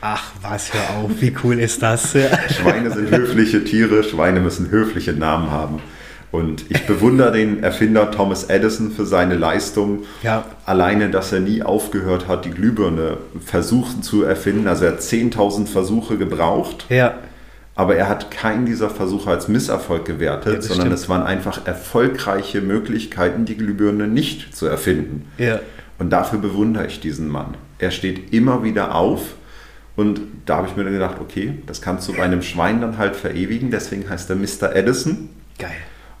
[0.00, 2.12] Ach, was, hör auf, wie cool ist das?
[2.12, 5.80] Schweine sind höfliche Tiere, Schweine müssen höfliche Namen haben.
[6.34, 10.00] Und ich bewundere den Erfinder Thomas Edison für seine Leistung.
[10.24, 10.44] Ja.
[10.66, 14.66] Alleine, dass er nie aufgehört hat, die Glühbirne versuchen zu erfinden.
[14.66, 16.86] Also er hat 10.000 Versuche gebraucht.
[16.88, 17.14] Ja.
[17.76, 20.98] Aber er hat keinen dieser Versuche als Misserfolg gewertet, ja, sondern stimmt.
[20.98, 25.28] es waren einfach erfolgreiche Möglichkeiten, die Glühbirne nicht zu erfinden.
[25.38, 25.60] Ja.
[26.00, 27.54] Und dafür bewundere ich diesen Mann.
[27.78, 29.36] Er steht immer wieder auf.
[29.94, 32.98] Und da habe ich mir dann gedacht, okay, das kannst du bei einem Schwein dann
[32.98, 33.70] halt verewigen.
[33.70, 34.74] Deswegen heißt er Mr.
[34.74, 35.28] Edison.
[35.60, 35.70] Geil.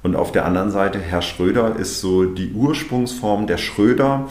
[0.04, 4.28] Und auf der anderen Seite, Herr Schröder ist so die Ursprungsform der Schröder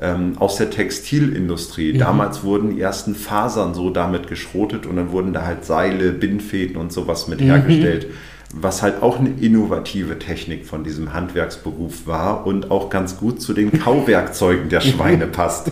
[0.00, 1.92] ähm, aus der Textilindustrie.
[1.92, 1.98] Mhm.
[1.98, 6.76] Damals wurden die ersten Fasern so damit geschrotet und dann wurden da halt Seile, Bindfäden
[6.76, 7.44] und sowas mit mhm.
[7.44, 8.06] hergestellt.
[8.54, 13.52] Was halt auch eine innovative Technik von diesem Handwerksberuf war und auch ganz gut zu
[13.52, 15.70] den Kauwerkzeugen der Schweine passt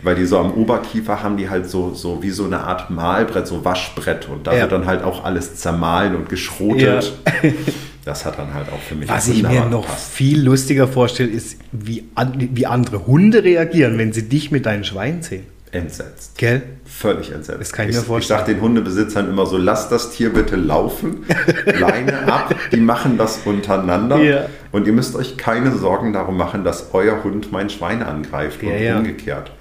[0.00, 3.48] weil die so am Oberkiefer haben die halt so, so wie so eine Art Malbrett,
[3.48, 4.60] so Waschbrett und da ja.
[4.60, 7.12] wird dann halt auch alles zermahlen und geschrotet.
[7.42, 7.50] Ja.
[8.08, 10.12] das hat dann halt auch für mich Was ich mir noch gepasst.
[10.12, 14.84] viel lustiger vorstelle, ist, wie, an, wie andere Hunde reagieren, wenn sie dich mit deinen
[14.84, 15.44] Schweinen sehen.
[15.72, 16.38] Entsetzt.
[16.38, 16.62] Gell?
[16.86, 17.60] Völlig entsetzt.
[17.60, 18.40] Das kann ich, ich mir vorstellen.
[18.40, 21.26] Ich sage den Hundebesitzern immer so, lass das Tier bitte laufen,
[21.66, 24.46] Leine ab, die machen das untereinander ja.
[24.72, 28.70] und ihr müsst euch keine Sorgen darum machen, dass euer Hund mein Schwein angreift ja,
[28.70, 28.96] und ja.
[28.96, 29.52] umgekehrt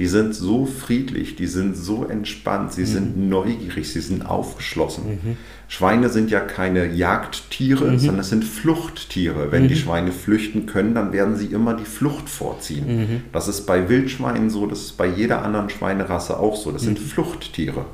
[0.00, 2.86] die sind so friedlich, die sind so entspannt, sie mhm.
[2.86, 5.20] sind neugierig, sie sind aufgeschlossen.
[5.22, 5.36] Mhm.
[5.70, 7.98] Schweine sind ja keine Jagdtiere, mhm.
[8.00, 9.52] sondern es sind Fluchttiere.
[9.52, 9.78] Wenn die mhm.
[9.78, 12.86] Schweine flüchten können, dann werden sie immer die Flucht vorziehen.
[12.86, 13.22] Mhm.
[13.32, 16.72] Das ist bei Wildschweinen so, das ist bei jeder anderen Schweinerasse auch so.
[16.72, 17.04] Das sind mhm.
[17.04, 17.84] Fluchttiere.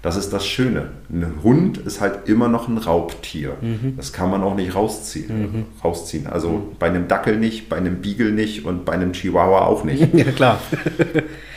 [0.00, 0.92] Das ist das Schöne.
[1.10, 3.58] Ein Hund ist halt immer noch ein Raubtier.
[3.60, 3.98] Mhm.
[3.98, 5.42] Das kann man auch nicht rausziehen.
[5.42, 5.64] Mhm.
[5.84, 6.26] rausziehen.
[6.26, 6.62] Also mhm.
[6.78, 10.08] bei einem Dackel nicht, bei einem Beagle nicht und bei einem Chihuahua auch nicht.
[10.14, 10.58] Ja, klar.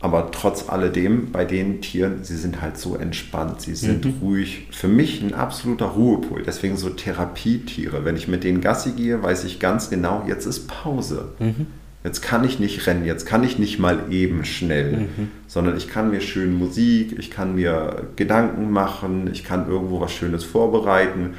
[0.00, 4.14] Aber trotz alledem, bei den Tieren, sie sind halt so entspannt, sie sind mhm.
[4.22, 4.68] ruhig.
[4.70, 6.44] Für mich ein absoluter Ruhepol.
[6.46, 8.04] Deswegen so Therapietiere.
[8.04, 11.32] Wenn ich mit denen Gassi gehe, weiß ich ganz genau, jetzt ist Pause.
[11.40, 11.66] Mhm.
[12.04, 15.30] Jetzt kann ich nicht rennen, jetzt kann ich nicht mal eben schnell, mhm.
[15.48, 20.12] sondern ich kann mir schön Musik, ich kann mir Gedanken machen, ich kann irgendwo was
[20.12, 21.34] Schönes vorbereiten.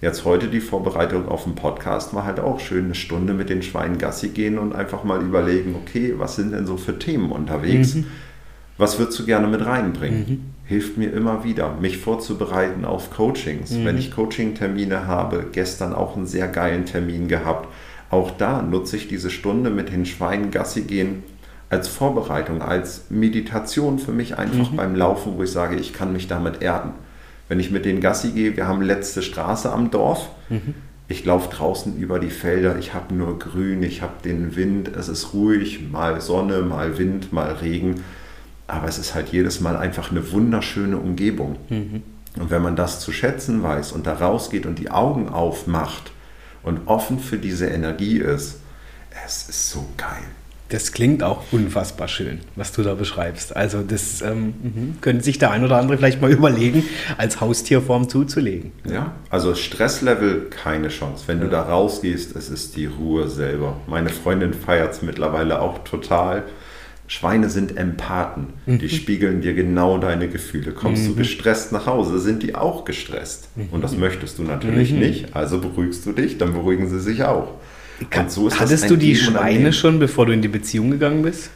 [0.00, 3.62] Jetzt heute die Vorbereitung auf den Podcast war halt auch schön, eine Stunde mit den
[3.62, 7.96] Schweinen Gassi gehen und einfach mal überlegen, okay, was sind denn so für Themen unterwegs?
[7.96, 8.06] Mhm.
[8.76, 10.20] Was würdest du gerne mit reinbringen?
[10.20, 10.40] Mhm.
[10.64, 13.72] Hilft mir immer wieder, mich vorzubereiten auf Coachings.
[13.72, 13.98] Wenn mhm.
[13.98, 17.68] ich Coaching-Termine habe, gestern auch einen sehr geilen Termin gehabt,
[18.10, 21.24] auch da nutze ich diese Stunde mit den Schweinen Gassi gehen
[21.70, 24.76] als Vorbereitung, als Meditation für mich einfach mhm.
[24.76, 26.92] beim Laufen, wo ich sage, ich kann mich damit erden.
[27.48, 30.28] Wenn ich mit den Gassi gehe, wir haben letzte Straße am Dorf.
[30.48, 30.74] Mhm.
[31.08, 35.08] Ich laufe draußen über die Felder, ich habe nur Grün, ich habe den Wind, es
[35.08, 38.02] ist ruhig, mal Sonne, mal Wind, mal Regen.
[38.66, 41.56] Aber es ist halt jedes Mal einfach eine wunderschöne Umgebung.
[41.70, 42.02] Mhm.
[42.38, 46.12] Und wenn man das zu schätzen weiß und da rausgeht und die Augen aufmacht,
[46.62, 48.60] und offen für diese Energie ist,
[49.24, 50.24] es ist so geil.
[50.70, 53.56] Das klingt auch unfassbar schön, was du da beschreibst.
[53.56, 56.84] Also das ähm, mhm, könnte sich der ein oder andere vielleicht mal überlegen,
[57.16, 58.72] als Haustierform zuzulegen.
[58.84, 61.24] Ja, also Stresslevel keine Chance.
[61.26, 61.44] Wenn ja.
[61.44, 63.80] du da rausgehst, es ist die Ruhe selber.
[63.86, 66.44] Meine Freundin feiert es mittlerweile auch total.
[67.06, 68.48] Schweine sind Empathen.
[68.66, 68.78] Mhm.
[68.78, 70.72] Die spiegeln dir genau deine Gefühle.
[70.72, 71.08] Kommst mhm.
[71.08, 73.48] du gestresst nach Hause, sind die auch gestresst.
[73.56, 73.68] Mhm.
[73.70, 74.98] Und das möchtest du natürlich mhm.
[74.98, 75.34] nicht.
[75.34, 77.54] Also beruhigst du dich, dann beruhigen sie sich auch.
[78.10, 81.50] Kann, so hattest du die Schweine schon, bevor du in die Beziehung gegangen bist?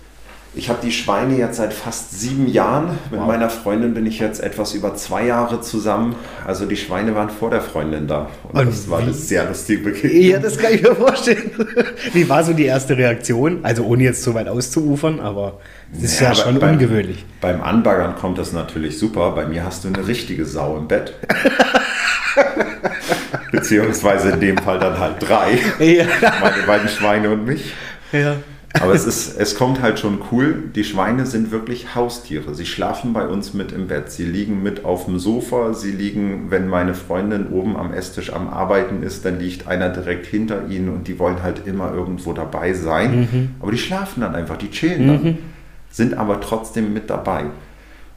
[0.55, 2.98] Ich habe die Schweine jetzt seit fast sieben Jahren.
[3.10, 3.27] Mit wow.
[3.27, 6.14] meiner Freundin bin ich jetzt etwas über zwei Jahre zusammen.
[6.47, 8.28] Also die Schweine waren vor der Freundin da.
[8.52, 10.23] Und, Und das war eine sehr lustige Begegnung.
[10.23, 11.52] Ja, das kann ich mir vorstellen.
[12.12, 13.60] Wie war so die erste Reaktion?
[13.62, 15.59] Also ohne jetzt so weit auszuufern, aber
[15.97, 17.24] es ist ja, ja schon beim, ungewöhnlich.
[17.40, 19.31] Beim Anbaggern kommt das natürlich super.
[19.31, 21.14] Bei mir hast du eine richtige Sau im Bett.
[23.53, 25.59] Beziehungsweise in dem Fall dann halt drei.
[25.79, 26.07] Ja.
[26.41, 27.74] Meine beiden Schweine und mich.
[28.11, 28.37] Ja.
[28.81, 30.70] Aber es, ist, es kommt halt schon cool.
[30.74, 32.55] Die Schweine sind wirklich Haustiere.
[32.55, 34.11] Sie schlafen bei uns mit im Bett.
[34.11, 35.74] Sie liegen mit auf dem Sofa.
[35.74, 40.27] Sie liegen, wenn meine Freundin oben am Esstisch am Arbeiten ist, dann liegt einer direkt
[40.27, 43.20] hinter ihnen und die wollen halt immer irgendwo dabei sein.
[43.20, 43.51] Mhm.
[43.61, 45.39] Aber die schlafen dann einfach, die chillen dann, mhm.
[45.91, 47.45] sind aber trotzdem mit dabei.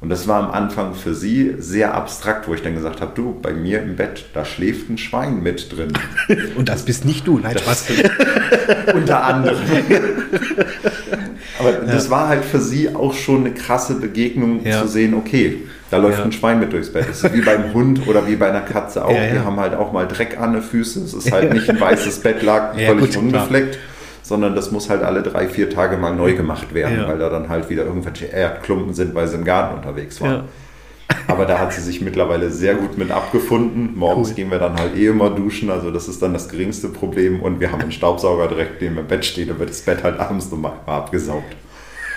[0.02, 3.40] Und das war am Anfang für sie sehr abstrakt, wo ich dann gesagt habe, du,
[3.42, 5.94] bei mir im Bett, da schläft ein Schwein mit drin.
[6.58, 7.86] Und das bist nicht du, nein, Spaß.
[8.94, 9.58] unter anderem.
[11.60, 11.80] Aber ja.
[11.86, 14.82] das war halt für sie auch schon eine krasse Begegnung ja.
[14.82, 16.26] zu sehen, okay, da läuft ja.
[16.26, 17.08] ein Schwein mit durchs Bett.
[17.08, 19.10] Das ist wie beim Hund oder wie bei einer Katze auch.
[19.10, 21.06] Die haben halt auch mal Dreck an den Füßen.
[21.06, 23.74] Es ist halt nicht ein weißes Bettlaken, völlig gut, unbefleckt.
[23.74, 23.95] Klar
[24.26, 27.08] sondern das muss halt alle drei, vier Tage mal neu gemacht werden, ja.
[27.08, 30.32] weil da dann halt wieder irgendwelche Erdklumpen sind, weil sie im Garten unterwegs waren.
[30.32, 30.44] Ja.
[31.28, 33.92] Aber da hat sie sich mittlerweile sehr gut mit abgefunden.
[33.96, 34.36] Morgens cool.
[34.36, 37.40] gehen wir dann halt eh immer duschen, also das ist dann das geringste Problem.
[37.40, 40.20] Und wir haben einen Staubsauger direkt neben dem Bett stehen, da wird das Bett halt
[40.20, 41.56] abends nochmal abgesaugt.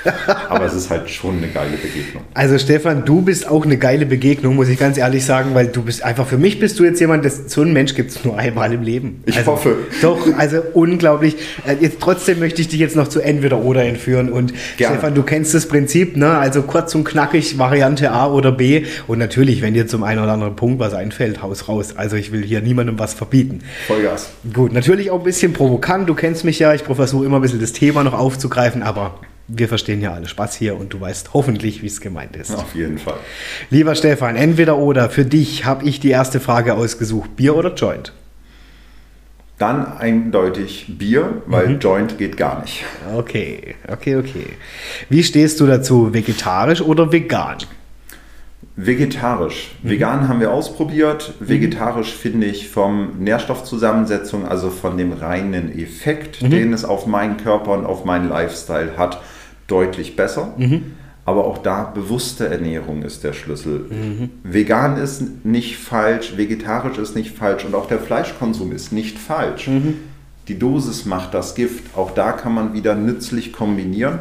[0.48, 2.22] Aber es ist halt schon eine geile Begegnung.
[2.34, 5.82] Also Stefan, du bist auch eine geile Begegnung, muss ich ganz ehrlich sagen, weil du
[5.82, 8.38] bist einfach, für mich bist du jetzt jemand, das, so ein Mensch gibt es nur
[8.38, 9.22] einmal im Leben.
[9.26, 9.76] Ich also, hoffe.
[10.02, 11.36] Doch, also unglaublich.
[11.66, 14.30] Äh, jetzt, trotzdem möchte ich dich jetzt noch zu entweder oder entführen.
[14.30, 14.96] Und Gerne.
[14.96, 16.38] Stefan, du kennst das Prinzip, ne?
[16.38, 18.84] Also kurz und knackig, Variante A oder B.
[19.06, 21.94] Und natürlich, wenn dir zum einen oder anderen Punkt was einfällt, haus raus.
[21.96, 23.60] Also ich will hier niemandem was verbieten.
[23.86, 24.30] Vollgas.
[24.52, 26.08] Gut, natürlich auch ein bisschen provokant.
[26.08, 26.74] Du kennst mich ja.
[26.74, 30.54] Ich versuche immer ein bisschen das Thema noch aufzugreifen, aber wir verstehen ja alle Spaß
[30.56, 32.54] hier und du weißt hoffentlich, wie es gemeint ist.
[32.54, 33.18] Auf jeden Fall.
[33.70, 38.12] Lieber Stefan, entweder oder, für dich habe ich die erste Frage ausgesucht, Bier oder Joint?
[39.58, 41.78] Dann eindeutig Bier, weil mhm.
[41.80, 42.84] Joint geht gar nicht.
[43.12, 44.46] Okay, okay, okay.
[45.08, 47.56] Wie stehst du dazu, vegetarisch oder vegan?
[48.76, 49.72] Vegetarisch.
[49.82, 49.90] Mhm.
[49.90, 51.34] Vegan haben wir ausprobiert.
[51.40, 51.48] Mhm.
[51.48, 56.50] Vegetarisch finde ich vom Nährstoffzusammensetzung, also von dem reinen Effekt, mhm.
[56.50, 59.20] den es auf meinen Körper und auf meinen Lifestyle hat,
[59.68, 60.54] deutlich besser.
[60.56, 60.94] Mhm.
[61.24, 63.86] Aber auch da bewusste Ernährung ist der Schlüssel.
[63.90, 64.30] Mhm.
[64.42, 69.68] Vegan ist nicht falsch, vegetarisch ist nicht falsch und auch der Fleischkonsum ist nicht falsch.
[69.68, 69.98] Mhm.
[70.48, 71.96] Die Dosis macht das Gift.
[71.96, 74.20] Auch da kann man wieder nützlich kombinieren.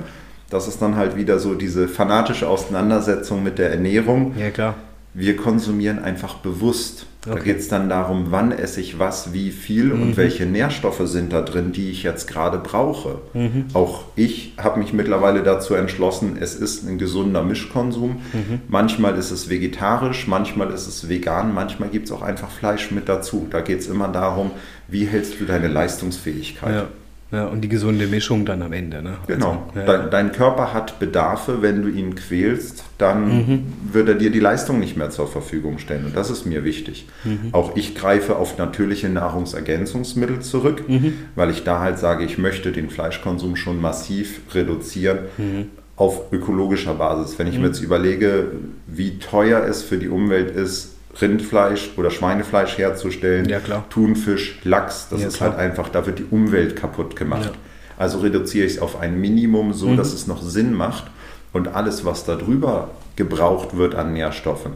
[0.50, 4.34] Das ist dann halt wieder so diese fanatische Auseinandersetzung mit der Ernährung.
[4.38, 4.76] Ja, klar.
[5.14, 7.06] Wir konsumieren einfach bewusst.
[7.28, 7.38] Okay.
[7.38, 10.02] Da geht es dann darum, wann esse ich was, wie viel mhm.
[10.02, 13.20] und welche Nährstoffe sind da drin, die ich jetzt gerade brauche.
[13.34, 13.66] Mhm.
[13.74, 18.18] Auch ich habe mich mittlerweile dazu entschlossen, es ist ein gesunder Mischkonsum.
[18.34, 18.62] Mhm.
[18.68, 23.10] Manchmal ist es vegetarisch, manchmal ist es vegan, manchmal gibt es auch einfach Fleisch mit
[23.10, 23.48] dazu.
[23.50, 24.52] Da geht es immer darum,
[24.88, 26.74] wie hältst du deine Leistungsfähigkeit.
[26.74, 26.88] Ja.
[27.32, 29.02] Ja, und die gesunde Mischung dann am Ende.
[29.02, 29.18] Ne?
[29.28, 29.68] Genau.
[29.76, 29.86] Also, ja.
[29.86, 33.64] dein, dein, Körper hat Bedarfe, wenn du ihn quälst, dann mhm.
[33.92, 36.06] wird er dir die Leistung nicht mehr zur Verfügung stellen.
[36.06, 37.08] Und das ist mir wichtig.
[37.26, 37.50] Mhm.
[37.52, 41.14] Auch ich greife auf natürliche Nahrungsergänzungsmittel zurück, mhm.
[41.36, 45.66] weil ich da halt sage, ich möchte den Fleischkonsum schon massiv reduzieren mhm.
[45.98, 47.38] auf ökologischer Basis.
[47.38, 47.66] Wenn ich mir mhm.
[47.66, 48.52] jetzt überlege,
[48.88, 53.48] wie teuer es für die Umwelt ist, Rindfleisch oder Schweinefleisch herzustellen.
[53.50, 53.60] Ja.
[53.90, 55.62] Thunfisch, Lachs, das ja, ist halt klar.
[55.64, 57.46] halt einfach, da wird die Umwelt kaputt gemacht.
[57.46, 57.60] Ja.
[57.98, 59.98] Also reduziere ich es auf ein Minimum, so mhm.
[59.98, 61.06] dass es noch Sinn macht.
[61.54, 64.74] Und alles, was da drüber gebraucht wird an Nährstoffen,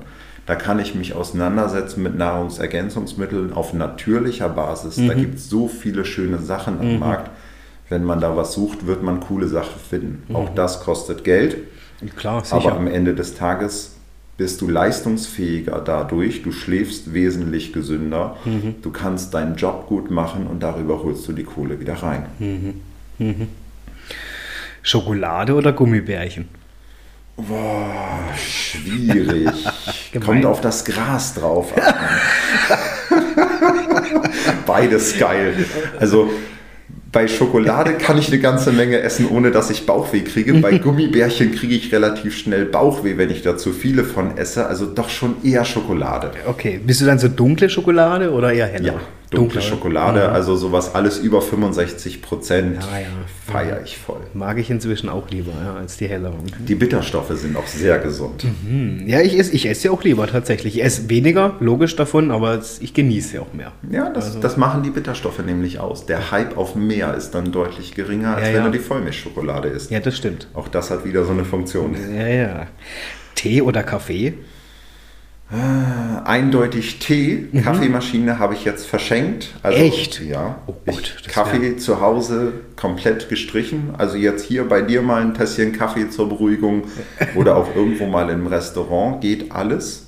[0.47, 4.97] da kann ich mich auseinandersetzen mit Nahrungsergänzungsmitteln auf natürlicher Basis.
[4.97, 5.07] Mhm.
[5.07, 6.99] Da gibt es so viele schöne Sachen am mhm.
[6.99, 7.29] Markt.
[7.89, 10.23] Wenn man da was sucht, wird man coole Sachen finden.
[10.27, 10.35] Mhm.
[10.35, 11.57] Auch das kostet Geld.
[12.15, 12.55] Klar, sicher.
[12.55, 13.90] Aber am Ende des Tages
[14.41, 18.73] bist du leistungsfähiger dadurch, du schläfst wesentlich gesünder, mhm.
[18.81, 22.25] du kannst deinen Job gut machen und darüber holst du die Kohle wieder rein.
[22.39, 22.81] Mhm.
[23.19, 23.47] Mhm.
[24.81, 26.49] Schokolade oder Gummibärchen?
[27.37, 29.51] Boah, schwierig.
[30.25, 31.93] Kommt auf das Gras drauf an.
[34.65, 35.53] Beides geil.
[35.99, 36.31] Also
[37.11, 40.53] bei Schokolade kann ich eine ganze Menge essen, ohne dass ich Bauchweh kriege.
[40.55, 44.65] Bei Gummibärchen kriege ich relativ schnell Bauchweh, wenn ich da zu viele von esse.
[44.67, 46.31] Also doch schon eher Schokolade.
[46.47, 46.79] Okay.
[46.85, 48.87] Bist du dann so dunkle Schokolade oder eher helle?
[48.87, 48.99] Ja,
[49.31, 50.33] dunkle Schokolade, mhm.
[50.35, 53.07] also sowas alles über 65 Prozent ja, ja.
[53.51, 54.19] feiere ich voll.
[54.33, 56.51] Mag ich inzwischen auch lieber ja, als die helleren.
[56.59, 58.43] Die Bitterstoffe sind auch sehr gesund.
[58.43, 59.07] Mhm.
[59.07, 60.75] Ja, ich esse, ich esse ja auch lieber tatsächlich.
[60.75, 63.71] Ich esse weniger, logisch davon, aber ich genieße ja auch mehr.
[63.89, 64.39] Ja, das, also.
[64.41, 66.05] das machen die Bitterstoffe nämlich aus.
[66.05, 69.91] Der Hype auf mehr ist dann deutlich geringer, als wenn du die Vollmilchschokolade isst.
[69.91, 70.47] Ja, das stimmt.
[70.53, 71.95] Auch das hat wieder so eine Funktion.
[72.13, 72.67] Ja, ja.
[73.35, 74.33] Tee oder Kaffee?
[75.51, 77.47] Äh, eindeutig Tee.
[77.51, 77.63] Mhm.
[77.63, 79.49] Kaffeemaschine habe ich jetzt verschenkt.
[79.63, 80.21] Also, Echt?
[80.21, 80.59] Ja.
[80.65, 83.93] Oh Gott, Kaffee zu Hause komplett gestrichen.
[83.97, 86.83] Also jetzt hier bei dir mal ein Tässchen Kaffee zur Beruhigung
[87.35, 90.07] oder auch irgendwo mal im Restaurant geht alles.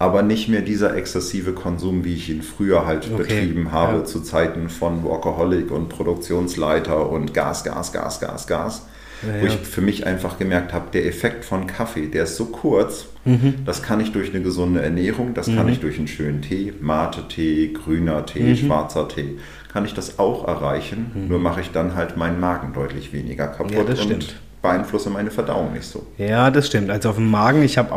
[0.00, 3.16] Aber nicht mehr dieser exzessive Konsum, wie ich ihn früher halt okay.
[3.16, 4.04] betrieben habe, ja.
[4.04, 8.82] zu Zeiten von Workaholic und Produktionsleiter und Gas, Gas, Gas, Gas, Gas.
[9.22, 12.46] Ja, wo ich für mich einfach gemerkt habe, der Effekt von Kaffee, der ist so
[12.46, 13.54] kurz, mhm.
[13.64, 15.56] das kann ich durch eine gesunde Ernährung, das mhm.
[15.56, 18.56] kann ich durch einen schönen Tee, Mate-Tee, grüner Tee, mhm.
[18.56, 19.38] schwarzer Tee,
[19.72, 21.28] kann ich das auch erreichen, mhm.
[21.28, 23.72] nur mache ich dann halt meinen Magen deutlich weniger kaputt.
[23.72, 26.04] Ja, das stimmt beeinflusse meine Verdauung nicht so.
[26.18, 26.90] Ja, das stimmt.
[26.90, 27.90] Also auf dem Magen, ich habe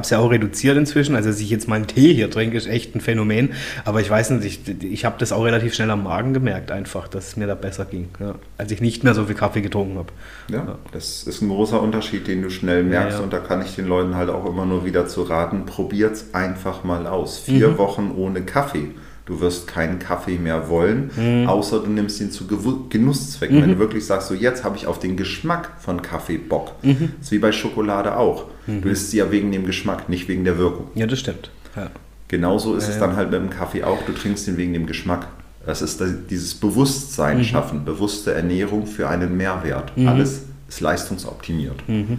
[0.00, 1.14] es ja auch reduziert inzwischen.
[1.14, 3.52] Also dass ich jetzt meinen Tee hier trinke, ist echt ein Phänomen.
[3.84, 7.06] Aber ich weiß nicht, ich, ich habe das auch relativ schnell am Magen gemerkt, einfach,
[7.06, 9.98] dass es mir da besser ging, ja, als ich nicht mehr so viel Kaffee getrunken
[9.98, 10.08] habe.
[10.48, 13.18] Ja, ja, das ist ein großer Unterschied, den du schnell merkst.
[13.18, 16.14] Ja, und da kann ich den Leuten halt auch immer nur wieder zu raten: Probiert
[16.14, 17.38] es einfach mal aus.
[17.38, 17.78] Vier mhm.
[17.78, 18.90] Wochen ohne Kaffee
[19.26, 21.48] Du wirst keinen Kaffee mehr wollen, mhm.
[21.48, 23.56] außer du nimmst ihn zu Genusszwecken.
[23.56, 23.62] Mhm.
[23.62, 26.72] Wenn du wirklich sagst, so jetzt habe ich auf den Geschmack von Kaffee Bock.
[26.82, 27.12] Mhm.
[27.18, 28.46] Das ist wie bei Schokolade auch.
[28.66, 28.82] Mhm.
[28.82, 30.88] Du isst sie ja wegen dem Geschmack, nicht wegen der Wirkung.
[30.94, 31.50] Ja, das stimmt.
[31.74, 31.90] Ja.
[32.28, 34.02] Genauso ist ja, es dann halt mit dem Kaffee auch.
[34.04, 35.28] Du trinkst ihn wegen dem Geschmack.
[35.64, 37.44] Das ist dieses Bewusstsein mhm.
[37.44, 39.96] schaffen, bewusste Ernährung für einen Mehrwert.
[39.96, 40.08] Mhm.
[40.08, 41.88] Alles ist leistungsoptimiert.
[41.88, 42.18] Mhm.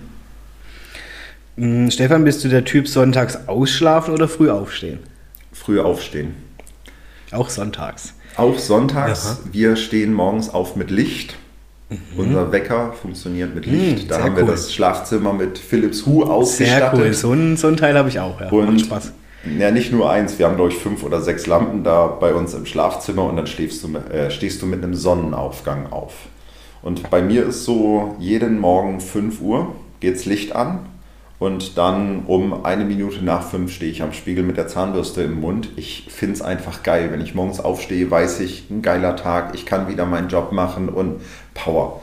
[1.58, 5.00] Mm, Stefan, bist du der Typ sonntags ausschlafen oder früh aufstehen?
[5.54, 6.45] Früh aufstehen.
[7.36, 8.14] Auch sonntags.
[8.38, 9.26] Auch sonntags.
[9.26, 9.38] Aha.
[9.52, 11.36] Wir stehen morgens auf mit Licht.
[11.90, 11.98] Mhm.
[12.18, 14.06] Unser Wecker funktioniert mit Licht.
[14.06, 14.38] Mhm, da haben cool.
[14.38, 16.98] wir das Schlafzimmer mit Philips Hue ausgestattet.
[16.98, 17.14] Sehr cool.
[17.14, 18.42] So ein, so ein Teil habe ich auch.
[18.42, 18.50] Ja.
[18.50, 19.12] Und Macht Spaß.
[19.60, 20.40] Ja, nicht nur eins.
[20.40, 23.46] Wir haben, glaube ich, fünf oder sechs Lampen da bei uns im Schlafzimmer und dann
[23.46, 26.14] stehst du, äh, stehst du mit einem Sonnenaufgang auf.
[26.82, 30.86] Und bei mir ist so, jeden Morgen 5 Uhr geht's Licht an
[31.38, 35.42] und dann um eine Minute nach fünf stehe ich am Spiegel mit der Zahnbürste im
[35.42, 35.70] Mund.
[35.76, 37.10] Ich finde es einfach geil.
[37.12, 40.88] Wenn ich morgens aufstehe, weiß ich, ein geiler Tag, ich kann wieder meinen Job machen
[40.88, 41.22] und
[41.54, 42.02] Power.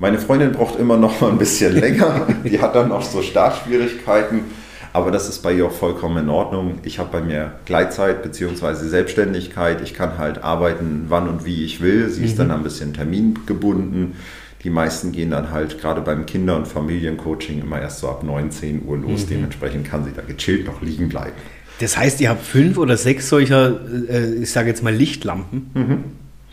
[0.00, 2.26] Meine Freundin braucht immer noch mal ein bisschen länger.
[2.44, 4.40] Die hat dann noch so Startschwierigkeiten.
[4.92, 6.78] Aber das ist bei ihr auch vollkommen in Ordnung.
[6.84, 8.74] Ich habe bei mir Gleitzeit bzw.
[8.74, 9.80] Selbstständigkeit.
[9.82, 12.08] Ich kann halt arbeiten, wann und wie ich will.
[12.10, 12.38] Sie ist mhm.
[12.38, 14.14] dann ein bisschen termingebunden.
[14.64, 18.86] Die meisten gehen dann halt gerade beim Kinder- und Familiencoaching immer erst so ab 19
[18.86, 19.24] Uhr los.
[19.24, 19.28] Mhm.
[19.28, 21.36] Dementsprechend kann sie da gechillt noch liegen bleiben.
[21.80, 25.70] Das heißt, ihr habt fünf oder sechs solcher, äh, ich sage jetzt mal Lichtlampen.
[25.74, 26.04] Mhm.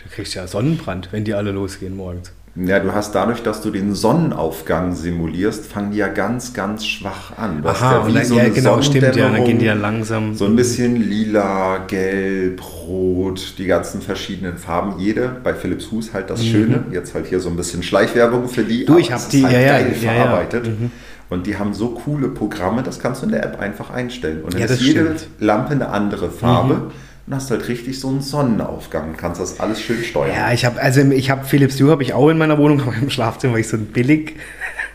[0.03, 2.33] Da kriegst du ja Sonnenbrand, wenn die alle losgehen morgens.
[2.55, 7.37] Ja, du hast dadurch, dass du den Sonnenaufgang simulierst, fangen die ja ganz, ganz schwach
[7.37, 7.61] an.
[7.61, 10.35] Du Aha, ja, wie dann, so ja genau, stimmt, ja, dann gehen die ja langsam.
[10.35, 14.99] So ein bisschen lila, gelb, rot, die ganzen verschiedenen Farben.
[14.99, 16.47] Jede, bei Philips Hus halt das mhm.
[16.47, 16.83] Schöne.
[16.91, 18.83] Jetzt halt hier so ein bisschen Schleichwerbung für die.
[18.83, 20.67] Du, ich habe die, halt ja, geil ja, verarbeitet.
[20.67, 20.91] Ja, mhm.
[21.29, 24.41] Und die haben so coole Programme, das kannst du in der App einfach einstellen.
[24.43, 25.27] Und dann ist jede stimmt.
[25.39, 26.73] Lampe eine andere Farbe.
[26.73, 26.91] Mhm
[27.27, 30.35] und hast halt richtig so einen Sonnenaufgang und kannst das alles schön steuern.
[30.35, 32.95] Ja, ich habe also ich habe Philips Hue habe ich auch in meiner Wohnung, aber
[32.95, 34.35] im Schlafzimmer habe ich so ein billig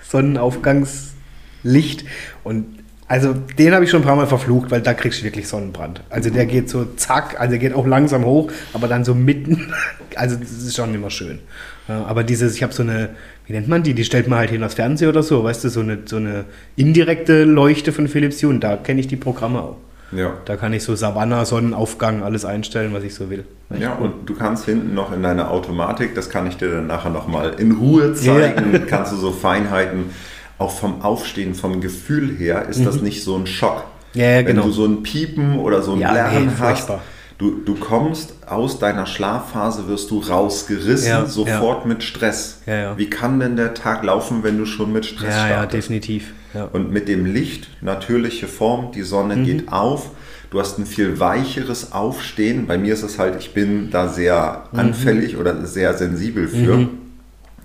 [0.08, 2.04] Sonnenaufgangslicht
[2.44, 2.76] und
[3.08, 6.02] also den habe ich schon ein paar Mal verflucht, weil da kriegst du wirklich Sonnenbrand.
[6.10, 9.72] Also der geht so zack, also der geht auch langsam hoch, aber dann so mitten.
[10.14, 11.40] Also das ist schon immer schön.
[11.88, 13.10] Aber dieses, ich habe so eine,
[13.46, 13.92] wie nennt man die?
[13.92, 16.46] Die stellt man halt hin das Fernseher oder so, weißt du, so eine, so eine
[16.74, 19.76] indirekte Leuchte von Philips Hue und da kenne ich die Programme auch.
[20.12, 20.34] Ja.
[20.44, 23.44] Da kann ich so Savanna, Sonnenaufgang, alles einstellen, was ich so will.
[23.78, 27.10] Ja, und du kannst hinten noch in deiner Automatik, das kann ich dir dann nachher
[27.10, 28.78] nochmal in Ruhe zeigen, ja.
[28.78, 30.10] kannst du so Feinheiten,
[30.58, 32.84] auch vom Aufstehen, vom Gefühl her, ist mhm.
[32.84, 33.84] das nicht so ein Schock.
[34.14, 34.62] Ja, ja, genau.
[34.62, 36.90] Wenn du so ein Piepen oder so ein ja, Blären hast,
[37.38, 41.86] Du, du kommst aus deiner Schlafphase, wirst du rausgerissen, ja, sofort ja.
[41.86, 42.62] mit Stress.
[42.64, 45.50] Ja, Wie kann denn der Tag laufen, wenn du schon mit Stress ja, startest?
[45.50, 46.32] Ja, definitiv.
[46.64, 49.44] Und mit dem Licht, natürliche Form, die Sonne mhm.
[49.44, 50.10] geht auf.
[50.50, 52.66] Du hast ein viel weicheres Aufstehen.
[52.66, 54.78] Bei mir ist es halt, ich bin da sehr mhm.
[54.78, 56.76] anfällig oder sehr sensibel für.
[56.76, 56.88] Mhm.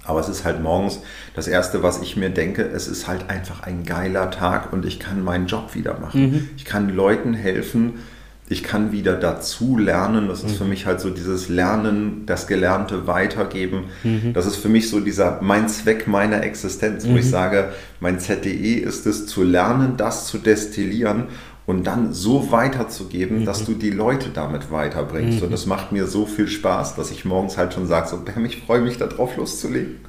[0.04, 1.00] Aber es ist halt morgens
[1.36, 5.00] das Erste, was ich mir denke, es ist halt einfach ein geiler Tag und ich
[5.00, 6.22] kann meinen Job wieder machen.
[6.22, 6.50] Mhm.
[6.58, 8.00] Ich kann Leuten helfen,
[8.52, 10.28] ich kann wieder dazu lernen.
[10.28, 10.58] Das ist mhm.
[10.58, 13.86] für mich halt so dieses Lernen, das Gelernte weitergeben.
[14.04, 14.34] Mhm.
[14.34, 17.30] Das ist für mich so dieser mein Zweck meiner Existenz, wo ich mhm.
[17.30, 17.70] sage,
[18.02, 21.28] mein ZDE ist es zu lernen, das zu destillieren
[21.66, 23.46] und dann so weiterzugeben, mhm.
[23.46, 25.40] dass du die Leute damit weiterbringst.
[25.40, 25.48] Mhm.
[25.48, 28.44] Und es macht mir so viel Spaß, dass ich morgens halt schon sage, so, Bam,
[28.44, 30.00] ich freue mich darauf loszulegen.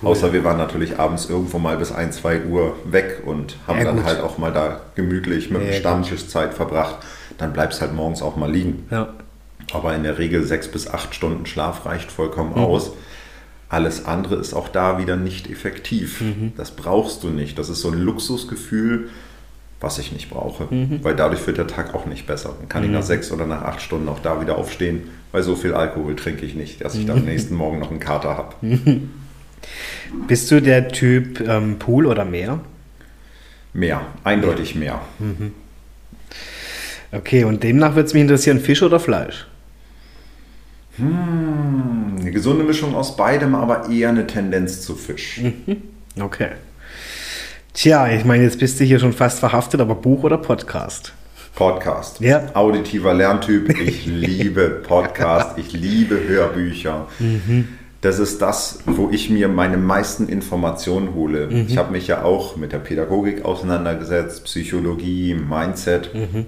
[0.00, 0.08] Cool.
[0.08, 3.84] Außer wir waren natürlich abends irgendwo mal bis 1, 2 Uhr weg und haben ja,
[3.84, 6.96] dann halt auch mal da gemütlich mit dem ja, Stammtisch Zeit verbracht.
[7.38, 8.86] Dann bleibst halt morgens auch mal liegen.
[8.90, 9.14] Ja.
[9.72, 12.64] Aber in der Regel sechs bis acht Stunden Schlaf reicht vollkommen mhm.
[12.64, 12.92] aus.
[13.68, 16.20] Alles andere ist auch da wieder nicht effektiv.
[16.20, 16.52] Mhm.
[16.56, 17.58] Das brauchst du nicht.
[17.58, 19.10] Das ist so ein Luxusgefühl,
[19.80, 20.72] was ich nicht brauche.
[20.74, 21.00] Mhm.
[21.02, 22.54] Weil dadurch wird der Tag auch nicht besser.
[22.58, 23.06] Dann kann ich nach mhm.
[23.06, 26.54] sechs oder nach acht Stunden auch da wieder aufstehen, weil so viel Alkohol trinke ich
[26.54, 28.56] nicht, dass ich dann am nächsten Morgen noch einen Kater habe.
[30.26, 32.60] Bist du der Typ ähm, Pool oder Meer?
[33.74, 35.00] Mehr, eindeutig mehr.
[35.18, 35.52] Mhm.
[37.10, 39.46] Okay, und demnach würde es mich interessieren, Fisch oder Fleisch?
[40.96, 45.40] Hm, eine gesunde Mischung aus beidem, aber eher eine Tendenz zu Fisch.
[45.40, 45.76] Mhm.
[46.20, 46.50] Okay.
[47.72, 51.12] Tja, ich meine, jetzt bist du hier schon fast verhaftet, aber Buch oder Podcast?
[51.54, 52.20] Podcast.
[52.20, 52.42] Ja.
[52.54, 53.80] Auditiver Lerntyp.
[53.80, 55.56] Ich liebe Podcast.
[55.58, 57.06] Ich liebe Hörbücher.
[57.18, 57.68] Mhm.
[58.00, 61.46] Das ist das, wo ich mir meine meisten Informationen hole.
[61.46, 61.66] Mhm.
[61.68, 66.14] Ich habe mich ja auch mit der Pädagogik auseinandergesetzt, Psychologie, Mindset.
[66.14, 66.46] Mhm.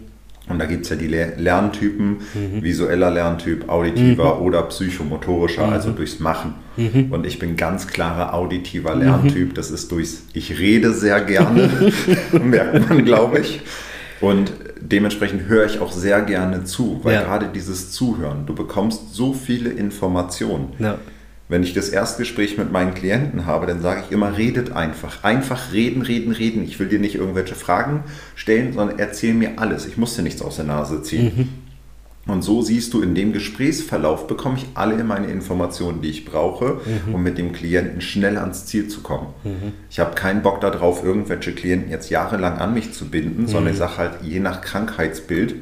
[0.51, 2.62] Und da gibt es ja die Lerntypen, mhm.
[2.62, 4.43] visueller Lerntyp, auditiver mhm.
[4.43, 5.72] oder psychomotorischer, mhm.
[5.72, 6.55] also durchs Machen.
[6.77, 7.09] Mhm.
[7.10, 9.55] Und ich bin ganz klarer auditiver Lerntyp.
[9.55, 11.70] Das ist durchs, ich rede sehr gerne,
[12.44, 13.60] merkt man, glaube ich.
[14.20, 17.22] Und dementsprechend höre ich auch sehr gerne zu, weil ja.
[17.22, 20.74] gerade dieses Zuhören, du bekommst so viele Informationen.
[20.78, 20.98] Ja.
[21.51, 25.24] Wenn ich das Erstgespräch mit meinen Klienten habe, dann sage ich immer, redet einfach.
[25.24, 26.62] Einfach reden, reden, reden.
[26.62, 28.05] Ich will dir nicht irgendwelche Fragen
[28.36, 29.85] stellen, sondern erzähl mir alles.
[29.85, 31.32] Ich muss dir nichts aus der Nase ziehen.
[31.36, 31.48] Mhm.
[32.32, 36.81] Und so siehst du, in dem Gesprächsverlauf bekomme ich alle meine Informationen, die ich brauche,
[37.09, 37.14] mhm.
[37.14, 39.27] um mit dem Klienten schnell ans Ziel zu kommen.
[39.43, 39.72] Mhm.
[39.90, 43.78] Ich habe keinen Bock darauf, irgendwelche Klienten jetzt jahrelang an mich zu binden, sondern ich
[43.78, 45.56] sage halt, je nach Krankheitsbild,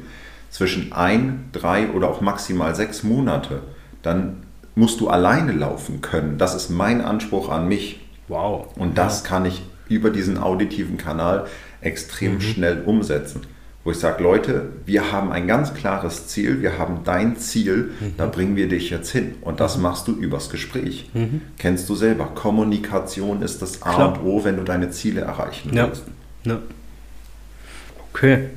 [0.51, 3.61] zwischen ein, drei oder auch maximal sechs Monate,
[4.01, 4.37] dann
[4.75, 6.37] musst du alleine laufen können.
[6.37, 7.99] Das ist mein Anspruch an mich.
[8.27, 8.67] Wow.
[8.77, 9.29] Und das ja.
[9.29, 11.47] kann ich über diesen auditiven Kanal
[11.81, 12.41] extrem mhm.
[12.41, 13.41] schnell umsetzen.
[13.83, 18.13] Wo ich sage, Leute, wir haben ein ganz klares Ziel, wir haben dein Ziel, mhm.
[18.17, 19.35] da bringen wir dich jetzt hin.
[19.41, 19.83] Und das mhm.
[19.83, 21.09] machst du übers Gespräch.
[21.13, 21.41] Mhm.
[21.57, 22.25] Kennst du selber.
[22.35, 24.19] Kommunikation ist das A Klar.
[24.19, 26.03] und O, wenn du deine Ziele erreichen willst.
[26.43, 26.59] Ja.
[28.13, 28.49] Okay.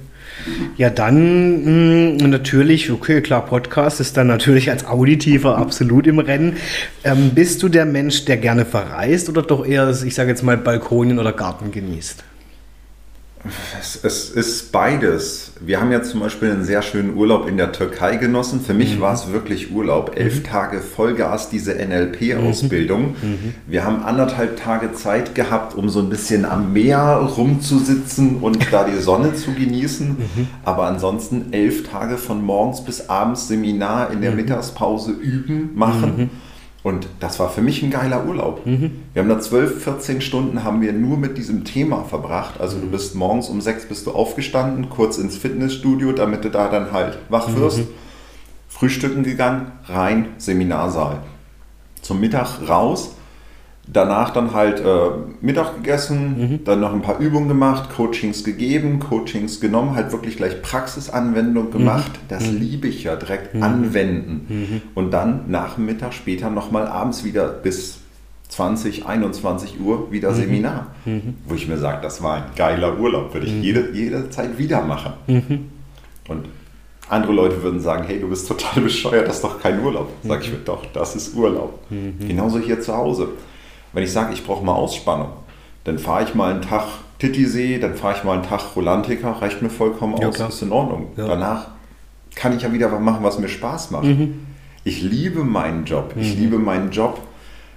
[0.77, 6.19] Ja, dann mh, hm, natürlich, okay, klar, Podcast ist dann natürlich als Auditiver absolut im
[6.19, 6.57] Rennen.
[7.05, 10.57] Ähm, bist du der Mensch, der gerne verreist oder doch eher, ich sage jetzt mal,
[10.57, 12.25] Balkonien oder Garten genießt?
[13.81, 15.53] Es, es, ist beides.
[15.61, 18.61] Wir haben ja zum Beispiel einen sehr schönen Urlaub in der Türkei genossen.
[18.61, 19.01] Für mich mhm.
[19.01, 20.13] war es wirklich Urlaub.
[20.17, 20.45] Elf mhm.
[20.45, 23.17] Tage Vollgas, diese NLP-Ausbildung.
[23.21, 23.29] Mhm.
[23.29, 23.55] mhm.
[23.67, 28.85] Wir haben anderthalb Tage Zeit gehabt, um so ein bisschen am Meer rumzusitzen und da
[28.85, 30.09] die Sonne zu genießen.
[30.11, 30.47] Mhm.
[30.65, 34.37] Aber ansonsten elf Tage von morgens bis abends Seminar in der mhm.
[34.37, 36.31] Mittagspause üben, machen.
[36.83, 38.67] Und das war für mich ein geiler Urlaub.
[38.67, 38.91] Mhm.
[39.13, 42.61] Wir haben da 12, 14 Stunden haben wir nur mit diesem Thema verbracht.
[42.61, 46.69] Also du bist morgens um sechs bist du aufgestanden, kurz ins Fitnessstudio, damit du da
[46.69, 47.79] dann halt wach wirst.
[47.79, 47.89] Mhm.
[48.69, 51.19] Frühstücken gegangen, rein, Seminarsaal.
[52.01, 53.15] Zum Mittag raus,
[53.89, 55.11] Danach dann halt äh,
[55.41, 56.65] Mittag gegessen, mhm.
[56.65, 61.73] dann noch ein paar Übungen gemacht, Coachings gegeben, Coachings genommen, halt wirklich gleich Praxisanwendung mhm.
[61.73, 62.13] gemacht.
[62.13, 62.29] Mhm.
[62.29, 63.63] Das liebe ich ja, direkt mhm.
[63.63, 64.47] anwenden.
[64.49, 64.83] Mhm.
[64.95, 67.99] Und dann nach dem Mittag später nochmal abends wieder bis
[68.51, 70.37] 20, 21 Uhr wieder mhm.
[70.37, 70.87] Seminar.
[71.49, 75.15] Wo ich mir sage, das war ein geiler Urlaub, würde ich jede, jederzeit wieder machen.
[76.29, 76.45] Und
[77.09, 80.09] andere Leute würden sagen, hey, du bist total bescheuert, das ist doch kein Urlaub.
[80.23, 81.81] Sag ich mir, doch, das ist Urlaub.
[82.21, 83.29] Genauso hier zu Hause.
[83.93, 85.29] Wenn ich sage, ich brauche mal Ausspannung,
[85.85, 86.85] dann fahre ich mal einen Tag
[87.19, 90.49] Titisee, dann fahre ich mal einen Tag Rolantica, reicht mir vollkommen ja, aus, klar.
[90.49, 91.09] ist in Ordnung.
[91.17, 91.27] Ja.
[91.27, 91.69] Danach
[92.35, 94.05] kann ich ja wieder machen, was mir Spaß macht.
[94.05, 94.47] Mhm.
[94.85, 96.15] Ich liebe meinen Job.
[96.19, 96.43] Ich mhm.
[96.43, 97.21] liebe meinen Job,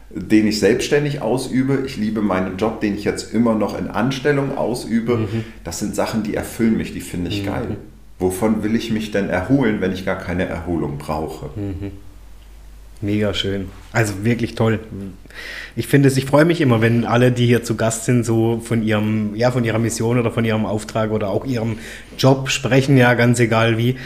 [0.10, 1.84] den ich selbstständig ausübe.
[1.86, 5.18] Ich liebe meinen Job, den ich jetzt immer noch in Anstellung ausübe.
[5.18, 5.44] Mhm.
[5.64, 7.46] Das sind Sachen, die erfüllen mich, die finde ich mhm.
[7.46, 7.78] geil.
[8.18, 11.50] Wovon will ich mich denn erholen, wenn ich gar keine Erholung brauche?
[13.02, 13.68] Mega schön.
[13.92, 14.80] Also wirklich toll.
[15.76, 18.62] Ich finde es, ich freue mich immer, wenn alle, die hier zu Gast sind, so
[18.64, 21.78] von ihrem, ja, von ihrer Mission oder von ihrem Auftrag oder auch ihrem
[22.18, 23.98] Job sprechen, ja, ganz egal wie.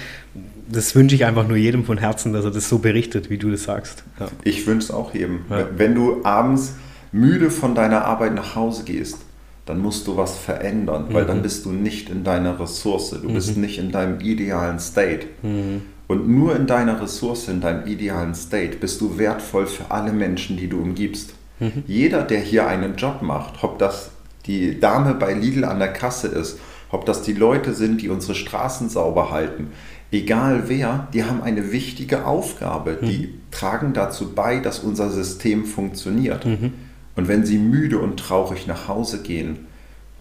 [0.72, 3.50] Das wünsche ich einfach nur jedem von Herzen, dass er das so berichtet, wie du
[3.50, 4.04] das sagst.
[4.20, 4.28] Ja.
[4.44, 5.42] Ich wünsche es auch jedem.
[5.50, 5.68] Ja.
[5.76, 6.74] Wenn du abends
[7.12, 9.20] müde von deiner Arbeit nach Hause gehst,
[9.66, 11.28] dann musst du was verändern, weil mhm.
[11.28, 13.34] dann bist du nicht in deiner Ressource, du mhm.
[13.36, 15.28] bist nicht in deinem idealen State.
[15.44, 15.82] Mhm.
[16.10, 20.58] Und nur in deiner Ressource, in deinem idealen State, bist du wertvoll für alle Menschen,
[20.58, 21.36] die du umgibst.
[21.60, 21.84] Mhm.
[21.86, 24.10] Jeder, der hier einen Job macht, ob das
[24.48, 26.60] die Dame bei Lidl an der Kasse ist,
[26.90, 29.68] ob das die Leute sind, die unsere Straßen sauber halten,
[30.12, 32.98] egal wer, die haben eine wichtige Aufgabe.
[33.00, 33.06] Mhm.
[33.06, 36.44] Die tragen dazu bei, dass unser System funktioniert.
[36.44, 36.74] Mhm.
[37.16, 39.68] Und wenn sie müde und traurig nach Hause gehen,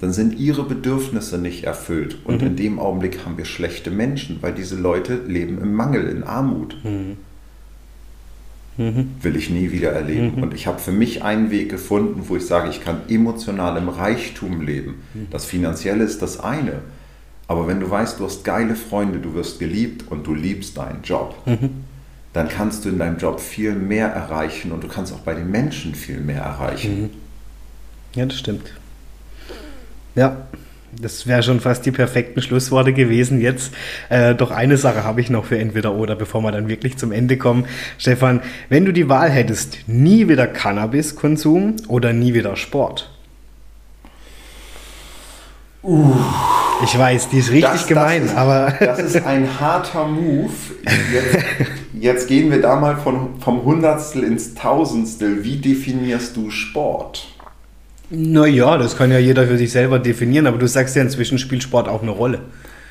[0.00, 2.18] dann sind ihre Bedürfnisse nicht erfüllt.
[2.24, 2.48] Und mhm.
[2.48, 6.76] in dem Augenblick haben wir schlechte Menschen, weil diese Leute leben im Mangel, in Armut.
[6.84, 7.16] Mhm.
[8.76, 9.10] Mhm.
[9.22, 10.36] Will ich nie wieder erleben.
[10.36, 10.42] Mhm.
[10.44, 13.88] Und ich habe für mich einen Weg gefunden, wo ich sage, ich kann emotional im
[13.88, 15.02] Reichtum leben.
[15.14, 15.26] Mhm.
[15.30, 16.80] Das Finanzielle ist das eine.
[17.48, 21.02] Aber wenn du weißt, du hast geile Freunde, du wirst geliebt und du liebst deinen
[21.02, 21.70] Job, mhm.
[22.34, 25.50] dann kannst du in deinem Job viel mehr erreichen und du kannst auch bei den
[25.50, 27.10] Menschen viel mehr erreichen.
[28.14, 28.72] Ja, das stimmt.
[30.14, 30.48] Ja,
[31.00, 33.72] das wäre schon fast die perfekten Schlussworte gewesen jetzt.
[34.08, 37.12] Äh, doch eine Sache habe ich noch für entweder oder, bevor wir dann wirklich zum
[37.12, 37.66] Ende kommen.
[37.98, 43.10] Stefan, wenn du die Wahl hättest, nie wieder Cannabiskonsum oder nie wieder Sport?
[45.82, 46.14] Uh.
[46.84, 48.74] Ich weiß, die ist richtig das, gemein, das ist, aber.
[48.78, 50.52] Das ist ein harter Move.
[51.12, 51.44] Jetzt,
[51.92, 55.42] jetzt gehen wir da mal von, vom Hundertstel ins Tausendstel.
[55.42, 57.28] Wie definierst du Sport?
[58.10, 61.62] Naja, das kann ja jeder für sich selber definieren, aber du sagst ja inzwischen spielt
[61.62, 62.40] Sport auch eine Rolle.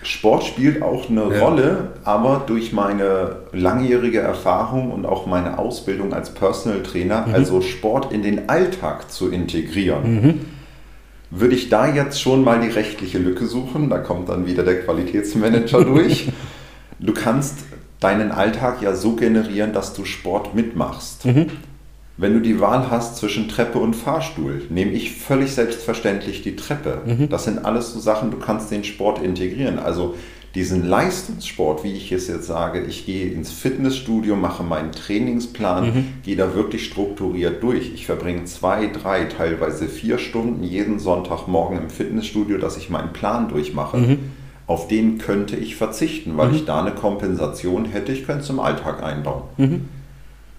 [0.04, 1.40] Sport spielt auch eine ja.
[1.44, 7.34] Rolle, aber durch meine langjährige Erfahrung und auch meine Ausbildung als Personal Trainer, mhm.
[7.34, 10.22] also Sport in den Alltag zu integrieren.
[10.22, 10.40] Mhm
[11.30, 13.90] würde ich da jetzt schon mal die rechtliche Lücke suchen.
[13.90, 16.30] Da kommt dann wieder der Qualitätsmanager durch.
[17.00, 17.60] Du kannst
[18.00, 21.26] deinen Alltag ja so generieren, dass du Sport mitmachst.
[21.26, 21.48] Mhm.
[22.18, 27.02] Wenn du die Wahl hast zwischen Treppe und Fahrstuhl, nehme ich völlig selbstverständlich die Treppe.
[27.06, 27.30] Mhm.
[27.30, 29.78] Das sind alles so Sachen, du kannst den Sport integrieren.
[29.78, 30.16] Also
[30.56, 36.06] diesen Leistungssport, wie ich es jetzt sage, ich gehe ins Fitnessstudio, mache meinen Trainingsplan, mhm.
[36.24, 37.92] gehe da wirklich strukturiert durch.
[37.94, 43.50] Ich verbringe zwei, drei, teilweise vier Stunden jeden Sonntagmorgen im Fitnessstudio, dass ich meinen Plan
[43.50, 43.98] durchmache.
[43.98, 44.20] Mhm.
[44.66, 46.56] Auf den könnte ich verzichten, weil mhm.
[46.56, 49.44] ich da eine Kompensation hätte, ich könnte es im Alltag einbauen.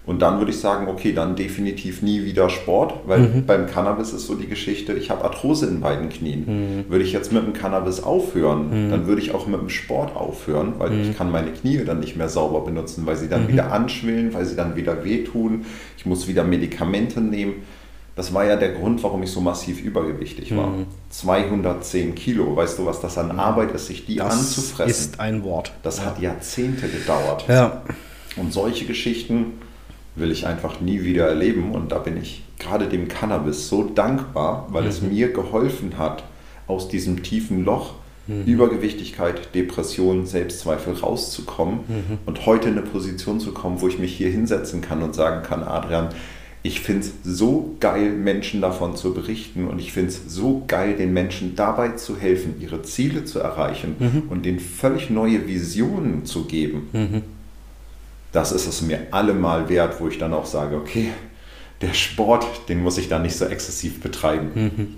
[0.09, 3.45] Und dann würde ich sagen, okay, dann definitiv nie wieder Sport, weil mhm.
[3.45, 6.45] beim Cannabis ist so die Geschichte, ich habe Arthrose in beiden Knien.
[6.47, 6.91] Mhm.
[6.91, 8.89] Würde ich jetzt mit dem Cannabis aufhören, mhm.
[8.89, 11.15] dann würde ich auch mit dem Sport aufhören, weil ich mhm.
[11.15, 13.47] kann meine Knie dann nicht mehr sauber benutzen, weil sie dann mhm.
[13.49, 15.67] wieder anschwillen, weil sie dann wieder wehtun.
[15.95, 17.61] Ich muss wieder Medikamente nehmen.
[18.15, 20.73] Das war ja der Grund, warum ich so massiv übergewichtig war.
[21.11, 22.15] 210 mhm.
[22.15, 24.87] Kilo, weißt du, was das an Arbeit ist, sich die das anzufressen?
[24.87, 25.71] Das ist ein Wort.
[25.83, 26.05] Das ja.
[26.05, 27.45] hat Jahrzehnte gedauert.
[27.47, 27.83] Ja.
[28.37, 29.53] Und solche Geschichten
[30.15, 31.71] will ich einfach nie wieder erleben.
[31.71, 34.89] Und da bin ich gerade dem Cannabis so dankbar, weil mhm.
[34.89, 36.23] es mir geholfen hat,
[36.67, 37.93] aus diesem tiefen Loch
[38.27, 38.43] mhm.
[38.45, 42.17] Übergewichtigkeit, Depression, Selbstzweifel rauszukommen mhm.
[42.25, 45.43] und heute in eine Position zu kommen, wo ich mich hier hinsetzen kann und sagen
[45.43, 46.09] kann, Adrian,
[46.61, 50.95] ich finde es so geil, Menschen davon zu berichten und ich finde es so geil,
[50.97, 54.23] den Menschen dabei zu helfen, ihre Ziele zu erreichen mhm.
[54.29, 56.89] und denen völlig neue Visionen zu geben.
[58.31, 61.09] Das ist es mir allemal wert, wo ich dann auch sage, okay,
[61.81, 64.51] der Sport, den muss ich dann nicht so exzessiv betreiben.
[64.53, 64.95] Mhm.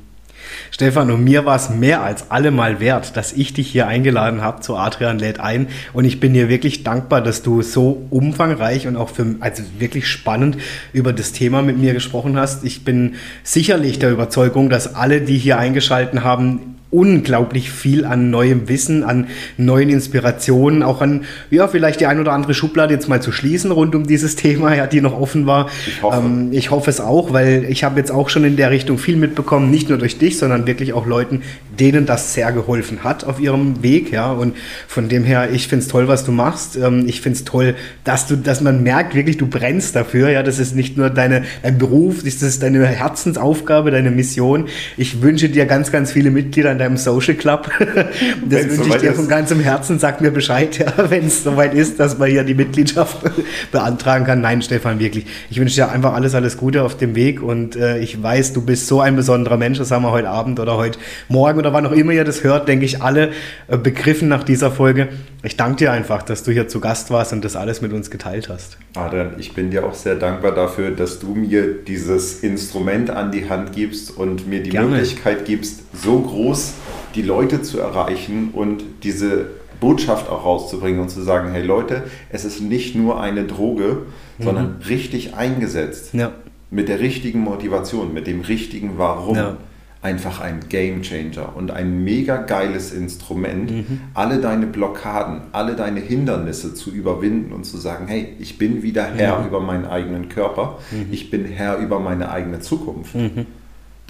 [0.71, 4.61] Stefan, und mir war es mehr als allemal wert, dass ich dich hier eingeladen habe
[4.61, 5.67] zu Adrian lädt ein.
[5.93, 10.07] Und ich bin dir wirklich dankbar, dass du so umfangreich und auch für, also wirklich
[10.07, 10.57] spannend
[10.93, 12.63] über das Thema mit mir gesprochen hast.
[12.63, 18.67] Ich bin sicherlich der Überzeugung, dass alle, die hier eingeschalten haben, unglaublich viel an neuem
[18.67, 19.27] Wissen, an
[19.57, 23.71] neuen Inspirationen, auch an, ja, vielleicht die ein oder andere Schublade jetzt mal zu schließen
[23.71, 25.69] rund um dieses Thema, ja, die noch offen war.
[25.87, 28.71] Ich hoffe, ähm, ich hoffe es auch, weil ich habe jetzt auch schon in der
[28.71, 31.43] Richtung viel mitbekommen, nicht nur durch dich, sondern wirklich auch Leuten,
[31.79, 34.55] denen das sehr geholfen hat auf ihrem Weg, ja, und
[34.87, 36.75] von dem her, ich finde es toll, was du machst.
[36.75, 40.43] Ähm, ich finde es toll, dass du, dass man merkt, wirklich, du brennst dafür, ja,
[40.43, 44.67] das ist nicht nur deine, dein Beruf, das ist deine Herzensaufgabe, deine Mission.
[44.97, 47.69] Ich wünsche dir ganz, ganz viele Mitglieder in deinem Social Club.
[47.79, 49.15] das wünsche ich dir ist.
[49.15, 49.99] von ganzem Herzen.
[49.99, 53.17] Sag mir Bescheid, ja, wenn es soweit ist, dass man hier die Mitgliedschaft
[53.71, 54.41] beantragen kann.
[54.41, 55.25] Nein, Stefan, wirklich.
[55.49, 58.61] Ich wünsche dir einfach alles, alles Gute auf dem Weg und äh, ich weiß, du
[58.61, 59.77] bist so ein besonderer Mensch.
[59.77, 62.67] Das haben wir heute Abend oder heute Morgen oder wann auch immer ihr das hört,
[62.67, 63.31] denke ich, alle
[63.67, 65.09] äh, begriffen nach dieser Folge.
[65.43, 68.11] Ich danke dir einfach, dass du hier zu Gast warst und das alles mit uns
[68.11, 68.77] geteilt hast.
[68.95, 73.49] Adrian, ich bin dir auch sehr dankbar dafür, dass du mir dieses Instrument an die
[73.49, 74.89] Hand gibst und mir die Gerne.
[74.89, 76.70] Möglichkeit gibst, so groß
[77.15, 79.47] die Leute zu erreichen und diese
[79.79, 84.03] Botschaft auch rauszubringen und zu sagen, hey Leute, es ist nicht nur eine Droge,
[84.37, 84.43] mhm.
[84.43, 86.13] sondern richtig eingesetzt.
[86.13, 86.31] Ja.
[86.69, 89.35] Mit der richtigen Motivation, mit dem richtigen Warum.
[89.35, 89.57] Ja
[90.01, 94.01] einfach ein Game Changer und ein mega geiles Instrument, mhm.
[94.13, 99.03] alle deine Blockaden, alle deine Hindernisse zu überwinden und zu sagen, hey, ich bin wieder
[99.03, 99.47] Herr mhm.
[99.47, 101.07] über meinen eigenen Körper, mhm.
[101.11, 103.13] ich bin Herr über meine eigene Zukunft.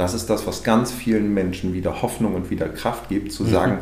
[0.02, 3.49] Das ist das, was ganz vielen Menschen wieder Hoffnung und wieder Kraft gibt, zu mhm.
[3.49, 3.78] sagen,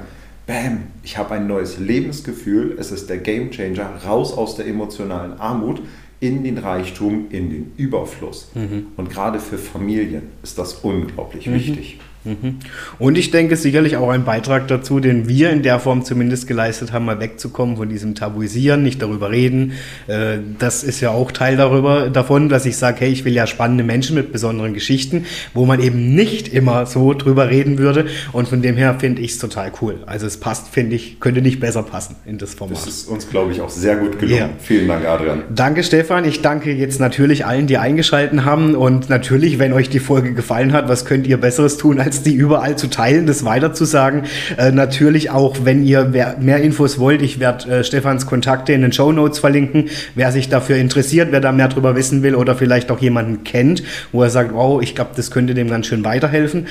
[0.47, 5.39] bam, ich habe ein neues Lebensgefühl, es ist der Game Changer, raus aus der emotionalen
[5.39, 5.81] Armut
[6.19, 8.51] in den Reichtum, in den Überfluss.
[8.53, 8.87] Mhm.
[8.97, 11.53] Und gerade für Familien ist das unglaublich mhm.
[11.53, 12.01] wichtig.
[12.25, 12.57] Mhm.
[12.97, 16.91] Und ich denke sicherlich auch ein Beitrag dazu, den wir in der Form zumindest geleistet
[16.91, 19.73] haben, mal wegzukommen von diesem Tabuisieren, nicht darüber reden.
[20.07, 23.47] Äh, das ist ja auch Teil darüber, davon, dass ich sage, hey, ich will ja
[23.47, 28.07] spannende Menschen mit besonderen Geschichten, wo man eben nicht immer so drüber reden würde.
[28.33, 29.99] Und von dem her finde ich es total cool.
[30.05, 32.77] Also es passt, finde ich, könnte nicht besser passen in das Format.
[32.77, 34.39] Das ist uns, glaube ich, auch sehr gut gelungen.
[34.39, 34.49] Ja.
[34.59, 35.43] Vielen Dank, Adrian.
[35.53, 36.25] Danke, Stefan.
[36.25, 38.75] Ich danke jetzt natürlich allen, die eingeschalten haben.
[38.75, 42.23] Und natürlich, wenn euch die Folge gefallen hat, was könnt ihr Besseres tun, als als
[42.23, 44.23] die überall zu teilen, das weiterzusagen.
[44.57, 46.05] Äh, natürlich auch, wenn ihr
[46.39, 49.89] mehr Infos wollt, ich werde äh, Stefans Kontakte in den Show Notes verlinken.
[50.15, 53.83] Wer sich dafür interessiert, wer da mehr drüber wissen will oder vielleicht auch jemanden kennt,
[54.11, 56.65] wo er sagt, oh, ich glaube, das könnte dem ganz schön weiterhelfen,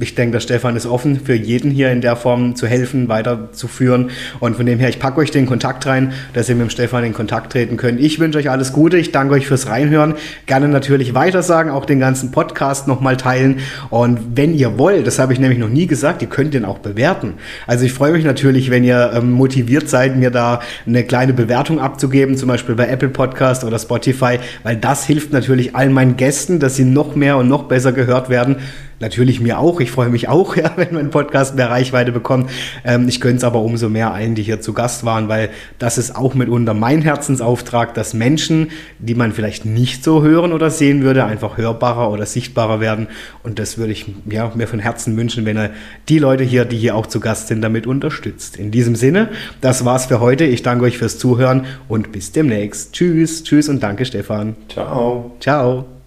[0.00, 4.10] ich denke, der Stefan ist offen für jeden hier in der Form zu helfen, weiterzuführen.
[4.40, 7.04] Und von dem her, ich packe euch den Kontakt rein, dass ihr mit dem Stefan
[7.04, 8.00] in Kontakt treten könnt.
[8.00, 8.96] Ich wünsche euch alles Gute.
[8.96, 10.14] Ich danke euch fürs Reinhören.
[10.46, 13.58] Gerne natürlich weitersagen, auch den ganzen Podcast nochmal teilen.
[13.90, 16.78] Und wenn ihr wollt, das habe ich nämlich noch nie gesagt, ihr könnt den auch
[16.78, 17.34] bewerten.
[17.66, 21.80] Also ich freue mich natürlich, wenn ihr ähm, motiviert seid, mir da eine kleine Bewertung
[21.80, 26.60] abzugeben, zum Beispiel bei Apple Podcast oder Spotify, weil das hilft natürlich allen meinen Gästen,
[26.60, 28.56] dass sie noch mehr und noch besser gehört werden
[29.00, 29.80] natürlich mir auch.
[29.80, 32.50] Ich freue mich auch, ja, wenn mein Podcast mehr Reichweite bekommt.
[32.84, 35.98] Ähm, ich gönne es aber umso mehr allen, die hier zu Gast waren, weil das
[35.98, 41.02] ist auch mitunter mein Herzensauftrag, dass Menschen, die man vielleicht nicht so hören oder sehen
[41.02, 43.08] würde, einfach hörbarer oder sichtbarer werden.
[43.42, 45.70] Und das würde ich ja, mir von Herzen wünschen, wenn er
[46.08, 48.56] die Leute hier, die hier auch zu Gast sind, damit unterstützt.
[48.56, 49.28] In diesem Sinne,
[49.60, 50.44] das war's für heute.
[50.44, 52.92] Ich danke euch fürs Zuhören und bis demnächst.
[52.92, 54.56] Tschüss, tschüss und danke, Stefan.
[54.68, 55.36] Ciao.
[55.40, 55.97] Ciao.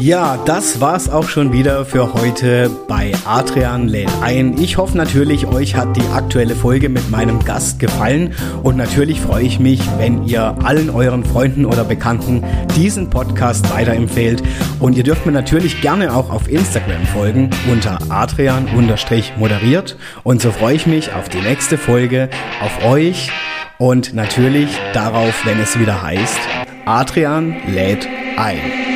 [0.00, 4.58] Ja, das war's auch schon wieder für heute bei Adrian lädt ein.
[4.58, 8.32] Ich hoffe natürlich, euch hat die aktuelle Folge mit meinem Gast gefallen
[8.62, 12.42] und natürlich freue ich mich, wenn ihr allen euren Freunden oder Bekannten
[12.76, 14.42] diesen Podcast weiterempfehlt
[14.78, 20.76] und ihr dürft mir natürlich gerne auch auf Instagram folgen unter Adrian-moderiert und so freue
[20.76, 22.30] ich mich auf die nächste Folge,
[22.62, 23.30] auf euch
[23.76, 26.38] und natürlich darauf, wenn es wieder heißt,
[26.86, 28.08] Adrian lädt
[28.38, 28.89] ein.